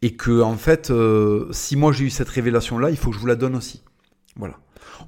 et 0.00 0.14
que 0.14 0.40
en 0.40 0.56
fait, 0.56 0.90
euh, 0.90 1.48
si 1.52 1.76
moi 1.76 1.92
j'ai 1.92 2.04
eu 2.04 2.10
cette 2.10 2.28
révélation-là, 2.28 2.90
il 2.90 2.96
faut 2.96 3.10
que 3.10 3.16
je 3.16 3.20
vous 3.20 3.26
la 3.26 3.36
donne 3.36 3.56
aussi. 3.56 3.82
Voilà. 4.36 4.58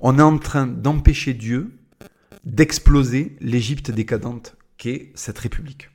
On 0.00 0.18
est 0.18 0.22
en 0.22 0.36
train 0.38 0.66
d'empêcher 0.66 1.32
Dieu 1.32 1.79
d'exploser 2.44 3.36
l'Égypte 3.40 3.90
décadente 3.90 4.56
qu'est 4.76 5.12
cette 5.14 5.38
république. 5.38 5.90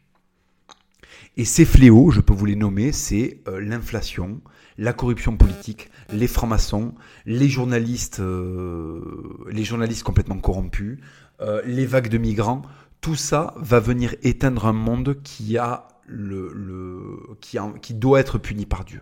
Et 1.37 1.45
ces 1.45 1.65
fléaux, 1.65 2.11
je 2.11 2.21
peux 2.21 2.33
vous 2.33 2.45
les 2.45 2.55
nommer, 2.55 2.91
c'est 2.91 3.41
euh, 3.47 3.59
l'inflation, 3.59 4.41
la 4.77 4.93
corruption 4.93 5.35
politique, 5.35 5.89
les 6.11 6.27
francs-maçons, 6.27 6.95
les 7.25 7.49
journalistes, 7.49 8.19
euh, 8.19 9.01
les 9.49 9.63
journalistes 9.63 10.03
complètement 10.03 10.37
corrompus, 10.37 10.99
euh, 11.41 11.61
les 11.65 11.85
vagues 11.85 12.09
de 12.09 12.17
migrants. 12.17 12.61
Tout 13.01 13.15
ça 13.15 13.53
va 13.57 13.79
venir 13.79 14.15
éteindre 14.23 14.65
un 14.65 14.73
monde 14.73 15.17
qui 15.23 15.57
a 15.57 15.87
le, 16.07 16.51
le 16.53 17.35
qui, 17.41 17.57
qui, 17.81 17.93
doit 17.93 18.19
être 18.19 18.37
puni 18.37 18.65
par 18.65 18.85
Dieu. 18.85 19.01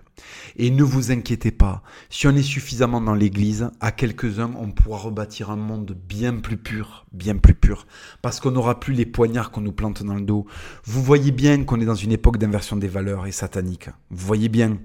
Et 0.56 0.70
ne 0.72 0.84
vous 0.84 1.12
inquiétez 1.12 1.52
pas, 1.52 1.84
si 2.10 2.28
on 2.28 2.36
est 2.36 2.44
suffisamment 2.44 3.02
dans 3.02 3.13
l'Église, 3.13 3.70
à 3.80 3.92
quelques-uns, 3.92 4.54
on 4.58 4.72
pourra 4.72 5.00
rebâtir 5.00 5.50
un 5.50 5.56
monde 5.56 5.98
bien 6.08 6.38
plus 6.38 6.58
pur, 6.58 7.06
bien 7.12 7.36
plus 7.36 7.56
pur, 7.56 7.86
parce 8.22 8.39
qu'on 8.39 8.52
n'aura 8.52 8.80
plus 8.80 8.94
les 8.94 9.06
poignards 9.06 9.52
qu'on 9.52 9.62
nous 9.62 9.72
plante 9.72 10.04
dans 10.04 10.16
le 10.16 10.22
dos. 10.22 10.46
Vous 10.86 11.04
voyez 11.04 11.32
bien 11.32 11.63
qu'on 11.63 11.80
est 11.80 11.86
dans 11.86 11.96
une 11.96 12.12
époque 12.12 12.38
d'inversion 12.38 12.76
des 12.76 12.88
valeurs 12.88 13.28
et 13.28 13.32
satanique. 13.32 13.89
Vous 14.10 14.26
voyez 14.26 14.50
bien. 14.50 14.78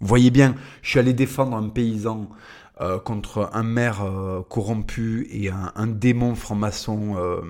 Vous 0.00 0.06
voyez 0.06 0.30
bien, 0.30 0.54
je 0.80 0.90
suis 0.90 0.98
allé 0.98 1.12
défendre 1.12 1.54
un 1.56 1.68
paysan 1.68 2.30
euh, 2.80 2.98
contre 2.98 3.50
un 3.52 3.62
maire 3.62 4.02
euh, 4.02 4.40
corrompu 4.48 5.28
et 5.30 5.50
un, 5.50 5.72
un 5.74 5.86
démon 5.86 6.34
franc-maçon. 6.34 7.16
Euh, 7.18 7.42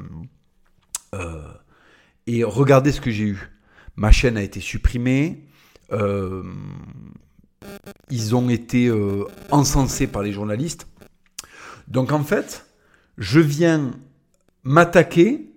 euh 1.14 1.42
et 2.27 2.44
regardez 2.44 2.92
ce 2.92 3.01
que 3.01 3.11
j'ai 3.11 3.25
eu 3.25 3.49
ma 4.00 4.10
chaîne 4.10 4.38
a 4.38 4.42
été 4.42 4.60
supprimée. 4.60 5.44
Euh, 5.92 6.42
ils 8.08 8.34
ont 8.34 8.48
été 8.48 8.86
euh, 8.86 9.26
encensés 9.50 10.06
par 10.06 10.22
les 10.22 10.32
journalistes. 10.32 10.88
Donc 11.86 12.10
en 12.10 12.24
fait, 12.24 12.66
je 13.18 13.40
viens 13.40 13.90
m'attaquer 14.64 15.52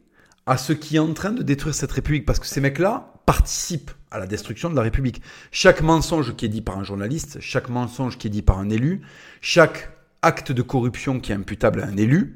à 0.45 0.57
ce 0.57 0.73
qui 0.73 0.97
est 0.97 0.99
en 0.99 1.13
train 1.13 1.31
de 1.31 1.41
détruire 1.41 1.73
cette 1.73 1.93
République, 1.93 2.25
parce 2.25 2.39
que 2.39 2.45
ces 2.45 2.59
mecs-là 2.59 3.13
participent 3.25 3.91
à 4.11 4.19
la 4.19 4.27
destruction 4.27 4.69
de 4.69 4.75
la 4.75 4.81
République. 4.81 5.21
Chaque 5.51 5.81
mensonge 5.81 6.35
qui 6.35 6.43
est 6.43 6.49
dit 6.49 6.61
par 6.61 6.77
un 6.77 6.83
journaliste, 6.83 7.39
chaque 7.39 7.69
mensonge 7.69 8.17
qui 8.17 8.27
est 8.27 8.29
dit 8.29 8.41
par 8.41 8.59
un 8.59 8.69
élu, 8.69 9.03
chaque 9.39 9.89
acte 10.21 10.51
de 10.51 10.61
corruption 10.61 11.21
qui 11.21 11.31
est 11.31 11.35
imputable 11.35 11.79
à 11.79 11.85
un 11.85 11.95
élu, 11.95 12.35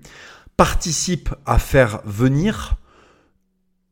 participe 0.56 1.36
à 1.46 1.60
faire 1.60 2.02
venir 2.06 2.78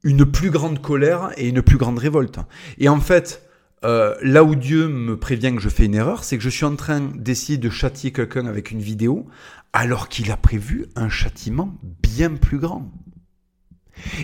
une 0.06 0.24
plus 0.24 0.52
grande 0.52 0.82
colère 0.82 1.32
et 1.36 1.50
une 1.50 1.62
plus 1.64 1.78
grande 1.78 1.98
révolte. 1.98 2.40
Et 2.78 2.88
en 2.88 3.02
fait, 3.02 3.42
euh, 3.84 4.16
là 4.22 4.44
où 4.44 4.56
Dieu 4.56 4.88
me 4.88 5.18
prévient 5.18 5.54
que 5.54 5.62
je 5.62 5.68
fais 5.68 5.86
une 5.86 5.96
erreur, 5.96 6.24
c'est 6.24 6.38
que 6.38 6.44
je 6.44 6.50
suis 6.50 6.64
en 6.64 6.76
train 6.76 7.02
d'essayer 7.02 7.58
de 7.58 7.70
châtier 7.72 8.12
quelqu'un 8.12 8.46
avec 8.46 8.72
une 8.72 8.80
vidéo, 8.80 9.26
alors 9.74 10.08
qu'il 10.08 10.32
a 10.32 10.38
prévu 10.38 10.86
un 10.96 11.10
châtiment 11.10 11.76
bien 12.04 12.36
plus 12.36 12.60
grand. 12.60 12.92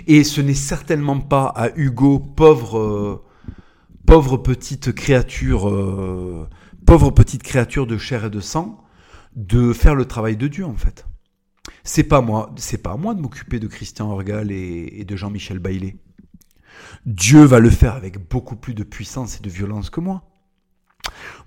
Et 0.06 0.24
ce 0.24 0.40
n'est 0.40 0.54
certainement 0.54 1.20
pas 1.20 1.46
à 1.46 1.70
Hugo, 1.76 2.20
pauvre, 2.20 2.78
euh, 2.78 3.24
pauvre 4.06 4.38
petite 4.38 4.92
créature, 4.92 5.68
euh, 5.68 6.48
pauvre 6.86 7.10
petite 7.10 7.42
créature 7.42 7.88
de 7.88 7.98
chair 7.98 8.26
et 8.26 8.30
de 8.30 8.40
sang, 8.40 8.84
de 9.36 9.74
faire 9.74 9.96
le 9.96 10.06
travail 10.06 10.38
de 10.38 10.48
Dieu 10.48 10.66
en 10.66 10.76
fait. 10.76 11.06
C'est 11.84 12.04
pas 12.04 12.22
moi, 12.22 12.52
c'est 12.58 12.82
pas 12.82 12.92
à 12.92 12.98
moi 12.98 13.14
de 13.14 13.22
m'occuper 13.22 13.60
de 13.60 13.68
Christian 13.68 14.12
Orgal 14.12 14.52
et, 14.52 15.04
de 15.04 15.16
Jean-Michel 15.16 15.60
Bailey. 15.60 15.98
Dieu 17.06 17.44
va 17.44 17.60
le 17.60 17.70
faire 17.70 17.96
avec 17.96 18.30
beaucoup 18.30 18.56
plus 18.56 18.74
de 18.74 18.84
puissance 18.84 19.38
et 19.38 19.44
de 19.44 19.50
violence 19.50 19.90
que 19.90 20.00
moi. 20.00 20.24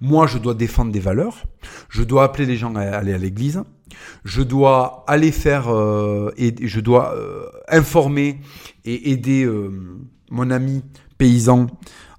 Moi, 0.01 0.27
je 0.27 0.39
dois 0.39 0.55
défendre 0.55 0.93
des 0.93 1.01
valeurs. 1.01 1.45
Je 1.89 2.03
dois 2.03 2.25
appeler 2.25 2.47
les 2.47 2.57
gens 2.57 2.75
à 2.75 2.83
aller 2.83 3.13
à 3.13 3.19
l'église. 3.19 3.63
Je 4.25 4.43
dois 4.43 5.05
aller 5.07 5.33
faire 5.33 5.69
euh, 5.69 6.33
et 6.37 6.55
je 6.67 6.81
dois 6.81 7.15
euh, 7.15 7.47
informer 7.69 8.41
et 8.85 9.13
aider 9.13 9.45
euh, 9.45 9.71
mon 10.31 10.51
ami 10.51 10.83
paysan 11.19 11.67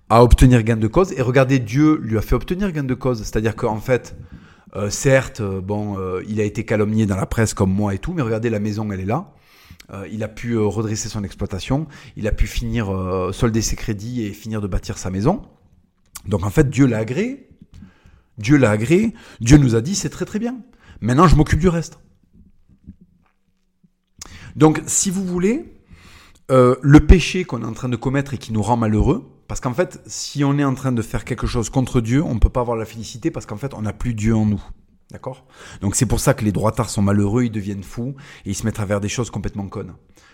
à 0.09 0.23
obtenir 0.23 0.63
gain 0.63 0.77
de 0.77 0.87
cause. 0.87 1.11
Et 1.13 1.21
regardez, 1.21 1.59
Dieu 1.59 1.99
lui 2.01 2.17
a 2.17 2.21
fait 2.21 2.35
obtenir 2.35 2.71
gain 2.71 2.83
de 2.83 2.93
cause. 2.93 3.19
C'est-à-dire 3.23 3.55
qu'en 3.55 3.79
fait, 3.79 4.15
euh, 4.75 4.89
certes, 4.89 5.39
euh, 5.39 5.61
bon, 5.61 5.97
euh, 5.97 6.21
il 6.27 6.41
a 6.41 6.43
été 6.43 6.65
calomnié 6.65 7.05
dans 7.05 7.15
la 7.15 7.25
presse 7.25 7.53
comme 7.53 7.71
moi 7.71 7.93
et 7.93 7.99
tout, 7.99 8.13
mais 8.13 8.21
regardez, 8.21 8.49
la 8.49 8.59
maison, 8.59 8.91
elle 8.91 8.99
est 8.99 9.05
là. 9.05 9.31
il 10.11 10.23
a 10.23 10.27
pu 10.27 10.57
redresser 10.57 11.09
son 11.09 11.23
exploitation, 11.23 11.87
il 12.17 12.27
a 12.27 12.31
pu 12.31 12.47
finir, 12.47 12.87
solder 13.31 13.61
ses 13.61 13.75
crédits 13.75 14.23
et 14.23 14.31
finir 14.31 14.59
de 14.59 14.67
bâtir 14.67 14.97
sa 14.97 15.11
maison. 15.11 15.43
Donc 16.27 16.43
en 16.43 16.49
fait, 16.49 16.69
Dieu 16.69 16.87
l'a 16.87 16.97
agréé. 16.97 17.49
Dieu 18.39 18.57
l'a 18.57 18.71
agréé. 18.71 19.13
Dieu 19.41 19.57
nous 19.57 19.75
a 19.75 19.81
dit, 19.81 19.93
c'est 19.93 20.09
très 20.09 20.25
très 20.25 20.39
bien. 20.39 20.57
Maintenant, 21.01 21.27
je 21.27 21.35
m'occupe 21.35 21.59
du 21.59 21.67
reste. 21.67 21.99
Donc, 24.55 24.81
si 24.87 25.11
vous 25.11 25.23
voulez, 25.23 25.71
le 26.49 26.99
péché 26.99 27.45
qu'on 27.45 27.61
est 27.61 27.65
en 27.65 27.73
train 27.73 27.89
de 27.89 27.95
commettre 27.95 28.33
et 28.33 28.39
qui 28.39 28.53
nous 28.53 28.63
rend 28.63 28.77
malheureux, 28.77 29.34
parce 29.47 29.59
qu'en 29.59 29.73
fait, 29.73 30.01
si 30.05 30.43
on 30.43 30.57
est 30.57 30.63
en 30.63 30.73
train 30.73 30.91
de 30.91 31.01
faire 31.01 31.25
quelque 31.25 31.47
chose 31.47 31.69
contre 31.69 32.01
Dieu, 32.01 32.23
on 32.23 32.33
ne 32.33 32.39
peut 32.39 32.49
pas 32.49 32.61
avoir 32.61 32.77
la 32.77 32.85
félicité 32.85 33.31
parce 33.31 33.45
qu'en 33.45 33.57
fait, 33.57 33.73
on 33.73 33.81
n'a 33.81 33.93
plus 33.93 34.13
Dieu 34.13 34.35
en 34.35 34.45
nous. 34.45 34.63
D'accord? 35.11 35.45
Donc 35.81 35.95
c'est 35.95 36.07
pour 36.07 36.19
ça 36.19 36.33
que 36.33 36.43
les 36.43 36.51
droitards 36.51 36.89
sont 36.89 37.03
malheureux, 37.03 37.43
ils 37.43 37.51
deviennent 37.51 37.83
fous 37.83 38.15
et 38.45 38.49
ils 38.49 38.55
se 38.55 38.65
mettent 38.65 38.79
à 38.79 38.87
faire 38.87 39.01
des 39.01 39.09
choses 39.09 39.29
complètement 39.29 39.67
connes. 39.67 39.93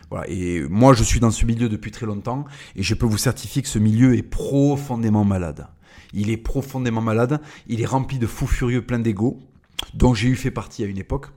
Voilà. 0.09 0.29
Et 0.29 0.61
moi, 0.69 0.93
je 0.93 1.03
suis 1.03 1.19
dans 1.19 1.31
ce 1.31 1.45
milieu 1.45 1.69
depuis 1.69 1.91
très 1.91 2.05
longtemps 2.05 2.45
et 2.75 2.83
je 2.83 2.93
peux 2.93 3.05
vous 3.05 3.17
certifier 3.17 3.61
que 3.61 3.67
ce 3.67 3.79
milieu 3.79 4.15
est 4.15 4.23
profondément 4.23 5.25
malade. 5.25 5.67
Il 6.13 6.29
est 6.29 6.37
profondément 6.37 7.01
malade. 7.01 7.41
Il 7.67 7.81
est 7.81 7.85
rempli 7.85 8.19
de 8.19 8.27
fous 8.27 8.47
furieux, 8.47 8.85
plein 8.85 8.99
d'ego, 8.99 9.39
dont 9.93 10.13
j'ai 10.13 10.29
eu 10.29 10.35
fait 10.35 10.51
partie 10.51 10.83
à 10.83 10.87
une 10.87 10.97
époque. 10.97 11.27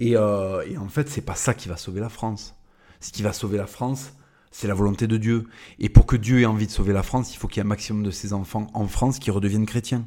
Et, 0.00 0.16
euh, 0.16 0.62
en 0.78 0.88
fait, 0.88 1.08
c'est 1.08 1.22
pas 1.22 1.34
ça 1.34 1.54
qui 1.54 1.68
va 1.68 1.76
sauver 1.76 2.00
la 2.00 2.08
France. 2.08 2.54
Ce 3.00 3.10
qui 3.10 3.22
va 3.22 3.32
sauver 3.32 3.58
la 3.58 3.66
France, 3.66 4.12
c'est 4.52 4.68
la 4.68 4.74
volonté 4.74 5.08
de 5.08 5.16
Dieu. 5.16 5.46
Et 5.80 5.88
pour 5.88 6.06
que 6.06 6.14
Dieu 6.14 6.40
ait 6.40 6.46
envie 6.46 6.66
de 6.66 6.70
sauver 6.70 6.92
la 6.92 7.02
France, 7.02 7.34
il 7.34 7.38
faut 7.38 7.48
qu'il 7.48 7.56
y 7.56 7.60
ait 7.60 7.66
un 7.66 7.68
maximum 7.68 8.04
de 8.04 8.10
ses 8.10 8.32
enfants 8.32 8.68
en 8.74 8.86
France 8.86 9.18
qui 9.18 9.30
redeviennent 9.30 9.66
chrétiens. 9.66 10.06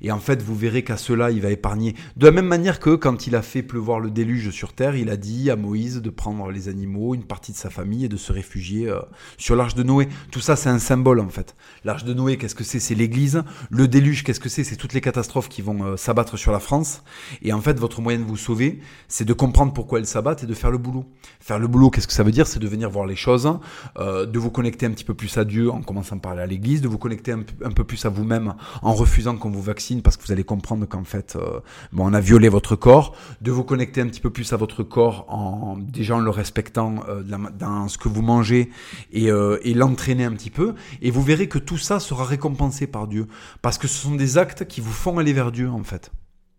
Et 0.00 0.10
en 0.10 0.18
fait, 0.18 0.42
vous 0.42 0.56
verrez 0.56 0.82
qu'à 0.82 0.96
cela, 0.96 1.30
il 1.30 1.40
va 1.40 1.50
épargner. 1.50 1.94
De 2.16 2.26
la 2.26 2.32
même 2.32 2.46
manière 2.46 2.80
que 2.80 2.94
quand 2.94 3.26
il 3.26 3.36
a 3.36 3.42
fait 3.42 3.62
pleuvoir 3.62 4.00
le 4.00 4.10
déluge 4.10 4.50
sur 4.50 4.72
terre, 4.72 4.96
il 4.96 5.10
a 5.10 5.16
dit 5.16 5.50
à 5.50 5.56
Moïse 5.56 6.02
de 6.02 6.10
prendre 6.10 6.50
les 6.50 6.68
animaux, 6.68 7.14
une 7.14 7.24
partie 7.24 7.52
de 7.52 7.56
sa 7.56 7.70
famille 7.70 8.04
et 8.04 8.08
de 8.08 8.16
se 8.16 8.32
réfugier 8.32 8.88
euh, 8.88 9.00
sur 9.38 9.56
l'arche 9.56 9.74
de 9.74 9.82
Noé. 9.82 10.08
Tout 10.30 10.40
ça, 10.40 10.56
c'est 10.56 10.68
un 10.68 10.78
symbole 10.78 11.20
en 11.20 11.28
fait. 11.28 11.54
L'arche 11.84 12.04
de 12.04 12.14
Noé, 12.14 12.36
qu'est-ce 12.36 12.54
que 12.54 12.64
c'est? 12.64 12.80
C'est 12.80 12.94
l'Église. 12.94 13.42
Le 13.70 13.88
déluge, 13.88 14.24
qu'est-ce 14.24 14.40
que 14.40 14.48
c'est? 14.48 14.64
C'est 14.64 14.76
toutes 14.76 14.92
les 14.92 15.00
catastrophes 15.00 15.48
qui 15.48 15.62
vont 15.62 15.84
euh, 15.84 15.96
s'abattre 15.96 16.36
sur 16.36 16.52
la 16.52 16.60
France. 16.60 17.02
Et 17.42 17.52
en 17.52 17.60
fait, 17.60 17.78
votre 17.78 18.00
moyen 18.00 18.18
de 18.18 18.24
vous 18.24 18.36
sauver, 18.36 18.80
c'est 19.08 19.24
de 19.24 19.32
comprendre 19.32 19.72
pourquoi 19.72 19.98
elles 19.98 20.06
s'abattent 20.06 20.42
et 20.42 20.46
de 20.46 20.54
faire 20.54 20.70
le 20.70 20.78
boulot. 20.78 21.04
Faire 21.40 21.58
le 21.58 21.68
boulot, 21.68 21.90
qu'est-ce 21.90 22.06
que 22.06 22.12
ça 22.12 22.22
veut 22.22 22.32
dire? 22.32 22.46
C'est 22.46 22.58
de 22.58 22.68
venir 22.68 22.90
voir 22.90 23.06
les 23.06 23.16
choses, 23.16 23.50
euh, 23.98 24.26
de 24.26 24.38
vous 24.38 24.50
connecter 24.50 24.86
un 24.86 24.90
petit 24.90 25.04
peu 25.04 25.14
plus 25.14 25.36
à 25.38 25.44
Dieu 25.44 25.70
en 25.70 25.80
commençant 25.80 26.18
par 26.18 26.32
aller 26.32 26.42
à 26.42 26.46
l'Église, 26.46 26.80
de 26.80 26.88
vous 26.88 26.98
connecter 26.98 27.32
un, 27.32 27.44
un 27.64 27.70
peu 27.70 27.84
plus 27.84 28.04
à 28.04 28.08
vous-même 28.08 28.54
en 28.82 28.92
refusant 28.92 29.36
qu'on 29.36 29.50
vous 29.50 29.61
vaccine 29.62 30.02
parce 30.02 30.16
que 30.16 30.24
vous 30.26 30.32
allez 30.32 30.44
comprendre 30.44 30.86
qu'en 30.86 31.04
fait, 31.04 31.36
euh, 31.36 31.60
on 31.96 32.12
a 32.12 32.20
violé 32.20 32.48
votre 32.48 32.76
corps, 32.76 33.16
de 33.40 33.50
vous 33.50 33.64
connecter 33.64 34.00
un 34.00 34.06
petit 34.06 34.20
peu 34.20 34.30
plus 34.30 34.52
à 34.52 34.56
votre 34.56 34.82
corps 34.82 35.24
en 35.28 35.76
déjà 35.78 36.16
en 36.16 36.20
le 36.20 36.30
respectant 36.30 36.96
euh, 37.08 37.22
dans 37.22 37.88
ce 37.88 37.96
que 37.96 38.08
vous 38.08 38.22
mangez 38.22 38.70
et, 39.12 39.30
euh, 39.30 39.58
et 39.62 39.74
l'entraîner 39.74 40.24
un 40.24 40.32
petit 40.32 40.50
peu, 40.50 40.74
et 41.00 41.10
vous 41.10 41.22
verrez 41.22 41.48
que 41.48 41.58
tout 41.58 41.78
ça 41.78 42.00
sera 42.00 42.24
récompensé 42.24 42.86
par 42.86 43.06
Dieu, 43.06 43.26
parce 43.62 43.78
que 43.78 43.88
ce 43.88 43.98
sont 43.98 44.14
des 44.14 44.36
actes 44.36 44.66
qui 44.66 44.80
vous 44.80 44.92
font 44.92 45.18
aller 45.18 45.32
vers 45.32 45.52
Dieu 45.52 45.70
en 45.70 45.84
fait, 45.84 46.10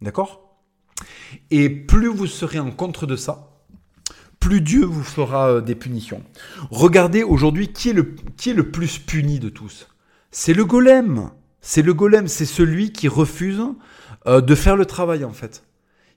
d'accord? 0.01 0.57
Et 1.51 1.69
plus 1.69 2.07
vous 2.07 2.27
serez 2.27 2.59
en 2.59 2.71
contre 2.71 3.05
de 3.05 3.15
ça, 3.15 3.49
plus 4.39 4.61
Dieu 4.61 4.85
vous 4.85 5.03
fera 5.03 5.61
des 5.61 5.75
punitions. 5.75 6.23
Regardez 6.71 7.23
aujourd'hui 7.23 7.69
qui 7.69 7.93
qui 8.37 8.49
est 8.49 8.53
le 8.53 8.71
plus 8.71 8.99
puni 8.99 9.39
de 9.39 9.49
tous? 9.49 9.87
C'est 10.31 10.53
le 10.53 10.65
golem. 10.65 11.29
C'est 11.65 11.81
le 11.81 11.93
golem, 11.93 12.27
c'est 12.27 12.45
celui 12.45 12.91
qui 12.91 13.07
refuse 13.07 13.63
euh, 14.27 14.41
de 14.41 14.53
faire 14.53 14.75
le 14.75 14.85
travail 14.85 15.23
en 15.23 15.31
fait. 15.31 15.63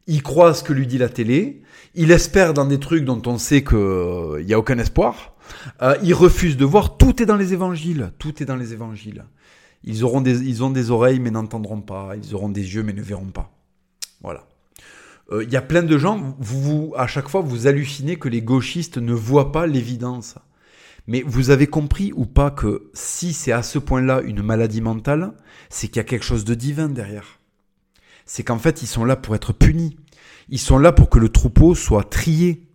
Il 0.09 0.23
croit 0.23 0.53
ce 0.55 0.65
que 0.65 0.73
lui 0.73 0.89
dit 0.89 0.99
la 0.99 1.09
télé, 1.09 1.63
il 1.95 2.11
espère 2.11 2.53
dans 2.53 2.67
des 2.67 2.81
trucs 2.81 3.05
dont 3.05 3.23
on 3.27 3.39
sait 3.39 3.63
qu'il 3.63 3.79
euh, 3.79 4.43
n'y 4.43 4.53
a 4.53 4.59
aucun 4.59 4.77
espoir, 4.77 5.35
euh, 5.83 5.97
il 6.03 6.15
refuse 6.15 6.57
de 6.57 6.65
voir, 6.65 6.97
tout 6.97 7.23
est 7.23 7.27
dans 7.27 7.37
les 7.37 7.53
évangiles, 7.53 8.11
tout 8.19 8.43
est 8.43 8.45
dans 8.45 8.57
les 8.57 8.73
évangiles. 8.73 9.25
Ils, 9.85 10.03
auront 10.03 10.21
des, 10.21 10.43
ils 10.43 10.65
ont 10.65 10.71
des 10.71 10.91
oreilles 10.91 11.21
mais 11.21 11.31
n'entendront 11.31 11.81
pas, 11.81 12.15
ils 12.21 12.35
auront 12.35 12.49
des 12.49 12.75
yeux 12.75 12.83
mais 12.83 12.93
ne 12.93 13.03
verront 13.03 13.31
pas. 13.31 13.53
Voilà. 14.23 14.47
Il 15.33 15.51
y 15.51 15.57
a 15.57 15.63
plein 15.63 15.83
de 15.83 15.99
gens, 15.99 16.37
vous, 16.39 16.93
à 16.97 17.09
chaque 17.09 17.29
fois, 17.29 17.41
vous 17.41 17.67
hallucinez 17.67 18.17
que 18.17 18.29
les 18.29 18.43
gauchistes 18.43 18.99
ne 18.99 19.13
voient 19.13 19.51
pas 19.51 19.67
l'évidence. 19.67 20.37
Mais 21.07 21.23
vous 21.23 21.51
avez 21.51 21.67
compris 21.67 22.13
ou 22.15 22.27
pas 22.27 22.51
que 22.51 22.91
si 22.93 23.33
c'est 23.33 23.53
à 23.53 23.63
ce 23.63 23.79
point-là 23.79 24.23
une 24.23 24.43
maladie 24.43 24.81
mentale, 24.81 25.35
c'est 25.69 25.89
qu'il 25.89 25.99
y 25.99 26.01
a 26.01 26.05
quelque 26.05 26.25
chose 26.25 26.45
de 26.45 26.55
divin 26.55 26.89
derrière. 26.89 27.39
C'est 28.25 28.43
qu'en 28.43 28.59
fait, 28.59 28.83
ils 28.83 28.89
sont 28.89 29.05
là 29.05 29.15
pour 29.15 29.37
être 29.37 29.53
punis. 29.53 29.97
Ils 30.49 30.59
sont 30.59 30.79
là 30.79 30.93
pour 30.93 31.09
que 31.09 31.19
le 31.19 31.29
troupeau 31.29 31.75
soit 31.75 32.11
trié. 32.11 32.67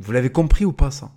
Vous 0.00 0.10
l'avez 0.10 0.30
compris 0.30 0.64
ou 0.64 0.72
pas 0.72 0.90
ça? 0.90 1.12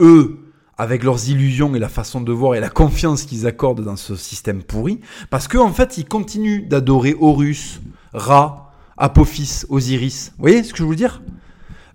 Eux, 0.00 0.38
avec 0.76 1.02
leurs 1.02 1.28
illusions 1.28 1.74
et 1.74 1.78
la 1.78 1.88
façon 1.88 2.20
de 2.20 2.30
voir 2.30 2.54
et 2.54 2.60
la 2.60 2.68
confiance 2.68 3.24
qu'ils 3.24 3.46
accordent 3.46 3.82
dans 3.82 3.96
ce 3.96 4.14
système 4.16 4.62
pourri, 4.62 5.00
parce 5.30 5.48
qu'en 5.48 5.66
en 5.66 5.72
fait, 5.72 5.98
ils 5.98 6.04
continuent 6.04 6.68
d'adorer 6.68 7.16
Horus, 7.18 7.80
Ra, 8.12 8.72
Apophis, 8.96 9.62
Osiris. 9.70 10.32
Vous 10.36 10.42
voyez 10.42 10.62
ce 10.62 10.72
que 10.72 10.78
je 10.78 10.84
veux 10.84 10.94
dire? 10.94 11.22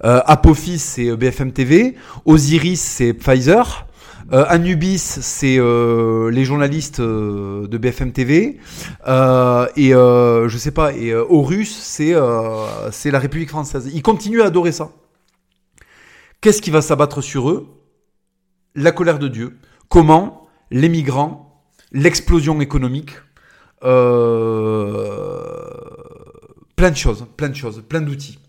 Apophis, 0.03 0.79
c'est 0.79 1.09
euh, 1.09 1.15
BFM 1.15 1.51
TV. 1.51 1.95
Osiris, 2.25 2.81
c'est 2.81 3.13
Pfizer. 3.13 3.87
Euh, 4.31 4.45
Anubis, 4.47 4.99
c'est 4.99 5.57
euh, 5.59 6.31
les 6.31 6.45
journalistes 6.45 7.01
euh, 7.01 7.67
de 7.67 7.77
BFM 7.77 8.13
TV. 8.13 8.59
et 9.05 9.89
je 9.89 10.57
sais 10.57 10.71
pas. 10.71 10.93
Et 10.93 11.13
Horus, 11.13 11.77
c'est 11.77 12.13
c'est 12.91 13.11
la 13.11 13.19
République 13.19 13.49
française. 13.49 13.91
Ils 13.93 14.01
continuent 14.01 14.41
à 14.41 14.45
adorer 14.45 14.71
ça. 14.71 14.89
Qu'est-ce 16.41 16.61
qui 16.61 16.71
va 16.71 16.81
s'abattre 16.81 17.21
sur 17.21 17.49
eux? 17.49 17.67
La 18.75 18.91
colère 18.91 19.19
de 19.19 19.27
Dieu. 19.27 19.57
Comment? 19.89 20.47
Les 20.71 20.89
migrants, 20.89 21.63
l'explosion 21.91 22.59
économique, 22.59 23.11
plein 23.81 23.91
de 26.89 26.95
choses, 26.95 27.27
plein 27.37 27.49
de 27.49 27.55
choses, 27.55 27.83
plein 27.87 28.01
d'outils. 28.01 28.39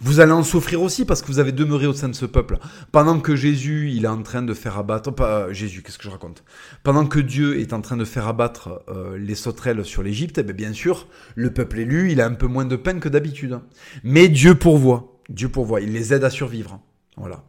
Vous 0.00 0.20
allez 0.20 0.32
en 0.32 0.44
souffrir 0.44 0.80
aussi 0.80 1.04
parce 1.04 1.22
que 1.22 1.26
vous 1.26 1.40
avez 1.40 1.50
demeuré 1.50 1.86
au 1.86 1.92
sein 1.92 2.08
de 2.08 2.14
ce 2.14 2.24
peuple. 2.24 2.58
Pendant 2.92 3.18
que 3.18 3.34
Jésus, 3.34 3.90
il 3.90 4.04
est 4.04 4.08
en 4.08 4.22
train 4.22 4.42
de 4.42 4.54
faire 4.54 4.78
abattre, 4.78 5.10
pas 5.12 5.46
euh, 5.46 5.52
Jésus, 5.52 5.82
qu'est-ce 5.82 5.98
que 5.98 6.04
je 6.04 6.10
raconte? 6.10 6.44
Pendant 6.84 7.04
que 7.04 7.18
Dieu 7.18 7.58
est 7.58 7.72
en 7.72 7.80
train 7.80 7.96
de 7.96 8.04
faire 8.04 8.28
abattre 8.28 8.82
euh, 8.88 9.18
les 9.18 9.34
sauterelles 9.34 9.84
sur 9.84 10.04
l'Égypte, 10.04 10.38
eh 10.38 10.44
bien, 10.44 10.54
bien 10.54 10.72
sûr, 10.72 11.08
le 11.34 11.52
peuple 11.52 11.80
élu, 11.80 12.12
il 12.12 12.20
a 12.20 12.26
un 12.26 12.34
peu 12.34 12.46
moins 12.46 12.64
de 12.64 12.76
peine 12.76 13.00
que 13.00 13.08
d'habitude. 13.08 13.58
Mais 14.04 14.28
Dieu 14.28 14.54
pourvoit. 14.54 15.18
Dieu 15.28 15.48
pourvoit. 15.48 15.80
Il 15.80 15.92
les 15.92 16.14
aide 16.14 16.22
à 16.22 16.30
survivre. 16.30 16.80
Voilà. 17.16 17.42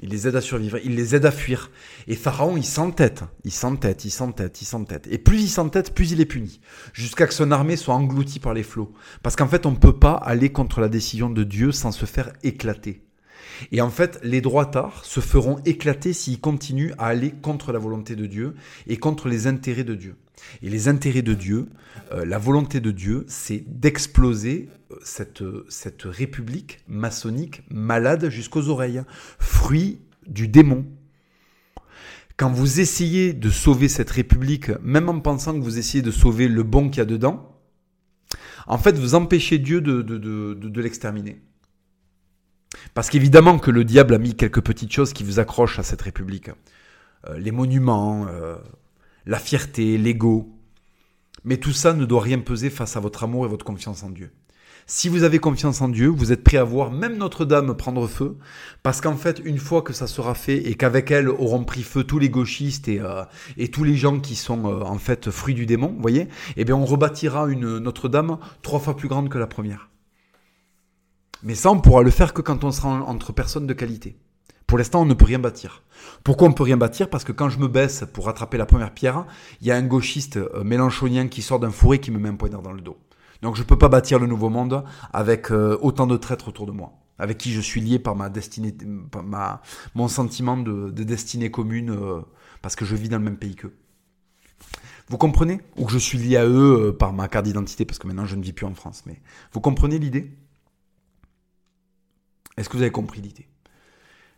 Il 0.00 0.10
les 0.10 0.28
aide 0.28 0.36
à 0.36 0.40
survivre, 0.40 0.78
il 0.84 0.94
les 0.94 1.16
aide 1.16 1.26
à 1.26 1.32
fuir. 1.32 1.70
Et 2.06 2.14
Pharaon, 2.14 2.56
il 2.56 2.64
s'entête, 2.64 3.24
il 3.44 3.50
s'entête, 3.50 4.04
il 4.04 4.10
s'entête, 4.10 4.62
il 4.62 4.64
s'entête. 4.64 5.08
Et 5.10 5.18
plus 5.18 5.40
il 5.40 5.48
s'entête, 5.48 5.92
plus 5.92 6.12
il 6.12 6.20
est 6.20 6.26
puni. 6.26 6.60
Jusqu'à 6.92 7.26
que 7.26 7.34
son 7.34 7.50
armée 7.50 7.76
soit 7.76 7.94
engloutie 7.94 8.38
par 8.38 8.54
les 8.54 8.62
flots. 8.62 8.92
Parce 9.22 9.34
qu'en 9.34 9.48
fait, 9.48 9.66
on 9.66 9.72
ne 9.72 9.76
peut 9.76 9.98
pas 9.98 10.14
aller 10.14 10.50
contre 10.50 10.80
la 10.80 10.88
décision 10.88 11.30
de 11.30 11.42
Dieu 11.42 11.72
sans 11.72 11.90
se 11.90 12.06
faire 12.06 12.32
éclater. 12.44 13.02
Et 13.72 13.80
en 13.80 13.90
fait, 13.90 14.20
les 14.22 14.40
droitards 14.40 15.04
se 15.04 15.18
feront 15.18 15.58
éclater 15.64 16.12
s'ils 16.12 16.40
continuent 16.40 16.92
à 16.98 17.06
aller 17.06 17.32
contre 17.32 17.72
la 17.72 17.80
volonté 17.80 18.14
de 18.14 18.26
Dieu 18.26 18.54
et 18.86 18.98
contre 18.98 19.28
les 19.28 19.48
intérêts 19.48 19.84
de 19.84 19.94
Dieu. 19.94 20.16
Et 20.62 20.70
les 20.70 20.86
intérêts 20.86 21.22
de 21.22 21.34
Dieu, 21.34 21.66
euh, 22.12 22.24
la 22.24 22.38
volonté 22.38 22.80
de 22.80 22.92
Dieu, 22.92 23.24
c'est 23.26 23.64
d'exploser 23.66 24.68
cette, 25.02 25.42
république 26.04 26.80
maçonnique 26.88 27.62
malade 27.70 28.30
jusqu'aux 28.30 28.68
oreilles, 28.68 29.02
fruit 29.38 30.00
du 30.26 30.48
démon. 30.48 30.86
Quand 32.36 32.50
vous 32.50 32.80
essayez 32.80 33.32
de 33.32 33.50
sauver 33.50 33.88
cette 33.88 34.10
république, 34.10 34.70
même 34.82 35.08
en 35.08 35.20
pensant 35.20 35.54
que 35.54 35.64
vous 35.64 35.78
essayez 35.78 36.02
de 36.02 36.10
sauver 36.10 36.48
le 36.48 36.62
bon 36.62 36.88
qu'il 36.88 36.98
y 36.98 37.00
a 37.00 37.04
dedans, 37.04 37.54
en 38.66 38.78
fait, 38.78 38.96
vous 38.96 39.14
empêchez 39.14 39.58
Dieu 39.58 39.80
de, 39.80 40.80
l'exterminer. 40.80 41.40
Parce 42.94 43.10
qu'évidemment 43.10 43.58
que 43.58 43.70
le 43.70 43.84
diable 43.84 44.14
a 44.14 44.18
mis 44.18 44.34
quelques 44.34 44.60
petites 44.60 44.92
choses 44.92 45.12
qui 45.12 45.24
vous 45.24 45.40
accrochent 45.40 45.78
à 45.78 45.82
cette 45.82 46.02
république. 46.02 46.50
Euh, 47.28 47.38
les 47.38 47.50
monuments, 47.50 48.26
la 49.26 49.38
fierté, 49.38 49.98
l'ego. 49.98 50.54
Mais 51.44 51.56
tout 51.56 51.72
ça 51.72 51.94
ne 51.94 52.04
doit 52.04 52.20
rien 52.20 52.38
peser 52.38 52.70
face 52.70 52.96
à 52.96 53.00
votre 53.00 53.24
amour 53.24 53.46
et 53.46 53.48
votre 53.48 53.64
confiance 53.64 54.02
en 54.02 54.10
Dieu. 54.10 54.30
Si 54.90 55.10
vous 55.10 55.22
avez 55.22 55.38
confiance 55.38 55.82
en 55.82 55.90
Dieu, 55.90 56.08
vous 56.08 56.32
êtes 56.32 56.42
prêt 56.42 56.56
à 56.56 56.64
voir 56.64 56.90
même 56.90 57.18
Notre-Dame 57.18 57.76
prendre 57.76 58.06
feu, 58.06 58.38
parce 58.82 59.02
qu'en 59.02 59.18
fait, 59.18 59.38
une 59.44 59.58
fois 59.58 59.82
que 59.82 59.92
ça 59.92 60.06
sera 60.06 60.32
fait 60.34 60.66
et 60.66 60.76
qu'avec 60.76 61.10
elle 61.10 61.28
auront 61.28 61.62
pris 61.62 61.82
feu 61.82 62.04
tous 62.04 62.18
les 62.18 62.30
gauchistes 62.30 62.88
et, 62.88 62.98
euh, 62.98 63.24
tous 63.70 63.84
les 63.84 63.96
gens 63.96 64.18
qui 64.18 64.34
sont 64.34 64.64
euh, 64.64 64.80
en 64.80 64.96
fait 64.96 65.30
fruits 65.30 65.54
du 65.54 65.66
démon, 65.66 65.88
vous 65.88 66.00
voyez, 66.00 66.28
eh 66.56 66.64
bien 66.64 66.74
on 66.74 66.86
rebâtira 66.86 67.48
une 67.48 67.76
Notre-Dame 67.76 68.38
trois 68.62 68.80
fois 68.80 68.96
plus 68.96 69.08
grande 69.08 69.28
que 69.28 69.36
la 69.36 69.46
première. 69.46 69.90
Mais 71.42 71.54
ça, 71.54 71.70
on 71.70 71.80
pourra 71.80 72.02
le 72.02 72.10
faire 72.10 72.32
que 72.32 72.40
quand 72.40 72.64
on 72.64 72.72
sera 72.72 72.88
entre 72.88 73.34
personnes 73.34 73.66
de 73.66 73.74
qualité. 73.74 74.16
Pour 74.66 74.78
l'instant, 74.78 75.02
on 75.02 75.06
ne 75.06 75.12
peut 75.12 75.26
rien 75.26 75.38
bâtir. 75.38 75.82
Pourquoi 76.24 76.46
on 76.46 76.50
ne 76.50 76.56
peut 76.56 76.62
rien 76.62 76.78
bâtir? 76.78 77.10
Parce 77.10 77.24
que 77.24 77.32
quand 77.32 77.50
je 77.50 77.58
me 77.58 77.68
baisse 77.68 78.04
pour 78.14 78.24
rattraper 78.24 78.56
la 78.56 78.64
première 78.64 78.94
pierre, 78.94 79.26
il 79.60 79.66
y 79.66 79.70
a 79.70 79.76
un 79.76 79.82
gauchiste 79.82 80.38
euh, 80.38 80.64
mélanchonien 80.64 81.28
qui 81.28 81.42
sort 81.42 81.60
d'un 81.60 81.70
fourré 81.70 81.98
qui 81.98 82.10
me 82.10 82.18
met 82.18 82.30
un 82.30 82.36
poignard 82.36 82.62
dans 82.62 82.72
le 82.72 82.80
dos. 82.80 82.96
Donc 83.42 83.56
je 83.56 83.62
ne 83.62 83.66
peux 83.66 83.78
pas 83.78 83.88
bâtir 83.88 84.18
le 84.18 84.26
nouveau 84.26 84.48
monde 84.48 84.84
avec 85.12 85.50
euh, 85.50 85.78
autant 85.80 86.06
de 86.06 86.16
traîtres 86.16 86.48
autour 86.48 86.66
de 86.66 86.72
moi, 86.72 86.92
avec 87.18 87.38
qui 87.38 87.52
je 87.52 87.60
suis 87.60 87.80
lié 87.80 87.98
par 87.98 88.16
ma 88.16 88.28
destinée, 88.28 88.74
par 89.10 89.22
ma, 89.22 89.62
mon 89.94 90.08
sentiment 90.08 90.56
de, 90.56 90.90
destinée 90.90 91.50
commune, 91.50 91.90
euh, 91.90 92.20
parce 92.62 92.74
que 92.74 92.84
je 92.84 92.96
vis 92.96 93.08
dans 93.08 93.18
le 93.18 93.24
même 93.24 93.38
pays 93.38 93.54
qu'eux. 93.54 93.76
Vous 95.08 95.18
comprenez? 95.18 95.60
Ou 95.76 95.86
que 95.86 95.92
je 95.92 95.98
suis 95.98 96.18
lié 96.18 96.36
à 96.36 96.46
eux 96.46 96.94
par 96.98 97.12
ma 97.12 97.28
carte 97.28 97.46
d'identité, 97.46 97.84
parce 97.84 97.98
que 97.98 98.06
maintenant 98.06 98.26
je 98.26 98.36
ne 98.36 98.42
vis 98.42 98.52
plus 98.52 98.66
en 98.66 98.74
France. 98.74 99.04
Mais 99.06 99.20
vous 99.52 99.60
comprenez 99.60 99.98
l'idée? 99.98 100.36
Est-ce 102.56 102.68
que 102.68 102.76
vous 102.76 102.82
avez 102.82 102.92
compris 102.92 103.20
l'idée? 103.20 103.48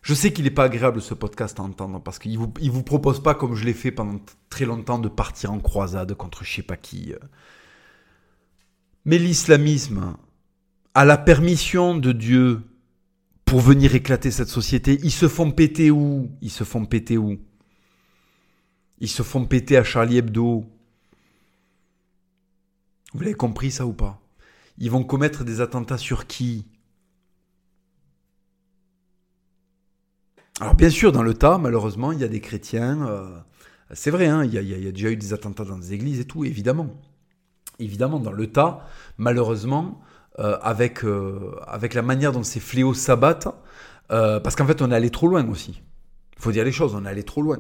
Je 0.03 0.15
sais 0.15 0.33
qu'il 0.33 0.45
n'est 0.45 0.51
pas 0.51 0.65
agréable 0.65 1.03
ce 1.03 1.15
podcast 1.15 1.59
à 1.61 1.63
entendre 1.63 2.01
parce 2.01 2.19
qu'il 2.19 2.39
vous, 2.39 2.53
il 2.61 2.71
vous 2.71 2.83
propose 2.83 3.23
pas, 3.23 3.35
comme 3.35 3.55
je 3.55 3.65
l'ai 3.65 3.75
fait 3.75 3.91
pendant 3.91 4.19
très 4.49 4.65
longtemps, 4.65 4.99
de 4.99 5.09
partir 5.09 5.53
en 5.53 5.59
croisade 5.59 6.15
contre 6.15 6.45
je 6.45 6.55
sais 6.55 6.63
pas 6.63 6.77
qui. 6.77 7.15
Mais 9.05 9.19
l'islamisme 9.19 10.17
a 10.95 11.05
la 11.05 11.17
permission 11.17 11.97
de 11.97 12.13
Dieu 12.13 12.63
pour 13.45 13.61
venir 13.61 13.95
éclater 13.95 14.31
cette 14.31 14.49
société. 14.49 14.99
Ils 15.03 15.11
se 15.11 15.29
font 15.29 15.51
péter 15.51 15.91
où? 15.91 16.31
Ils 16.41 16.51
se 16.51 16.65
font 16.65 16.85
péter 16.85 17.19
où? 17.19 17.39
Ils 19.01 19.09
se 19.09 19.23
font 19.23 19.45
péter 19.47 19.77
à 19.77 19.85
Charlie 19.85 20.19
Hebdo. 20.19 20.67
Vous 23.13 23.21
l'avez 23.21 23.35
compris 23.35 23.71
ça 23.71 23.87
ou 23.87 23.93
pas? 23.93 24.21
Ils 24.79 24.91
vont 24.91 25.05
commettre 25.05 25.45
des 25.45 25.61
attentats 25.61 25.99
sur 25.99 26.27
qui? 26.27 26.67
Alors 30.61 30.75
bien 30.75 30.91
sûr, 30.91 31.11
dans 31.11 31.23
le 31.23 31.35
tas, 31.35 31.59
malheureusement, 31.59 32.13
il 32.13 32.21
y 32.21 32.25
a 32.25 32.29
des 32.29 32.41
chrétiens. 32.41 33.07
Euh, 33.09 33.39
c'est 33.93 34.11
vrai, 34.11 34.27
hein, 34.27 34.45
il, 34.45 34.53
y 34.53 34.59
a, 34.59 34.93
déjà 34.93 35.11
eu 35.11 35.17
des 35.17 35.33
attentats 35.33 35.65
dans 35.65 35.79
des 35.79 35.95
églises 35.95 36.21
et 36.21 36.25
tout, 36.25 36.45
évidemment. 36.45 36.91
Évidemment, 37.81 38.19
dans 38.19 38.33
le 38.33 38.47
tas, 38.47 38.87
malheureusement, 39.19 40.01
euh, 40.39 40.59
avec, 40.63 41.05
euh, 41.05 41.57
avec 41.67 41.95
la 41.95 42.03
manière 42.03 42.33
dont 42.33 42.43
ces 42.43 42.61
fléaux 42.61 42.95
s'abattent, 42.95 43.49
parce 44.09 44.57
qu'en 44.57 44.67
fait, 44.67 44.83
on 44.83 44.91
est 44.91 44.95
allé 44.95 45.11
trop 45.11 45.29
loin 45.29 45.49
aussi. 45.49 45.83
Il 46.37 46.43
faut 46.43 46.51
dire 46.51 46.65
les 46.65 46.73
choses, 46.73 46.95
on 46.95 47.05
est 47.05 47.09
allé 47.09 47.23
trop 47.23 47.43
loin. 47.43 47.59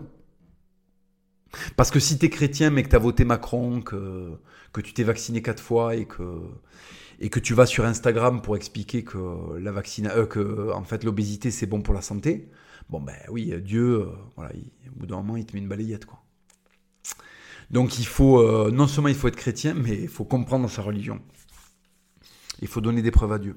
Parce 1.77 1.91
que 1.91 2.01
si 2.01 2.18
tu 2.18 2.27
es 2.27 2.31
chrétien 2.31 2.71
mais 2.71 2.83
que 2.83 2.89
tu 2.89 2.97
as 2.97 3.01
voté 3.01 3.25
Macron, 3.25 3.83
que, 3.83 4.33
que 4.73 4.81
tu 4.81 4.93
t'es 4.93 5.05
vacciné 5.05 5.43
quatre 5.43 5.62
fois 5.62 5.95
et 5.95 6.07
que, 6.07 6.41
et 7.21 7.29
que 7.29 7.39
tu 7.39 7.55
vas 7.55 7.66
sur 7.66 7.85
Instagram 7.85 8.41
pour 8.43 8.57
expliquer 8.57 9.05
que 9.05 9.18
la 9.59 9.73
que 10.27 10.73
en 10.73 10.85
fait 10.85 11.05
l'obésité 11.05 11.51
c'est 11.51 11.66
bon 11.66 11.83
pour 11.83 11.95
la 11.95 12.03
santé, 12.03 12.51
Bon, 12.91 13.01
ben 13.01 13.14
oui, 13.29 13.55
Dieu, 13.62 14.01
euh, 14.01 14.07
voilà, 14.35 14.51
au 14.53 14.99
bout 14.99 15.07
d'un 15.07 15.16
moment, 15.16 15.37
il 15.37 15.47
te 15.47 15.55
met 15.55 15.61
une 15.61 15.68
balayette, 15.68 16.07
quoi. 16.07 16.25
Donc 17.71 17.99
il 17.99 18.07
faut, 18.07 18.41
euh, 18.41 18.71
non 18.73 18.87
seulement 18.87 19.09
il 19.09 19.14
faut 19.14 19.29
être 19.29 19.37
chrétien, 19.37 19.75
mais 19.75 19.97
il 20.03 20.09
faut 20.09 20.25
comprendre 20.25 20.68
sa 20.68 20.83
religion. 20.83 21.21
Il 22.61 22.68
faut 22.68 22.81
donner 22.81 23.03
des 23.03 23.11
preuves 23.11 23.33
à 23.33 23.39
Dieu. 23.39 23.57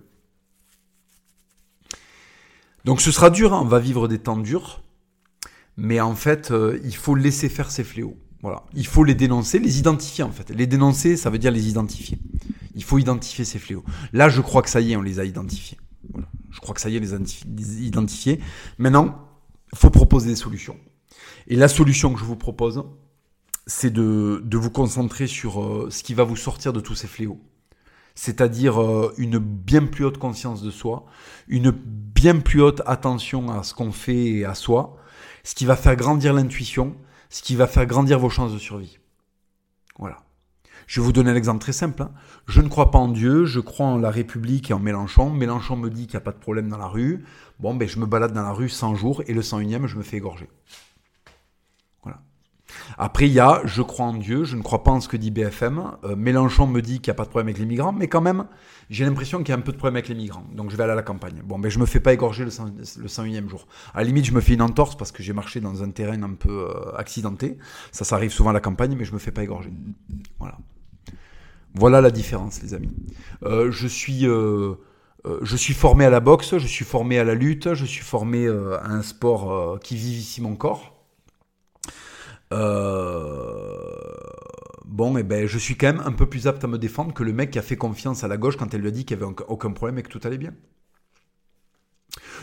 Donc 2.85 3.01
ce 3.01 3.11
sera 3.11 3.29
dur, 3.29 3.53
hein, 3.53 3.61
on 3.63 3.67
va 3.67 3.79
vivre 3.79 4.07
des 4.07 4.19
temps 4.19 4.37
durs, 4.37 4.83
mais 5.77 5.99
en 5.99 6.15
fait, 6.15 6.51
euh, 6.51 6.79
il 6.83 6.95
faut 6.95 7.15
laisser 7.15 7.49
faire 7.49 7.71
ces 7.71 7.83
fléaux. 7.83 8.17
Voilà, 8.41 8.63
il 8.73 8.85
faut 8.85 9.05
les 9.05 9.15
dénoncer, 9.15 9.57
les 9.57 9.79
identifier 9.79 10.23
en 10.23 10.31
fait. 10.31 10.49
Les 10.49 10.67
dénoncer, 10.67 11.15
ça 11.15 11.29
veut 11.29 11.37
dire 11.37 11.51
les 11.51 11.69
identifier. 11.69 12.19
Il 12.75 12.83
faut 12.83 12.97
identifier 12.97 13.45
ces 13.45 13.57
fléaux. 13.57 13.83
Là, 14.11 14.27
je 14.29 14.41
crois 14.41 14.61
que 14.61 14.69
ça 14.69 14.81
y 14.81 14.91
est, 14.91 14.95
on 14.97 15.01
les 15.01 15.19
a 15.19 15.25
identifiés. 15.25 15.77
Je 16.51 16.59
crois 16.59 16.75
que 16.75 16.81
ça 16.81 16.89
y 16.89 16.97
est, 16.97 16.99
les 16.99 17.83
identifiés. 17.83 18.41
Maintenant, 18.77 19.27
il 19.71 19.77
faut 19.77 19.89
proposer 19.89 20.29
des 20.29 20.35
solutions. 20.35 20.77
Et 21.47 21.55
la 21.55 21.67
solution 21.67 22.13
que 22.13 22.19
je 22.19 22.25
vous 22.25 22.35
propose, 22.35 22.83
c'est 23.65 23.91
de, 23.91 24.41
de, 24.43 24.57
vous 24.57 24.69
concentrer 24.69 25.27
sur 25.27 25.61
euh, 25.61 25.87
ce 25.89 26.03
qui 26.03 26.13
va 26.13 26.23
vous 26.23 26.35
sortir 26.35 26.73
de 26.73 26.79
tous 26.79 26.95
ces 26.95 27.07
fléaux. 27.07 27.39
C'est-à-dire 28.15 28.81
euh, 28.81 29.13
une 29.17 29.39
bien 29.39 29.85
plus 29.85 30.05
haute 30.05 30.17
conscience 30.17 30.61
de 30.61 30.71
soi, 30.71 31.05
une 31.47 31.71
bien 31.71 32.39
plus 32.39 32.61
haute 32.61 32.81
attention 32.85 33.51
à 33.51 33.63
ce 33.63 33.73
qu'on 33.73 33.91
fait 33.91 34.25
et 34.25 34.45
à 34.45 34.53
soi, 34.53 34.97
ce 35.43 35.55
qui 35.55 35.65
va 35.65 35.75
faire 35.75 35.95
grandir 35.95 36.33
l'intuition, 36.33 36.95
ce 37.29 37.41
qui 37.41 37.55
va 37.55 37.67
faire 37.67 37.85
grandir 37.85 38.19
vos 38.19 38.29
chances 38.29 38.53
de 38.53 38.59
survie. 38.59 38.99
Voilà. 39.97 40.17
Je 40.85 40.99
vais 40.99 41.05
vous 41.05 41.13
donner 41.13 41.31
un 41.31 41.35
exemple 41.35 41.61
très 41.61 41.71
simple. 41.71 42.03
Hein. 42.03 42.11
Je 42.45 42.61
ne 42.61 42.67
crois 42.67 42.91
pas 42.91 42.99
en 42.99 43.07
Dieu, 43.07 43.45
je 43.45 43.59
crois 43.59 43.85
en 43.85 43.97
la 43.97 44.11
République 44.11 44.69
et 44.69 44.73
en 44.73 44.79
Mélenchon. 44.79 45.29
Mélenchon 45.29 45.77
me 45.77 45.89
dit 45.89 46.07
qu'il 46.07 46.15
n'y 46.15 46.17
a 46.17 46.25
pas 46.25 46.31
de 46.31 46.37
problème 46.37 46.69
dans 46.69 46.77
la 46.77 46.87
rue. 46.87 47.23
Bon, 47.59 47.73
ben, 47.73 47.87
je 47.87 47.99
me 47.99 48.05
balade 48.05 48.33
dans 48.33 48.43
la 48.43 48.51
rue 48.51 48.69
100 48.69 48.95
jours 48.95 49.23
et 49.27 49.33
le 49.33 49.41
101e, 49.41 49.87
je 49.87 49.97
me 49.97 50.03
fais 50.03 50.17
égorger. 50.17 50.49
Après, 52.97 53.27
il 53.27 53.33
y 53.33 53.39
a 53.39 53.61
je 53.65 53.81
crois 53.81 54.05
en 54.05 54.13
Dieu, 54.13 54.43
je 54.43 54.55
ne 54.55 54.61
crois 54.61 54.83
pas 54.83 54.91
en 54.91 55.01
ce 55.01 55.07
que 55.07 55.17
dit 55.17 55.31
BFM. 55.31 55.97
Euh, 56.03 56.15
Mélenchon 56.15 56.67
me 56.67 56.81
dit 56.81 56.99
qu'il 56.99 57.11
n'y 57.11 57.15
a 57.15 57.17
pas 57.17 57.23
de 57.23 57.29
problème 57.29 57.47
avec 57.47 57.59
les 57.59 57.65
migrants, 57.65 57.91
mais 57.91 58.07
quand 58.07 58.21
même, 58.21 58.45
j'ai 58.89 59.05
l'impression 59.05 59.39
qu'il 59.39 59.49
y 59.49 59.51
a 59.51 59.57
un 59.57 59.61
peu 59.61 59.71
de 59.71 59.77
problème 59.77 59.95
avec 59.95 60.09
les 60.09 60.15
migrants. 60.15 60.45
Donc 60.53 60.69
je 60.69 60.77
vais 60.77 60.83
aller 60.83 60.93
à 60.93 60.95
la 60.95 61.03
campagne. 61.03 61.41
Bon, 61.43 61.59
ben 61.59 61.69
je 61.69 61.79
me 61.79 61.85
fais 61.85 61.99
pas 61.99 62.13
égorger 62.13 62.43
le, 62.43 62.49
101e 62.49 63.49
jour. 63.49 63.67
À 63.93 63.99
la 63.99 64.05
limite, 64.05 64.25
je 64.25 64.33
me 64.33 64.41
fais 64.41 64.53
une 64.53 64.61
entorse 64.61 64.95
parce 64.95 65.11
que 65.11 65.23
j'ai 65.23 65.33
marché 65.33 65.59
dans 65.59 65.83
un 65.83 65.89
terrain 65.89 66.21
un 66.21 66.33
peu 66.33 66.67
euh, 66.69 66.95
accidenté. 66.97 67.57
Ça, 67.91 68.05
ça 68.05 68.15
arrive 68.15 68.31
souvent 68.31 68.51
à 68.51 68.53
la 68.53 68.61
campagne, 68.61 68.95
mais 68.97 69.05
je 69.05 69.13
me 69.13 69.19
fais 69.19 69.31
pas 69.31 69.43
égorger. 69.43 69.71
Voilà. 70.39 70.57
Voilà 71.75 72.01
la 72.01 72.11
différence, 72.11 72.61
les 72.61 72.73
amis. 72.73 72.91
Euh, 73.43 73.71
je 73.71 73.87
suis... 73.87 74.25
je 75.41 75.55
suis 75.55 75.73
formé 75.73 76.05
à 76.05 76.09
la 76.09 76.19
boxe, 76.19 76.57
je 76.57 76.67
suis 76.67 76.85
formé 76.85 77.17
à 77.17 77.23
la 77.23 77.33
lutte, 77.33 77.73
je 77.73 77.85
suis 77.85 78.03
formé 78.03 78.47
à 78.47 78.85
un 78.85 79.01
sport 79.01 79.79
qui 79.79 79.95
vit 79.95 80.11
ici 80.11 80.41
mon 80.41 80.55
corps. 80.55 80.92
Euh, 82.53 83.73
bon, 84.85 85.17
et 85.17 85.21
eh 85.21 85.23
ben, 85.23 85.47
je 85.47 85.57
suis 85.57 85.75
quand 85.75 85.87
même 85.87 86.03
un 86.05 86.11
peu 86.11 86.27
plus 86.27 86.47
apte 86.47 86.63
à 86.63 86.67
me 86.67 86.77
défendre 86.77 87.13
que 87.13 87.23
le 87.23 87.33
mec 87.33 87.51
qui 87.51 87.59
a 87.59 87.63
fait 87.63 87.77
confiance 87.77 88.23
à 88.23 88.27
la 88.27 88.37
gauche 88.37 88.57
quand 88.57 88.73
elle 88.73 88.81
lui 88.81 88.89
a 88.89 88.91
dit 88.91 89.05
qu'il 89.05 89.17
n'y 89.17 89.23
avait 89.23 89.33
aucun 89.47 89.71
problème 89.71 89.97
et 89.97 90.03
que 90.03 90.09
tout 90.09 90.21
allait 90.23 90.37
bien. 90.37 90.53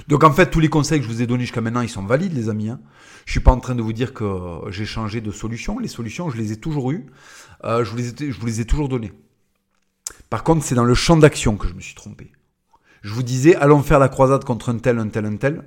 Donc 0.08 0.24
en 0.24 0.32
fait, 0.32 0.50
tous 0.50 0.60
les 0.60 0.68
conseils 0.68 0.98
que 0.98 1.06
je 1.06 1.10
vous 1.10 1.22
ai 1.22 1.26
donnés 1.26 1.44
jusqu'à 1.44 1.60
maintenant, 1.60 1.82
ils 1.82 1.88
sont 1.88 2.04
valides, 2.04 2.34
les 2.34 2.48
amis. 2.48 2.70
Hein. 2.70 2.80
Je 3.26 3.32
suis 3.32 3.40
pas 3.40 3.52
en 3.52 3.60
train 3.60 3.74
de 3.74 3.82
vous 3.82 3.92
dire 3.92 4.12
que 4.12 4.60
j'ai 4.68 4.86
changé 4.86 5.20
de 5.20 5.30
solution. 5.30 5.78
Les 5.78 5.88
solutions, 5.88 6.30
je 6.30 6.36
les 6.36 6.52
ai 6.52 6.56
toujours 6.56 6.90
eues. 6.90 7.06
Euh, 7.64 7.84
je, 7.84 7.90
vous 7.90 7.96
les 7.96 8.32
je 8.32 8.40
vous 8.40 8.46
les 8.46 8.60
ai 8.60 8.64
toujours 8.64 8.88
données. 8.88 9.12
Par 10.28 10.42
contre, 10.42 10.64
c'est 10.64 10.74
dans 10.74 10.84
le 10.84 10.94
champ 10.94 11.16
d'action 11.16 11.56
que 11.56 11.68
je 11.68 11.74
me 11.74 11.80
suis 11.80 11.94
trompé. 11.94 12.32
Je 13.02 13.12
vous 13.14 13.22
disais, 13.22 13.54
allons 13.56 13.82
faire 13.82 13.98
la 13.98 14.08
croisade 14.08 14.44
contre 14.44 14.70
un 14.70 14.78
tel, 14.78 14.98
un 14.98 15.08
tel, 15.08 15.26
un 15.26 15.36
tel. 15.36 15.64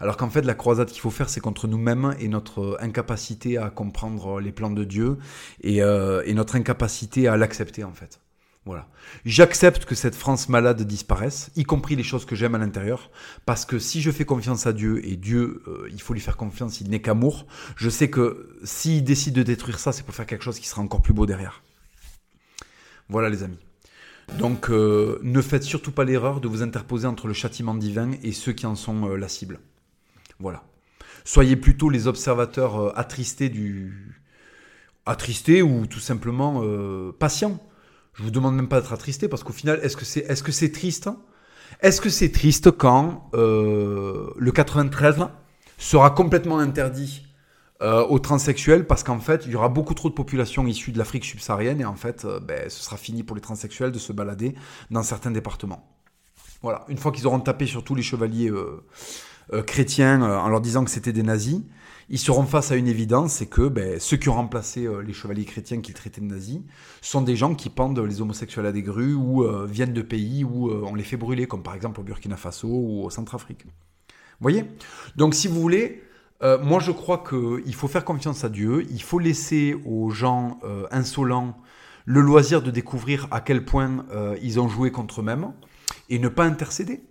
Alors 0.00 0.16
qu'en 0.16 0.30
fait, 0.30 0.42
la 0.42 0.54
croisade 0.54 0.88
qu'il 0.88 1.00
faut 1.00 1.10
faire, 1.10 1.28
c'est 1.28 1.40
contre 1.40 1.66
nous-mêmes 1.68 2.14
et 2.18 2.28
notre 2.28 2.78
incapacité 2.80 3.58
à 3.58 3.70
comprendre 3.70 4.40
les 4.40 4.52
plans 4.52 4.70
de 4.70 4.84
Dieu 4.84 5.18
et, 5.62 5.82
euh, 5.82 6.22
notre 6.34 6.56
incapacité 6.56 7.28
à 7.28 7.36
l'accepter, 7.36 7.84
en 7.84 7.92
fait. 7.92 8.20
Voilà. 8.66 8.88
J'accepte 9.26 9.84
que 9.84 9.94
cette 9.94 10.14
France 10.14 10.48
malade 10.48 10.82
disparaisse, 10.82 11.50
y 11.54 11.64
compris 11.64 11.96
les 11.96 12.02
choses 12.02 12.24
que 12.24 12.34
j'aime 12.34 12.54
à 12.54 12.58
l'intérieur, 12.58 13.10
parce 13.44 13.66
que 13.66 13.78
si 13.78 14.00
je 14.00 14.10
fais 14.10 14.24
confiance 14.24 14.66
à 14.66 14.72
Dieu, 14.72 15.06
et 15.06 15.16
Dieu, 15.16 15.62
euh, 15.68 15.86
il 15.92 16.00
faut 16.00 16.14
lui 16.14 16.20
faire 16.20 16.38
confiance, 16.38 16.80
il 16.80 16.88
n'est 16.88 17.02
qu'amour, 17.02 17.46
je 17.76 17.90
sais 17.90 18.08
que 18.08 18.58
s'il 18.64 19.04
décide 19.04 19.34
de 19.34 19.42
détruire 19.42 19.78
ça, 19.78 19.92
c'est 19.92 20.02
pour 20.02 20.14
faire 20.14 20.26
quelque 20.26 20.42
chose 20.42 20.58
qui 20.58 20.66
sera 20.66 20.80
encore 20.80 21.02
plus 21.02 21.12
beau 21.12 21.26
derrière. 21.26 21.62
Voilà 23.10 23.28
les 23.28 23.42
amis. 23.42 23.58
Donc 24.38 24.70
euh, 24.70 25.18
ne 25.22 25.42
faites 25.42 25.64
surtout 25.64 25.92
pas 25.92 26.04
l'erreur 26.04 26.40
de 26.40 26.48
vous 26.48 26.62
interposer 26.62 27.06
entre 27.06 27.26
le 27.26 27.34
châtiment 27.34 27.74
divin 27.74 28.12
et 28.22 28.32
ceux 28.32 28.52
qui 28.52 28.64
en 28.64 28.74
sont 28.74 29.14
la 29.14 29.28
cible. 29.28 29.60
Voilà. 30.38 30.64
Soyez 31.24 31.56
plutôt 31.56 31.88
les 31.88 32.06
observateurs 32.06 32.78
euh, 32.78 32.92
attristés 32.96 33.48
du. 33.48 34.20
attristés 35.06 35.62
ou 35.62 35.86
tout 35.86 36.00
simplement 36.00 36.60
euh, 36.62 37.12
patients. 37.18 37.58
Je 38.14 38.22
vous 38.22 38.30
demande 38.30 38.54
même 38.54 38.68
pas 38.68 38.80
d'être 38.80 38.92
attristé 38.92 39.26
parce 39.26 39.42
qu'au 39.42 39.52
final, 39.52 39.80
est-ce 39.82 39.96
que 39.96 40.04
c'est 40.04 40.20
est 40.20 40.34
-ce 40.34 40.50
c'est 40.52 40.70
triste? 40.70 41.08
Est-ce 41.80 42.00
que 42.00 42.10
c'est 42.10 42.30
triste 42.30 42.70
quand 42.70 43.30
euh, 43.34 44.30
le 44.36 44.52
93 44.52 45.26
sera 45.78 46.10
complètement 46.10 46.58
interdit 46.58 47.22
aux 48.08 48.18
transsexuels 48.18 48.86
parce 48.86 49.02
qu'en 49.02 49.20
fait, 49.20 49.44
il 49.44 49.52
y 49.52 49.56
aura 49.56 49.68
beaucoup 49.68 49.92
trop 49.92 50.08
de 50.08 50.14
populations 50.14 50.66
issues 50.66 50.90
de 50.90 50.96
l'Afrique 50.96 51.26
subsaharienne 51.26 51.82
et 51.82 51.84
en 51.84 51.96
fait, 51.96 52.26
ben, 52.40 52.70
ce 52.70 52.82
sera 52.82 52.96
fini 52.96 53.22
pour 53.22 53.36
les 53.36 53.42
transsexuels 53.42 53.92
de 53.92 53.98
se 53.98 54.10
balader 54.10 54.54
dans 54.90 55.02
certains 55.02 55.30
départements. 55.30 55.86
Voilà, 56.62 56.86
une 56.88 56.96
fois 56.96 57.12
qu'ils 57.12 57.26
auront 57.26 57.40
tapé 57.40 57.66
sur 57.66 57.84
tous 57.84 57.94
les 57.94 58.02
chevaliers 58.02 58.50
chrétiens 59.52 60.22
euh, 60.22 60.38
en 60.38 60.48
leur 60.48 60.60
disant 60.60 60.84
que 60.84 60.90
c'était 60.90 61.12
des 61.12 61.22
nazis, 61.22 61.60
ils 62.10 62.18
seront 62.18 62.44
face 62.44 62.70
à 62.70 62.76
une 62.76 62.86
évidence, 62.86 63.34
c'est 63.34 63.46
que 63.46 63.68
ben, 63.68 63.98
ceux 63.98 64.16
qui 64.16 64.28
ont 64.28 64.34
remplacé 64.34 64.86
euh, 64.86 65.00
les 65.00 65.12
chevaliers 65.12 65.44
chrétiens 65.44 65.80
qu'ils 65.80 65.94
traitaient 65.94 66.20
de 66.20 66.26
nazis 66.26 66.60
sont 67.00 67.22
des 67.22 67.36
gens 67.36 67.54
qui 67.54 67.70
pendent 67.70 67.98
les 67.98 68.20
homosexuels 68.20 68.66
à 68.66 68.72
des 68.72 68.82
grues 68.82 69.14
ou 69.14 69.46
viennent 69.66 69.92
de 69.92 70.02
pays 70.02 70.44
où 70.44 70.70
on 70.70 70.94
les 70.94 71.04
fait 71.04 71.16
brûler, 71.16 71.46
comme 71.46 71.62
par 71.62 71.74
exemple 71.74 72.00
au 72.00 72.02
Burkina 72.02 72.36
Faso 72.36 72.68
ou 72.68 73.04
au 73.04 73.10
Centrafrique. 73.10 73.64
Vous 73.64 73.72
voyez? 74.40 74.64
Donc 75.16 75.34
si 75.34 75.48
vous 75.48 75.60
voulez, 75.60 76.02
moi 76.42 76.80
je 76.80 76.90
crois 76.90 77.22
qu'il 77.28 77.74
faut 77.74 77.88
faire 77.88 78.04
confiance 78.04 78.44
à 78.44 78.48
Dieu, 78.48 78.86
il 78.90 79.02
faut 79.02 79.18
laisser 79.18 79.76
aux 79.84 80.10
gens 80.10 80.58
insolents 80.90 81.56
le 82.06 82.20
loisir 82.20 82.62
de 82.62 82.70
découvrir 82.70 83.28
à 83.30 83.40
quel 83.40 83.64
point 83.64 84.06
ils 84.42 84.58
ont 84.60 84.68
joué 84.68 84.90
contre 84.90 85.20
eux-mêmes 85.20 85.52
et 86.08 86.18
ne 86.18 86.28
pas 86.28 86.44
intercéder. 86.44 87.02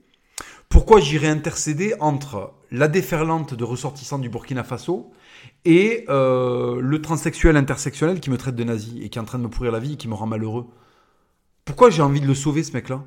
Pourquoi 0.74 1.00
j'irais 1.00 1.28
intercéder 1.28 1.94
entre 2.00 2.52
la 2.72 2.88
déferlante 2.88 3.54
de 3.54 3.64
ressortissants 3.64 4.18
du 4.18 4.28
Burkina 4.28 4.64
Faso 4.64 5.12
et 5.66 6.04
euh, 6.10 6.82
le 6.82 7.00
transsexuel 7.00 7.58
intersexuel 7.58 8.20
qui 8.20 8.32
me 8.32 8.40
traite 8.40 8.56
de 8.56 8.64
nazi 8.64 9.00
et 9.04 9.10
qui 9.10 9.20
est 9.20 9.22
en 9.22 9.26
train 9.26 9.38
de 9.38 9.44
me 9.44 9.50
pourrir 9.50 9.72
la 9.72 9.78
vie 9.78 9.94
et 9.94 9.98
qui 9.98 10.08
me 10.08 10.16
rend 10.16 10.26
malheureux? 10.26 10.66
Pourquoi 11.64 11.92
j'ai 11.92 12.02
envie 12.02 12.22
de 12.22 12.26
le 12.26 12.34
sauver, 12.34 12.64
ce 12.64 12.74
mec-là? 12.74 13.04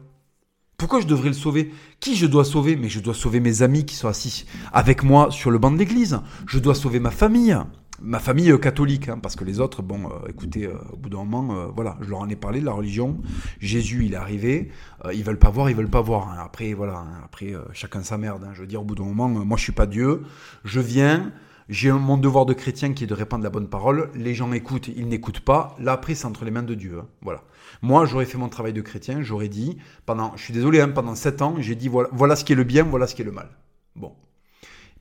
Pourquoi 0.78 1.00
je 1.00 1.08
devrais 1.08 1.30
le 1.30 1.34
sauver? 1.34 1.72
Qui 1.98 2.14
je 2.14 2.26
dois 2.26 2.44
sauver? 2.44 2.76
Mais 2.76 2.88
je 2.88 3.00
dois 3.00 3.14
sauver 3.14 3.40
mes 3.40 3.62
amis 3.62 3.84
qui 3.84 3.96
sont 3.96 4.06
assis 4.06 4.46
avec 4.72 5.02
moi 5.02 5.32
sur 5.32 5.50
le 5.50 5.58
banc 5.58 5.72
de 5.72 5.78
l'église. 5.78 6.20
Je 6.46 6.60
dois 6.60 6.76
sauver 6.76 7.00
ma 7.00 7.10
famille 7.10 7.58
ma 8.00 8.18
famille 8.18 8.50
euh, 8.50 8.58
catholique, 8.58 9.08
hein, 9.08 9.18
parce 9.20 9.36
que 9.36 9.44
les 9.44 9.60
autres, 9.60 9.82
bon, 9.82 10.06
euh, 10.06 10.28
écoutez, 10.28 10.66
euh, 10.66 10.74
au 10.92 10.96
bout 10.96 11.08
d'un 11.08 11.24
moment, 11.24 11.70
voilà, 11.74 11.96
je 12.00 12.10
leur 12.10 12.20
en 12.20 12.28
ai 12.28 12.36
parlé 12.36 12.60
de 12.60 12.66
la 12.66 12.72
religion. 12.72 13.18
Jésus, 13.60 14.04
il 14.06 14.14
est 14.14 14.16
arrivé, 14.16 14.70
ils 15.12 15.24
veulent 15.24 15.38
pas 15.38 15.50
voir, 15.50 15.70
ils 15.70 15.76
veulent 15.76 15.90
pas 15.90 16.00
voir. 16.00 16.30
Hein. 16.30 16.38
Après, 16.44 16.72
voilà, 16.74 16.98
hein, 16.98 17.20
après, 17.24 17.52
chacun 17.72 18.02
sa 18.02 18.18
merde. 18.18 18.48
Je 18.54 18.60
veux 18.60 18.66
dire, 18.66 18.82
au 18.82 18.84
bout 18.84 18.94
d'un 18.94 19.04
moment, 19.04 19.28
moi, 19.28 19.56
je 19.56 19.62
suis 19.62 19.72
pas 19.72 19.86
Dieu. 19.86 20.22
Je 20.64 20.80
viens, 20.80 21.32
j'ai 21.68 21.90
mon 21.90 22.16
devoir 22.16 22.46
de 22.46 22.52
chrétien 22.52 22.92
qui 22.92 23.04
est 23.04 23.06
de 23.06 23.14
répandre 23.14 23.44
la 23.44 23.50
bonne 23.50 23.68
parole. 23.68 24.10
Les 24.14 24.34
gens 24.34 24.52
écoutent, 24.52 24.88
ils 24.88 25.08
n'écoutent 25.08 25.40
pas. 25.40 25.76
Là, 25.78 25.92
après, 25.92 26.14
c'est 26.14 26.26
entre 26.26 26.44
les 26.44 26.50
mains 26.50 26.62
de 26.62 26.74
Dieu. 26.74 27.02
Voilà. 27.22 27.42
Moi, 27.82 28.04
j'aurais 28.06 28.26
fait 28.26 28.38
mon 28.38 28.48
travail 28.48 28.72
de 28.72 28.80
chrétien, 28.80 29.22
j'aurais 29.22 29.48
dit, 29.48 29.78
pendant, 30.06 30.32
je 30.36 30.42
suis 30.42 30.54
désolé, 30.54 30.84
pendant 30.94 31.14
sept 31.14 31.42
ans, 31.42 31.56
j'ai 31.58 31.74
dit, 31.74 31.88
voilà, 31.88 32.08
voilà 32.12 32.36
ce 32.36 32.44
qui 32.44 32.52
est 32.52 32.56
le 32.56 32.64
bien, 32.64 32.84
voilà 32.84 33.06
ce 33.06 33.14
qui 33.14 33.22
est 33.22 33.24
le 33.24 33.32
mal. 33.32 33.50
Bon, 33.94 34.12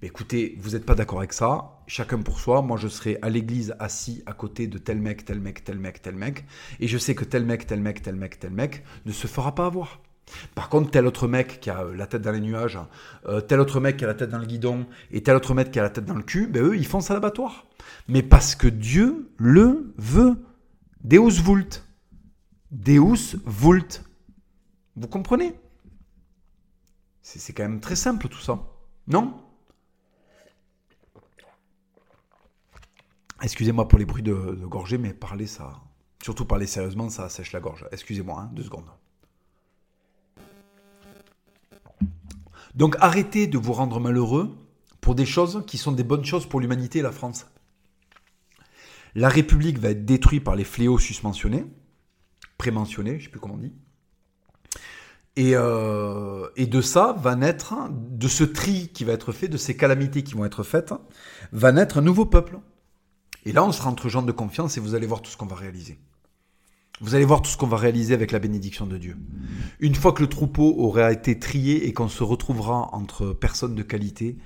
écoutez, 0.06 0.56
vous 0.60 0.72
n'êtes 0.72 0.86
pas 0.86 0.96
d'accord 0.96 1.20
avec 1.20 1.34
ça, 1.34 1.80
chacun 1.88 2.22
pour 2.22 2.40
soi, 2.40 2.62
moi 2.62 2.78
je 2.78 2.88
serai 2.88 3.18
à 3.22 3.30
l'église 3.30 3.76
assis 3.80 4.24
à 4.26 4.34
côté 4.34 4.68
de 4.68 4.78
tel 4.78 5.00
mec, 5.00 5.26
tel 5.26 5.40
mec, 5.40 5.64
tel 5.64 5.80
mec, 5.80 6.02
tel 6.02 6.16
mec, 6.16 6.46
et 6.80 6.88
je 6.88 6.98
sais 6.98 7.16
que 7.16 7.26
tel 7.26 7.46
mec, 7.46 7.68
tel 7.68 7.82
mec, 7.82 8.02
tel 8.02 8.16
mec, 8.16 8.40
tel 8.40 8.52
mec 8.52 8.84
ne 9.06 9.12
se 9.12 9.28
fera 9.28 9.56
pas 9.56 9.66
avoir. 9.66 10.02
Par 10.56 10.70
contre, 10.70 10.92
tel 10.92 11.06
autre 11.06 11.28
mec 11.28 11.60
qui 11.60 11.70
a 11.70 11.84
euh, 11.84 11.96
la 11.96 12.08
tête 12.08 12.22
dans 12.22 12.32
les 12.32 12.40
nuages, 12.40 12.80
euh, 13.28 13.42
tel 13.42 13.60
autre 13.60 13.80
mec 13.80 13.98
qui 13.98 14.04
a 14.04 14.08
la 14.08 14.16
tête 14.16 14.30
dans 14.30 14.40
le 14.40 14.46
guidon, 14.46 14.88
et 15.12 15.22
tel 15.22 15.36
autre 15.36 15.54
mec 15.54 15.72
qui 15.72 15.80
a 15.80 15.84
la 15.84 15.90
tête 15.90 16.06
dans 16.06 16.16
le 16.16 16.24
cul, 16.24 16.48
ben 16.48 16.64
eux, 16.64 16.78
ils 16.78 16.88
foncent 16.88 17.12
à 17.12 17.14
l'abattoir. 17.14 17.68
Mais 18.08 18.24
parce 18.24 18.56
que 18.56 18.68
Dieu 18.68 19.32
le 19.38 19.94
veut. 19.98 20.36
Deus 21.04 21.42
vult. 21.44 21.86
Deus 22.72 23.38
vult. 23.46 24.04
Vous 24.96 25.08
comprenez? 25.08 25.54
C'est 27.22 27.54
quand 27.54 27.64
même 27.64 27.80
très 27.80 27.96
simple 27.96 28.28
tout 28.28 28.40
ça. 28.40 28.60
Non? 29.08 29.45
Excusez-moi 33.42 33.88
pour 33.88 34.00
les 34.00 34.06
bruits 34.06 34.24
de, 34.24 34.34
gorgée, 34.66 34.98
mais 34.98 35.14
parler, 35.14 35.48
ça. 35.48 35.82
Surtout 36.24 36.46
parler 36.46 36.68
sérieusement, 36.68 37.10
ça 37.10 37.30
sèche 37.30 37.52
la 37.52 37.60
gorge. 37.60 37.86
Excusez-moi, 37.92 38.42
hein, 38.42 38.50
deux 38.54 38.64
secondes. 38.64 38.90
Donc 42.74 42.98
arrêtez 43.00 43.48
de 43.48 43.58
vous 43.58 43.74
rendre 43.74 44.00
malheureux 44.00 44.54
pour 45.00 45.16
des 45.16 45.26
choses 45.26 45.64
qui 45.68 45.78
sont 45.78 45.92
des 45.92 46.04
bonnes 46.04 46.26
choses 46.26 46.46
pour 46.46 46.60
l'humanité 46.60 47.00
et 47.00 47.02
la 47.02 47.12
France. 47.12 47.46
La 49.14 49.30
République 49.30 49.80
va 49.80 49.92
être 49.92 50.04
détruite 50.04 50.44
par 50.44 50.56
les 50.56 50.66
fléaux 50.66 51.00
susmentionnés, 51.00 51.66
prémentionnés, 52.58 53.12
je 53.12 53.16
ne 53.16 53.22
sais 53.24 53.30
plus 53.30 53.40
comment 53.40 53.54
on 53.54 53.60
dit. 53.60 53.74
Euh, 55.38 56.50
et, 56.56 56.66
de 56.66 56.82
ça 56.82 57.14
va 57.14 57.36
naître, 57.36 57.76
de 57.92 58.28
ce 58.28 58.44
tri 58.44 58.90
qui 58.94 59.04
va 59.04 59.14
être 59.14 59.32
fait, 59.32 59.48
de 59.48 59.58
ces 59.58 59.76
calamités 59.76 60.24
qui 60.24 60.34
vont 60.34 60.46
être 60.46 60.64
faites, 60.64 60.94
va 61.52 61.72
naître 61.72 61.98
un 61.98 62.02
nouveau 62.02 62.26
peuple. 62.26 62.60
Et 63.46 63.52
là, 63.52 63.64
on 63.64 63.72
sera 63.72 63.90
entre 63.90 64.10
gens 64.10 64.24
de 64.24 64.32
confiance 64.32 64.78
et 64.78 64.80
vous 64.80 64.96
allez 64.96 65.08
voir 65.08 65.22
tout 65.22 65.32
ce 65.32 65.38
qu'on 65.38 65.46
va 65.46 65.56
réaliser. 65.56 66.00
Vous 67.02 67.14
allez 67.14 67.26
voir 67.26 67.42
tout 67.42 67.52
ce 67.52 67.58
qu'on 67.58 67.68
va 67.68 67.78
réaliser 67.78 68.14
avec 68.14 68.32
la 68.32 68.40
bénédiction 68.40 68.88
de 68.88 68.98
Dieu. 68.98 69.18
Une 69.80 69.96
fois 69.96 70.14
que 70.14 70.22
le 70.22 70.30
troupeau 70.30 70.76
aura 70.78 71.12
été 71.12 71.38
trié 71.38 71.88
et 71.88 71.94
qu'on 71.94 72.08
se 72.08 72.24
retrouvera 72.24 72.90
entre 72.96 73.34
personnes 73.34 73.76
de 73.76 73.84
qualité, 73.84 74.38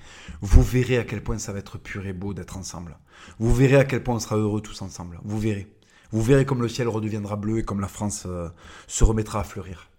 vous 0.41 0.63
verrez 0.63 0.97
à 0.97 1.03
quel 1.03 1.21
point 1.21 1.37
ça 1.37 1.53
va 1.53 1.59
être 1.59 1.77
pur 1.77 2.07
et 2.07 2.13
beau 2.13 2.33
d'être 2.33 2.57
ensemble. 2.57 2.97
Vous 3.37 3.53
verrez 3.53 3.75
à 3.75 3.85
quel 3.85 4.01
point 4.01 4.15
on 4.15 4.19
sera 4.19 4.35
heureux 4.35 4.61
tous 4.61 4.81
ensemble. 4.81 5.19
Vous 5.23 5.37
verrez. 5.37 5.67
Vous 6.11 6.23
verrez 6.23 6.45
comme 6.45 6.63
le 6.63 6.69
ciel 6.69 6.87
redeviendra 6.87 7.35
bleu 7.35 7.59
et 7.59 7.63
comme 7.63 7.81
la 7.81 7.87
France 7.87 8.23
euh, 8.25 8.49
se 8.87 9.03
remettra 9.03 9.41
à 9.41 9.43
fleurir. 9.43 9.89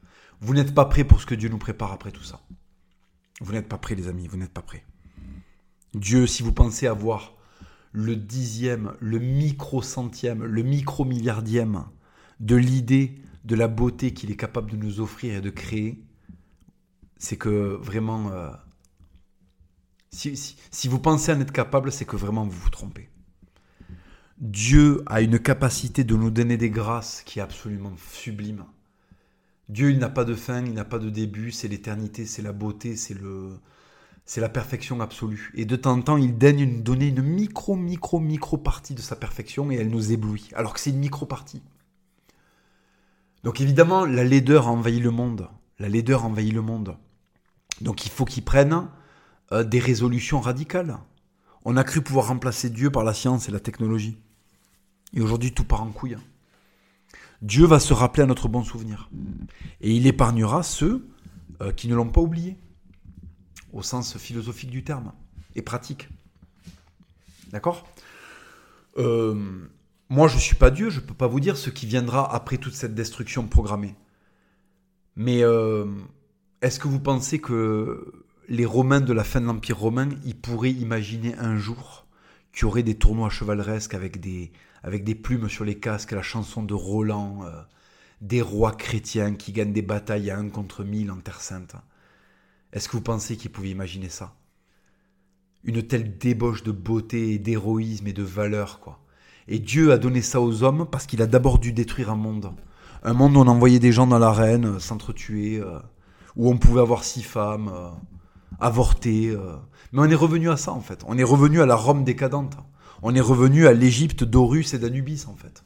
Vous 0.40 0.54
n'êtes 0.54 0.74
pas 0.74 0.86
prêts 0.86 1.04
pour 1.04 1.20
ce 1.20 1.26
que 1.26 1.36
Dieu 1.36 1.48
nous 1.48 1.58
prépare 1.58 1.92
après 1.92 2.10
tout 2.10 2.24
ça. 2.24 2.40
Vous 3.40 3.52
n'êtes 3.52 3.68
pas 3.68 3.78
prêts, 3.78 3.94
les 3.94 4.08
amis, 4.08 4.26
vous 4.26 4.36
n'êtes 4.36 4.52
pas 4.52 4.62
prêts. 4.62 4.84
Dieu, 5.94 6.26
si 6.26 6.42
vous 6.42 6.52
pensez 6.52 6.88
avoir 6.88 7.34
le 7.92 8.16
dixième, 8.16 8.94
le 9.00 9.18
micro-centième, 9.18 10.44
le 10.44 10.62
micro-milliardième 10.62 11.84
de 12.38 12.56
l'idée 12.56 13.20
de 13.44 13.54
la 13.54 13.68
beauté 13.68 14.12
qu'il 14.12 14.30
est 14.30 14.36
capable 14.36 14.70
de 14.70 14.76
nous 14.76 15.00
offrir 15.00 15.36
et 15.36 15.40
de 15.40 15.50
créer, 15.50 16.02
c'est 17.18 17.36
que 17.36 17.78
vraiment, 17.80 18.30
euh, 18.30 18.50
si, 20.10 20.36
si 20.36 20.88
vous 20.88 20.98
pensez 20.98 21.32
en 21.32 21.40
être 21.40 21.52
capable, 21.52 21.90
c'est 21.90 22.04
que 22.04 22.16
vraiment 22.16 22.44
vous 22.44 22.58
vous 22.58 22.70
trompez. 22.70 23.10
Dieu 24.38 25.02
a 25.06 25.20
une 25.20 25.38
capacité 25.38 26.02
de 26.02 26.16
nous 26.16 26.30
donner 26.30 26.56
des 26.56 26.70
grâces 26.70 27.22
qui 27.26 27.40
est 27.40 27.42
absolument 27.42 27.92
sublime. 28.10 28.64
Dieu, 29.68 29.90
il 29.90 29.98
n'a 29.98 30.08
pas 30.08 30.24
de 30.24 30.34
fin, 30.34 30.64
il 30.64 30.72
n'a 30.72 30.84
pas 30.84 30.98
de 30.98 31.10
début, 31.10 31.50
c'est 31.50 31.68
l'éternité, 31.68 32.24
c'est 32.24 32.42
la 32.42 32.52
beauté, 32.52 32.96
c'est 32.96 33.14
le, 33.14 33.60
c'est 34.24 34.40
la 34.40 34.48
perfection 34.48 35.00
absolue. 35.00 35.52
Et 35.54 35.64
de 35.64 35.76
temps 35.76 35.92
en 35.92 36.02
temps, 36.02 36.16
il 36.16 36.38
daigne 36.38 36.64
nous 36.64 36.82
donner 36.82 37.08
une 37.08 37.22
micro, 37.22 37.76
micro, 37.76 38.20
micro 38.20 38.56
partie 38.56 38.94
de 38.94 39.00
sa 39.00 39.16
perfection 39.16 39.70
et 39.70 39.76
elle 39.76 39.90
nous 39.90 40.12
éblouit, 40.12 40.50
alors 40.54 40.72
que 40.74 40.80
c'est 40.80 40.90
une 40.90 40.98
micro 40.98 41.26
partie. 41.26 41.62
Donc 43.42 43.60
évidemment, 43.60 44.04
la 44.04 44.24
laideur 44.24 44.68
envahit 44.68 45.02
le 45.02 45.10
monde. 45.10 45.48
La 45.78 45.88
laideur 45.88 46.24
envahit 46.24 46.52
le 46.52 46.62
monde. 46.62 46.96
Donc 47.80 48.04
il 48.04 48.10
faut 48.10 48.24
qu'ils 48.24 48.44
prennent 48.44 48.88
euh, 49.52 49.64
des 49.64 49.78
résolutions 49.78 50.40
radicales. 50.40 50.98
On 51.64 51.76
a 51.76 51.84
cru 51.84 52.02
pouvoir 52.02 52.28
remplacer 52.28 52.70
Dieu 52.70 52.90
par 52.90 53.04
la 53.04 53.14
science 53.14 53.48
et 53.48 53.52
la 53.52 53.60
technologie. 53.60 54.18
Et 55.14 55.20
aujourd'hui, 55.20 55.52
tout 55.52 55.64
part 55.64 55.82
en 55.82 55.90
couille. 55.90 56.16
Dieu 57.42 57.66
va 57.66 57.80
se 57.80 57.92
rappeler 57.92 58.22
à 58.22 58.26
notre 58.26 58.48
bon 58.48 58.62
souvenir. 58.62 59.10
Et 59.80 59.92
il 59.92 60.06
épargnera 60.06 60.62
ceux 60.62 61.08
euh, 61.62 61.72
qui 61.72 61.88
ne 61.88 61.94
l'ont 61.94 62.08
pas 62.08 62.20
oublié, 62.20 62.56
au 63.72 63.82
sens 63.82 64.16
philosophique 64.16 64.70
du 64.70 64.84
terme, 64.84 65.12
et 65.54 65.62
pratique. 65.62 66.08
D'accord? 67.52 67.86
Euh, 68.98 69.34
Moi, 70.08 70.26
je 70.26 70.34
ne 70.34 70.40
suis 70.40 70.56
pas 70.56 70.70
Dieu, 70.70 70.90
je 70.90 71.00
ne 71.00 71.04
peux 71.04 71.14
pas 71.14 71.28
vous 71.28 71.40
dire 71.40 71.56
ce 71.56 71.70
qui 71.70 71.86
viendra 71.86 72.34
après 72.34 72.56
toute 72.56 72.74
cette 72.74 72.94
destruction 72.94 73.46
programmée. 73.46 73.94
Mais 75.14 75.42
euh, 75.42 75.86
est-ce 76.62 76.80
que 76.80 76.88
vous 76.88 77.00
pensez 77.00 77.40
que 77.40 78.24
les 78.48 78.64
Romains 78.64 79.00
de 79.00 79.12
la 79.12 79.22
fin 79.22 79.40
de 79.40 79.46
l'Empire 79.46 79.78
romain, 79.78 80.08
ils 80.24 80.36
pourraient 80.36 80.72
imaginer 80.72 81.36
un 81.36 81.56
jour 81.56 82.06
qu'il 82.52 82.62
y 82.62 82.64
aurait 82.64 82.82
des 82.82 82.96
tournois 82.96 83.30
chevaleresques 83.30 83.94
avec 83.94 84.20
des, 84.20 84.50
avec 84.82 85.04
des 85.04 85.14
plumes 85.14 85.48
sur 85.48 85.64
les 85.64 85.78
casques, 85.78 86.10
la 86.10 86.22
chanson 86.22 86.64
de 86.64 86.74
Roland, 86.74 87.44
euh, 87.44 87.62
des 88.20 88.42
rois 88.42 88.72
chrétiens 88.72 89.34
qui 89.34 89.52
gagnent 89.52 89.72
des 89.72 89.82
batailles 89.82 90.30
à 90.30 90.38
un 90.38 90.48
contre 90.48 90.82
mille 90.82 91.12
en 91.12 91.18
Terre 91.18 91.40
Sainte? 91.40 91.76
Est-ce 92.72 92.88
que 92.88 92.92
vous 92.92 93.02
pensez 93.02 93.36
qu'ils 93.36 93.50
pouvaient 93.50 93.70
imaginer 93.70 94.08
ça? 94.08 94.34
Une 95.64 95.82
telle 95.82 96.18
débauche 96.18 96.62
de 96.62 96.72
beauté 96.72 97.34
et 97.34 97.38
d'héroïsme 97.38 98.06
et 98.06 98.12
de 98.12 98.22
valeur, 98.22 98.80
quoi. 98.80 99.00
Et 99.48 99.58
Dieu 99.58 99.92
a 99.92 99.98
donné 99.98 100.22
ça 100.22 100.40
aux 100.40 100.62
hommes 100.62 100.86
parce 100.90 101.06
qu'il 101.06 101.22
a 101.22 101.26
d'abord 101.26 101.58
dû 101.58 101.72
détruire 101.72 102.10
un 102.10 102.16
monde. 102.16 102.52
Un 103.02 103.12
monde 103.12 103.36
où 103.36 103.40
on 103.40 103.46
envoyait 103.46 103.78
des 103.78 103.92
gens 103.92 104.06
dans 104.06 104.18
l'arène, 104.18 104.66
euh, 104.66 104.78
s'entretuer, 104.78 105.58
euh, 105.58 105.78
où 106.36 106.48
on 106.48 106.58
pouvait 106.58 106.80
avoir 106.80 107.02
six 107.04 107.22
femmes, 107.22 107.72
avorter. 108.60 109.36
Mais 109.92 110.00
on 110.00 110.04
est 110.04 110.14
revenu 110.14 110.48
à 110.48 110.56
ça, 110.56 110.72
en 110.72 110.80
fait. 110.80 111.02
On 111.06 111.18
est 111.18 111.24
revenu 111.24 111.60
à 111.60 111.66
la 111.66 111.74
Rome 111.74 112.04
décadente 112.04 112.56
on 113.02 113.14
est 113.14 113.20
revenu 113.20 113.66
à 113.66 113.72
l'Égypte 113.72 114.24
d'Horus 114.24 114.74
et 114.74 114.78
d'Anubis 114.78 115.24
en 115.28 115.34
fait. 115.34 115.64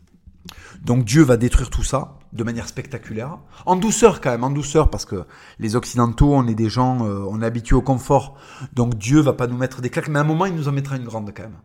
Donc 0.82 1.04
Dieu 1.04 1.22
va 1.22 1.36
détruire 1.36 1.70
tout 1.70 1.82
ça 1.82 2.18
de 2.32 2.44
manière 2.44 2.68
spectaculaire, 2.68 3.38
en 3.64 3.76
douceur 3.76 4.20
quand 4.20 4.30
même, 4.30 4.44
en 4.44 4.50
douceur, 4.50 4.90
parce 4.90 5.04
que 5.04 5.24
les 5.58 5.76
Occidentaux, 5.76 6.34
on 6.34 6.46
est 6.48 6.54
des 6.54 6.68
gens, 6.68 7.06
euh, 7.06 7.24
on 7.28 7.40
est 7.40 7.46
habitués 7.46 7.76
au 7.76 7.82
confort, 7.82 8.36
donc 8.72 8.96
Dieu 8.96 9.20
va 9.20 9.32
pas 9.32 9.46
nous 9.46 9.56
mettre 9.56 9.80
des 9.80 9.88
claques, 9.88 10.08
mais 10.08 10.18
à 10.18 10.22
un 10.22 10.26
moment 10.26 10.46
il 10.46 10.54
nous 10.54 10.68
en 10.68 10.72
mettra 10.72 10.96
une 10.96 11.04
grande 11.04 11.32
quand 11.34 11.44
même, 11.44 11.58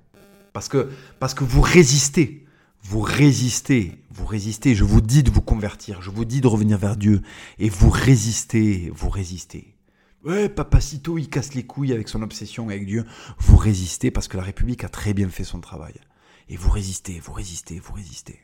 parce 0.54 0.70
que 0.70 0.90
parce 1.20 1.34
que 1.34 1.44
vous 1.44 1.62
résistez, 1.62 2.46
vous 2.84 3.02
résistez, 3.02 4.04
vous 4.12 4.26
résistez. 4.26 4.76
Je 4.76 4.84
vous 4.84 5.02
dis 5.02 5.24
de 5.24 5.32
vous 5.32 5.42
convertir, 5.42 6.02
je 6.02 6.12
vous 6.12 6.26
dis 6.26 6.42
de 6.42 6.48
revenir 6.48 6.78
vers 6.78 6.96
Dieu, 6.96 7.22
et 7.58 7.70
vous 7.70 7.90
résistez, 7.90 8.92
vous 8.96 9.10
résistez. 9.10 9.76
Ouais, 10.24 10.50
Papacito, 10.50 11.18
il 11.18 11.30
casse 11.30 11.54
les 11.54 11.64
couilles 11.64 11.94
avec 11.94 12.10
son 12.10 12.22
obsession 12.22 12.68
avec 12.68 12.86
Dieu. 12.86 13.06
Vous 13.38 13.56
résistez 13.56 14.12
parce 14.12 14.28
que 14.28 14.36
la 14.36 14.44
République 14.44 14.84
a 14.84 14.90
très 14.90 15.14
bien 15.14 15.30
fait 15.30 15.46
son 15.46 15.62
travail. 15.62 15.94
Et 16.50 16.58
vous 16.58 16.70
résistez, 16.70 17.22
vous 17.24 17.32
résistez, 17.32 17.80
vous 17.80 17.94
résistez. 17.94 18.40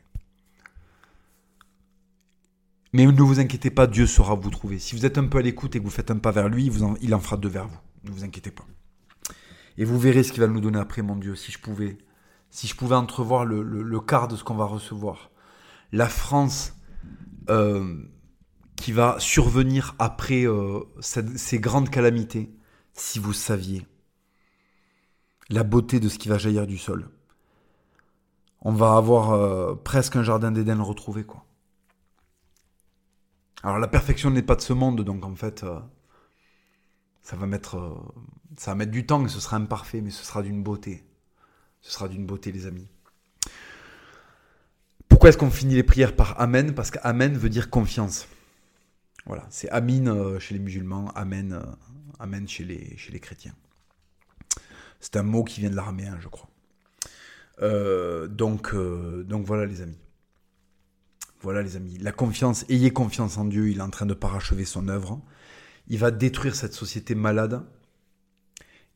Mais 2.92 3.04
ne 3.06 3.22
vous 3.22 3.40
inquiétez 3.40 3.70
pas, 3.70 3.86
Dieu 3.86 4.06
saura 4.06 4.34
vous 4.34 4.50
trouver. 4.50 4.78
Si 4.78 4.94
vous 4.96 5.04
êtes 5.04 5.18
un 5.18 5.26
peu 5.26 5.38
à 5.38 5.42
l'écoute 5.42 5.76
et 5.76 5.78
que 5.80 5.84
vous 5.84 5.90
faites 5.90 6.10
un 6.10 6.18
pas 6.18 6.30
vers 6.30 6.48
lui, 6.48 6.70
il 7.00 7.14
en 7.14 7.20
fera 7.20 7.36
deux 7.36 7.48
vers 7.48 7.66
vous. 7.66 7.78
Ne 8.04 8.10
vous 8.10 8.24
inquiétez 8.24 8.50
pas. 8.50 8.64
Et 9.78 9.84
vous 9.84 9.98
verrez 9.98 10.22
ce 10.22 10.32
qu'il 10.32 10.40
va 10.40 10.48
nous 10.48 10.60
donner 10.60 10.78
après, 10.78 11.02
mon 11.02 11.16
Dieu, 11.16 11.34
si 11.34 11.52
je 11.52 11.58
pouvais. 11.58 11.98
Si 12.50 12.66
je 12.66 12.76
pouvais 12.76 12.94
entrevoir 12.94 13.44
le, 13.44 14.00
quart 14.00 14.28
de 14.28 14.36
ce 14.36 14.44
qu'on 14.44 14.54
va 14.54 14.64
recevoir. 14.64 15.30
La 15.92 16.08
France, 16.08 16.74
euh, 17.50 17.96
qui 18.76 18.92
va 18.92 19.16
survenir 19.18 19.94
après 19.98 20.46
euh, 20.46 20.80
ces 21.00 21.58
grandes 21.58 21.90
calamités, 21.90 22.54
si 22.92 23.18
vous 23.18 23.32
saviez 23.32 23.86
la 25.48 25.62
beauté 25.62 26.00
de 26.00 26.08
ce 26.08 26.18
qui 26.18 26.28
va 26.28 26.38
jaillir 26.38 26.66
du 26.66 26.78
sol. 26.78 27.08
On 28.62 28.72
va 28.72 28.96
avoir 28.96 29.30
euh, 29.30 29.74
presque 29.74 30.16
un 30.16 30.22
jardin 30.22 30.50
d'Éden 30.50 30.80
retrouvé, 30.80 31.24
quoi. 31.24 31.45
Alors 33.66 33.80
la 33.80 33.88
perfection 33.88 34.30
n'est 34.30 34.44
pas 34.44 34.54
de 34.54 34.60
ce 34.60 34.72
monde, 34.72 35.00
donc 35.00 35.24
en 35.24 35.34
fait, 35.34 35.64
euh, 35.64 35.80
ça 37.24 37.34
va 37.34 37.46
mettre, 37.46 38.00
ça 38.56 38.70
va 38.70 38.76
mettre 38.76 38.92
du 38.92 39.04
temps, 39.04 39.26
et 39.26 39.28
ce 39.28 39.40
sera 39.40 39.56
imparfait, 39.56 40.00
mais 40.00 40.10
ce 40.10 40.24
sera 40.24 40.40
d'une 40.40 40.62
beauté. 40.62 41.02
Ce 41.80 41.90
sera 41.90 42.06
d'une 42.06 42.26
beauté, 42.26 42.52
les 42.52 42.66
amis. 42.66 42.86
Pourquoi 45.08 45.30
est-ce 45.30 45.36
qu'on 45.36 45.50
finit 45.50 45.74
les 45.74 45.82
prières 45.82 46.14
par 46.14 46.40
Amen? 46.40 46.74
Parce 46.74 46.92
qu'Amen 46.92 47.36
veut 47.36 47.48
dire 47.48 47.68
confiance. 47.68 48.28
Voilà, 49.24 49.44
c'est 49.50 49.68
Amin 49.70 50.06
euh, 50.06 50.38
chez 50.38 50.54
les 50.54 50.60
musulmans, 50.60 51.10
Amen, 51.16 51.54
euh, 51.54 51.66
Amen 52.20 52.46
chez 52.46 52.62
les, 52.62 52.96
chez 52.96 53.10
les 53.10 53.18
chrétiens. 53.18 53.56
C'est 55.00 55.16
un 55.16 55.24
mot 55.24 55.42
qui 55.42 55.58
vient 55.58 55.70
de 55.70 55.74
l'araméen, 55.74 56.16
je 56.20 56.28
crois. 56.28 56.48
Euh, 57.62 58.28
donc, 58.28 58.76
donc 58.76 59.44
voilà 59.44 59.66
les 59.66 59.82
amis. 59.82 59.98
Voilà 61.40 61.62
les 61.62 61.76
amis. 61.76 61.98
La 61.98 62.12
confiance, 62.12 62.64
ayez 62.68 62.90
confiance 62.90 63.38
en 63.38 63.44
Dieu, 63.44 63.68
il 63.68 63.78
est 63.78 63.82
en 63.82 63.90
train 63.90 64.06
de 64.06 64.14
parachever 64.14 64.64
son 64.64 64.88
œuvre. 64.88 65.22
Il 65.88 65.98
va 65.98 66.10
détruire 66.10 66.56
cette 66.56 66.72
société 66.72 67.14
malade. 67.14 67.64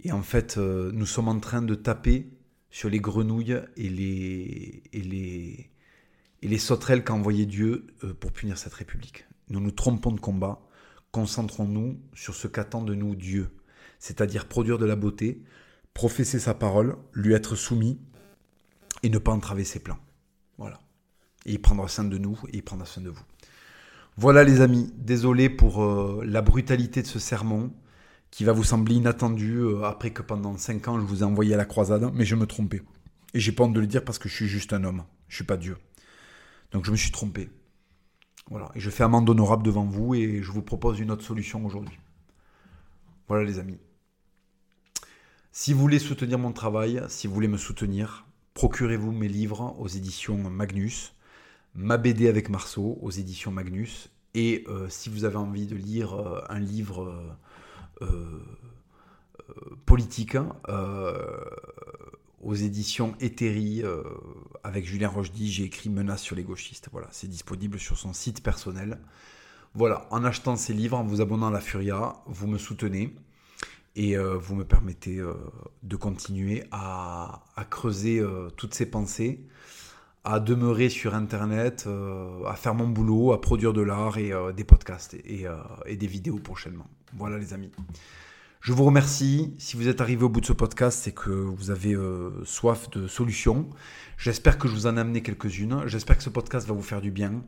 Et 0.02 0.12
en 0.12 0.22
fait, 0.22 0.56
nous 0.56 1.06
sommes 1.06 1.28
en 1.28 1.38
train 1.38 1.62
de 1.62 1.74
taper 1.74 2.30
sur 2.70 2.88
les 2.88 3.00
grenouilles 3.00 3.60
et 3.76 3.88
les, 3.88 4.82
et 4.92 5.02
les, 5.02 5.70
et 6.42 6.48
les 6.48 6.58
sauterelles 6.58 7.04
qu'a 7.04 7.12
envoyé 7.12 7.44
Dieu 7.46 7.86
pour 8.18 8.32
punir 8.32 8.56
cette 8.56 8.74
république 8.74 9.26
nous 9.50 9.60
nous 9.60 9.72
trompons 9.72 10.12
de 10.12 10.20
combat, 10.20 10.62
concentrons-nous 11.10 12.00
sur 12.14 12.34
ce 12.34 12.46
qu'attend 12.46 12.82
de 12.82 12.94
nous 12.94 13.14
Dieu, 13.14 13.50
c'est-à-dire 13.98 14.46
produire 14.46 14.78
de 14.78 14.86
la 14.86 14.96
beauté, 14.96 15.42
professer 15.92 16.38
sa 16.38 16.54
parole, 16.54 16.96
lui 17.12 17.34
être 17.34 17.56
soumis 17.56 18.00
et 19.02 19.10
ne 19.10 19.18
pas 19.18 19.32
entraver 19.32 19.64
ses 19.64 19.80
plans. 19.80 19.98
Voilà. 20.56 20.80
Et 21.46 21.52
il 21.52 21.60
prendra 21.60 21.88
soin 21.88 22.04
de 22.04 22.18
nous 22.18 22.38
et 22.48 22.58
il 22.58 22.62
prendra 22.62 22.86
soin 22.86 23.02
de 23.02 23.10
vous. 23.10 23.22
Voilà 24.16 24.44
les 24.44 24.60
amis, 24.60 24.92
désolé 24.96 25.48
pour 25.48 25.82
euh, 25.82 26.22
la 26.26 26.42
brutalité 26.42 27.02
de 27.02 27.06
ce 27.06 27.18
sermon 27.18 27.72
qui 28.30 28.44
va 28.44 28.52
vous 28.52 28.64
sembler 28.64 28.96
inattendu 28.96 29.56
euh, 29.56 29.84
après 29.84 30.10
que 30.10 30.22
pendant 30.22 30.56
5 30.56 30.88
ans 30.88 31.00
je 31.00 31.04
vous 31.04 31.20
ai 31.20 31.24
envoyé 31.24 31.54
à 31.54 31.56
la 31.56 31.64
croisade, 31.64 32.10
mais 32.14 32.24
je 32.24 32.36
me 32.36 32.46
trompais. 32.46 32.82
Et 33.34 33.40
j'ai 33.40 33.52
pas 33.52 33.64
honte 33.64 33.72
de 33.72 33.80
le 33.80 33.86
dire 33.86 34.04
parce 34.04 34.18
que 34.18 34.28
je 34.28 34.34
suis 34.34 34.48
juste 34.48 34.72
un 34.72 34.84
homme, 34.84 35.04
je 35.28 35.36
suis 35.36 35.44
pas 35.44 35.56
Dieu. 35.56 35.76
Donc 36.72 36.84
je 36.84 36.90
me 36.90 36.96
suis 36.96 37.10
trompé. 37.10 37.50
Voilà, 38.50 38.70
et 38.74 38.80
je 38.80 38.90
fais 38.90 39.04
amende 39.04 39.30
honorable 39.30 39.62
devant 39.62 39.84
vous 39.84 40.14
et 40.14 40.42
je 40.42 40.50
vous 40.50 40.62
propose 40.62 40.98
une 40.98 41.10
autre 41.10 41.24
solution 41.24 41.64
aujourd'hui. 41.64 41.98
Voilà 43.28 43.44
les 43.44 43.60
amis. 43.60 43.78
Si 45.52 45.72
vous 45.72 45.80
voulez 45.80 45.98
soutenir 45.98 46.38
mon 46.38 46.52
travail, 46.52 47.02
si 47.08 47.26
vous 47.26 47.34
voulez 47.34 47.48
me 47.48 47.56
soutenir, 47.56 48.26
procurez-vous 48.54 49.12
mes 49.12 49.28
livres 49.28 49.76
aux 49.78 49.88
éditions 49.88 50.36
Magnus, 50.50 51.14
ma 51.74 51.96
BD 51.96 52.28
avec 52.28 52.48
Marceau 52.48 52.98
aux 53.00 53.10
éditions 53.10 53.50
Magnus, 53.50 54.10
et 54.34 54.64
euh, 54.68 54.88
si 54.88 55.08
vous 55.08 55.24
avez 55.24 55.36
envie 55.36 55.66
de 55.66 55.76
lire 55.76 56.14
euh, 56.14 56.42
un 56.48 56.60
livre 56.60 57.38
euh, 58.02 58.40
politique, 59.84 60.36
hein, 60.36 60.54
aux 62.40 62.54
éditions 62.54 63.14
Ethérie 63.20 63.82
euh, 63.82 64.02
avec 64.62 64.86
Julien 64.86 65.08
Rochdy, 65.08 65.50
j'ai 65.50 65.64
écrit 65.64 65.90
Menace 65.90 66.22
sur 66.22 66.36
les 66.36 66.44
gauchistes. 66.44 66.88
Voilà, 66.92 67.08
c'est 67.10 67.28
disponible 67.28 67.78
sur 67.78 67.98
son 67.98 68.12
site 68.12 68.42
personnel. 68.42 68.98
Voilà, 69.74 70.06
en 70.10 70.24
achetant 70.24 70.56
ces 70.56 70.72
livres, 70.72 70.96
en 70.96 71.04
vous 71.04 71.20
abonnant 71.20 71.48
à 71.48 71.50
la 71.50 71.60
Furia, 71.60 72.14
vous 72.26 72.46
me 72.46 72.58
soutenez 72.58 73.14
et 73.96 74.16
vous 74.16 74.54
me 74.54 74.64
permettez 74.64 75.20
de 75.82 75.96
continuer 75.96 76.64
à, 76.70 77.44
creuser 77.70 78.24
toutes 78.56 78.74
ces 78.74 78.86
pensées, 78.86 79.46
à 80.24 80.40
demeurer 80.40 80.88
sur 80.88 81.14
Internet, 81.14 81.88
à 82.46 82.54
faire 82.54 82.74
mon 82.74 82.88
boulot, 82.88 83.32
à 83.32 83.40
produire 83.40 83.72
de 83.72 83.80
l'art 83.80 84.18
et 84.18 84.32
des 84.54 84.64
podcasts 84.64 85.16
et 85.24 85.46
des 85.96 86.06
vidéos 86.06 86.38
prochainement. 86.38 86.86
Voilà 87.14 87.38
les 87.38 87.54
amis. 87.54 87.70
Je 88.60 88.74
vous 88.74 88.84
remercie. 88.84 89.54
Si 89.58 89.78
vous 89.78 89.88
êtes 89.88 90.02
arrivé 90.02 90.22
au 90.22 90.28
bout 90.28 90.42
de 90.42 90.46
ce 90.46 90.52
podcast, 90.52 91.00
c'est 91.02 91.12
que 91.12 91.30
vous 91.30 91.70
avez 91.70 91.94
euh, 91.94 92.44
soif 92.44 92.90
de 92.90 93.06
solutions. 93.06 93.70
J'espère 94.18 94.58
que 94.58 94.68
je 94.68 94.74
vous 94.74 94.86
en 94.86 94.98
ai 94.98 95.00
amené 95.00 95.22
quelques-unes. 95.22 95.84
J'espère 95.86 96.18
que 96.18 96.22
ce 96.22 96.28
podcast 96.28 96.68
va 96.68 96.74
vous 96.74 96.82
faire 96.82 97.00
du 97.00 97.10
bien. 97.10 97.42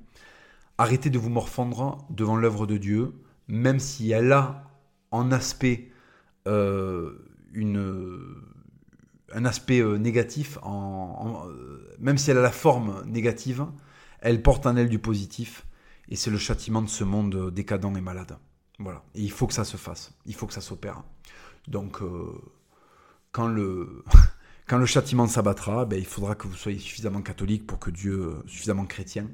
Arrêtez 0.79 1.11
de 1.11 1.19
vous 1.19 1.29
morfondre 1.29 1.99
devant 2.09 2.37
l'œuvre 2.37 2.67
de 2.67 2.79
Dieu, 2.79 3.13
même 3.47 3.79
si 3.79 4.11
elle 4.11 4.33
a 4.33 4.71
en 5.11 5.33
aspect 5.33 5.91
euh, 6.49 7.13
une, 7.53 8.17
un 9.35 9.45
aspect 9.45 9.81
euh, 9.81 9.99
négatif, 9.99 10.59
en, 10.63 11.47
même 11.99 12.19
si 12.19 12.31
elle 12.31 12.39
a 12.39 12.43
la 12.43 12.53
forme 12.53 13.03
négative, 13.07 13.67
elle 14.21 14.43
porte 14.43 14.67
en 14.67 14.77
elle 14.77 14.89
du 14.89 14.99
positif. 14.99 15.67
Et 16.09 16.17
c'est 16.17 16.31
le 16.31 16.39
châtiment 16.39 16.83
de 16.83 16.89
ce 16.89 17.05
monde 17.05 17.51
décadent 17.53 17.97
et 17.97 18.01
malade. 18.01 18.37
Voilà. 18.79 19.03
Et 19.15 19.23
il 19.23 19.31
faut 19.31 19.47
que 19.47 19.55
ça 19.55 19.65
se 19.65 19.77
fasse. 19.77 20.13
Il 20.27 20.35
faut 20.35 20.47
que 20.47 20.55
ça 20.55 20.61
s'opère. 20.61 21.03
Donc, 21.69 22.03
euh, 22.03 22.33
quand, 23.31 23.49
le, 23.49 24.05
quand 24.67 24.79
le 24.79 24.87
châtiment 24.87 25.27
s'abattra, 25.27 25.85
ben, 25.85 25.99
il 25.99 26.07
faudra 26.07 26.35
que 26.35 26.47
vous 26.49 26.57
soyez 26.57 26.79
suffisamment 26.79 27.23
catholique 27.23 27.67
pour 27.67 27.79
que 27.79 27.91
Dieu, 27.91 28.35
suffisamment 28.47 28.85
chrétien, 28.85 29.29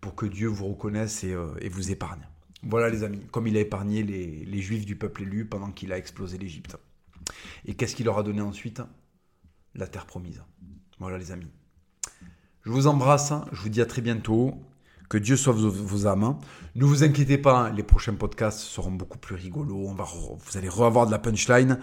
pour 0.00 0.14
que 0.14 0.26
Dieu 0.26 0.48
vous 0.48 0.68
reconnaisse 0.68 1.24
et, 1.24 1.32
euh, 1.32 1.48
et 1.60 1.68
vous 1.68 1.90
épargne. 1.90 2.26
Voilà 2.62 2.88
les 2.88 3.02
amis, 3.04 3.20
comme 3.30 3.46
il 3.46 3.56
a 3.56 3.60
épargné 3.60 4.02
les, 4.02 4.44
les 4.44 4.60
juifs 4.60 4.86
du 4.86 4.96
peuple 4.96 5.22
élu 5.22 5.44
pendant 5.44 5.70
qu'il 5.70 5.92
a 5.92 5.98
explosé 5.98 6.36
l'Égypte. 6.38 6.76
Et 7.64 7.74
qu'est-ce 7.74 7.94
qu'il 7.94 8.06
leur 8.06 8.18
a 8.18 8.22
donné 8.22 8.40
ensuite? 8.40 8.82
La 9.76 9.86
terre 9.86 10.06
promise. 10.06 10.42
Voilà 10.98 11.18
les 11.18 11.32
amis. 11.32 11.50
Je 12.64 12.70
vous 12.70 12.86
embrasse, 12.86 13.32
je 13.52 13.60
vous 13.60 13.68
dis 13.68 13.80
à 13.80 13.86
très 13.86 14.02
bientôt. 14.02 14.54
Que 15.08 15.18
Dieu 15.18 15.36
sauve 15.36 15.58
vos 15.58 16.06
âmes. 16.08 16.36
Ne 16.74 16.84
vous 16.84 17.04
inquiétez 17.04 17.38
pas, 17.38 17.70
les 17.70 17.84
prochains 17.84 18.14
podcasts 18.14 18.58
seront 18.58 18.90
beaucoup 18.90 19.18
plus 19.18 19.36
rigolos. 19.36 19.94
Vous 19.94 20.58
allez 20.58 20.68
revoir 20.68 21.06
de 21.06 21.12
la 21.12 21.20
punchline. 21.20 21.78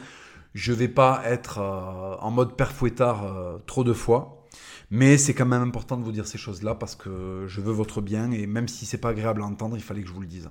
Je 0.54 0.74
ne 0.74 0.78
vais 0.78 0.88
pas 0.90 1.22
être 1.26 1.60
euh, 1.60 2.18
en 2.20 2.32
mode 2.32 2.58
père 2.58 2.74
fouettard 2.74 3.24
euh, 3.24 3.58
trop 3.66 3.86
de 3.86 3.94
fois. 3.94 4.46
Mais 4.92 5.18
c'est 5.18 5.34
quand 5.34 5.46
même 5.46 5.62
important 5.62 5.98
de 5.98 6.04
vous 6.04 6.12
dire 6.12 6.28
ces 6.28 6.38
choses-là 6.38 6.76
parce 6.76 6.96
que 6.96 7.46
je 7.48 7.62
veux 7.62 7.72
votre 7.72 8.02
bien 8.02 8.32
et 8.32 8.46
même 8.46 8.68
si 8.68 8.86
c'est 8.86 8.98
pas 8.98 9.10
agréable 9.10 9.42
à 9.42 9.46
entendre, 9.46 9.78
il 9.78 9.82
fallait 9.82 10.02
que 10.02 10.08
je 10.10 10.14
vous 10.14 10.22
le 10.22 10.28
dise. 10.28 10.50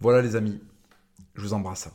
Voilà 0.00 0.22
les 0.22 0.36
amis, 0.36 0.62
je 1.34 1.42
vous 1.42 1.54
embrasse. 1.54 1.90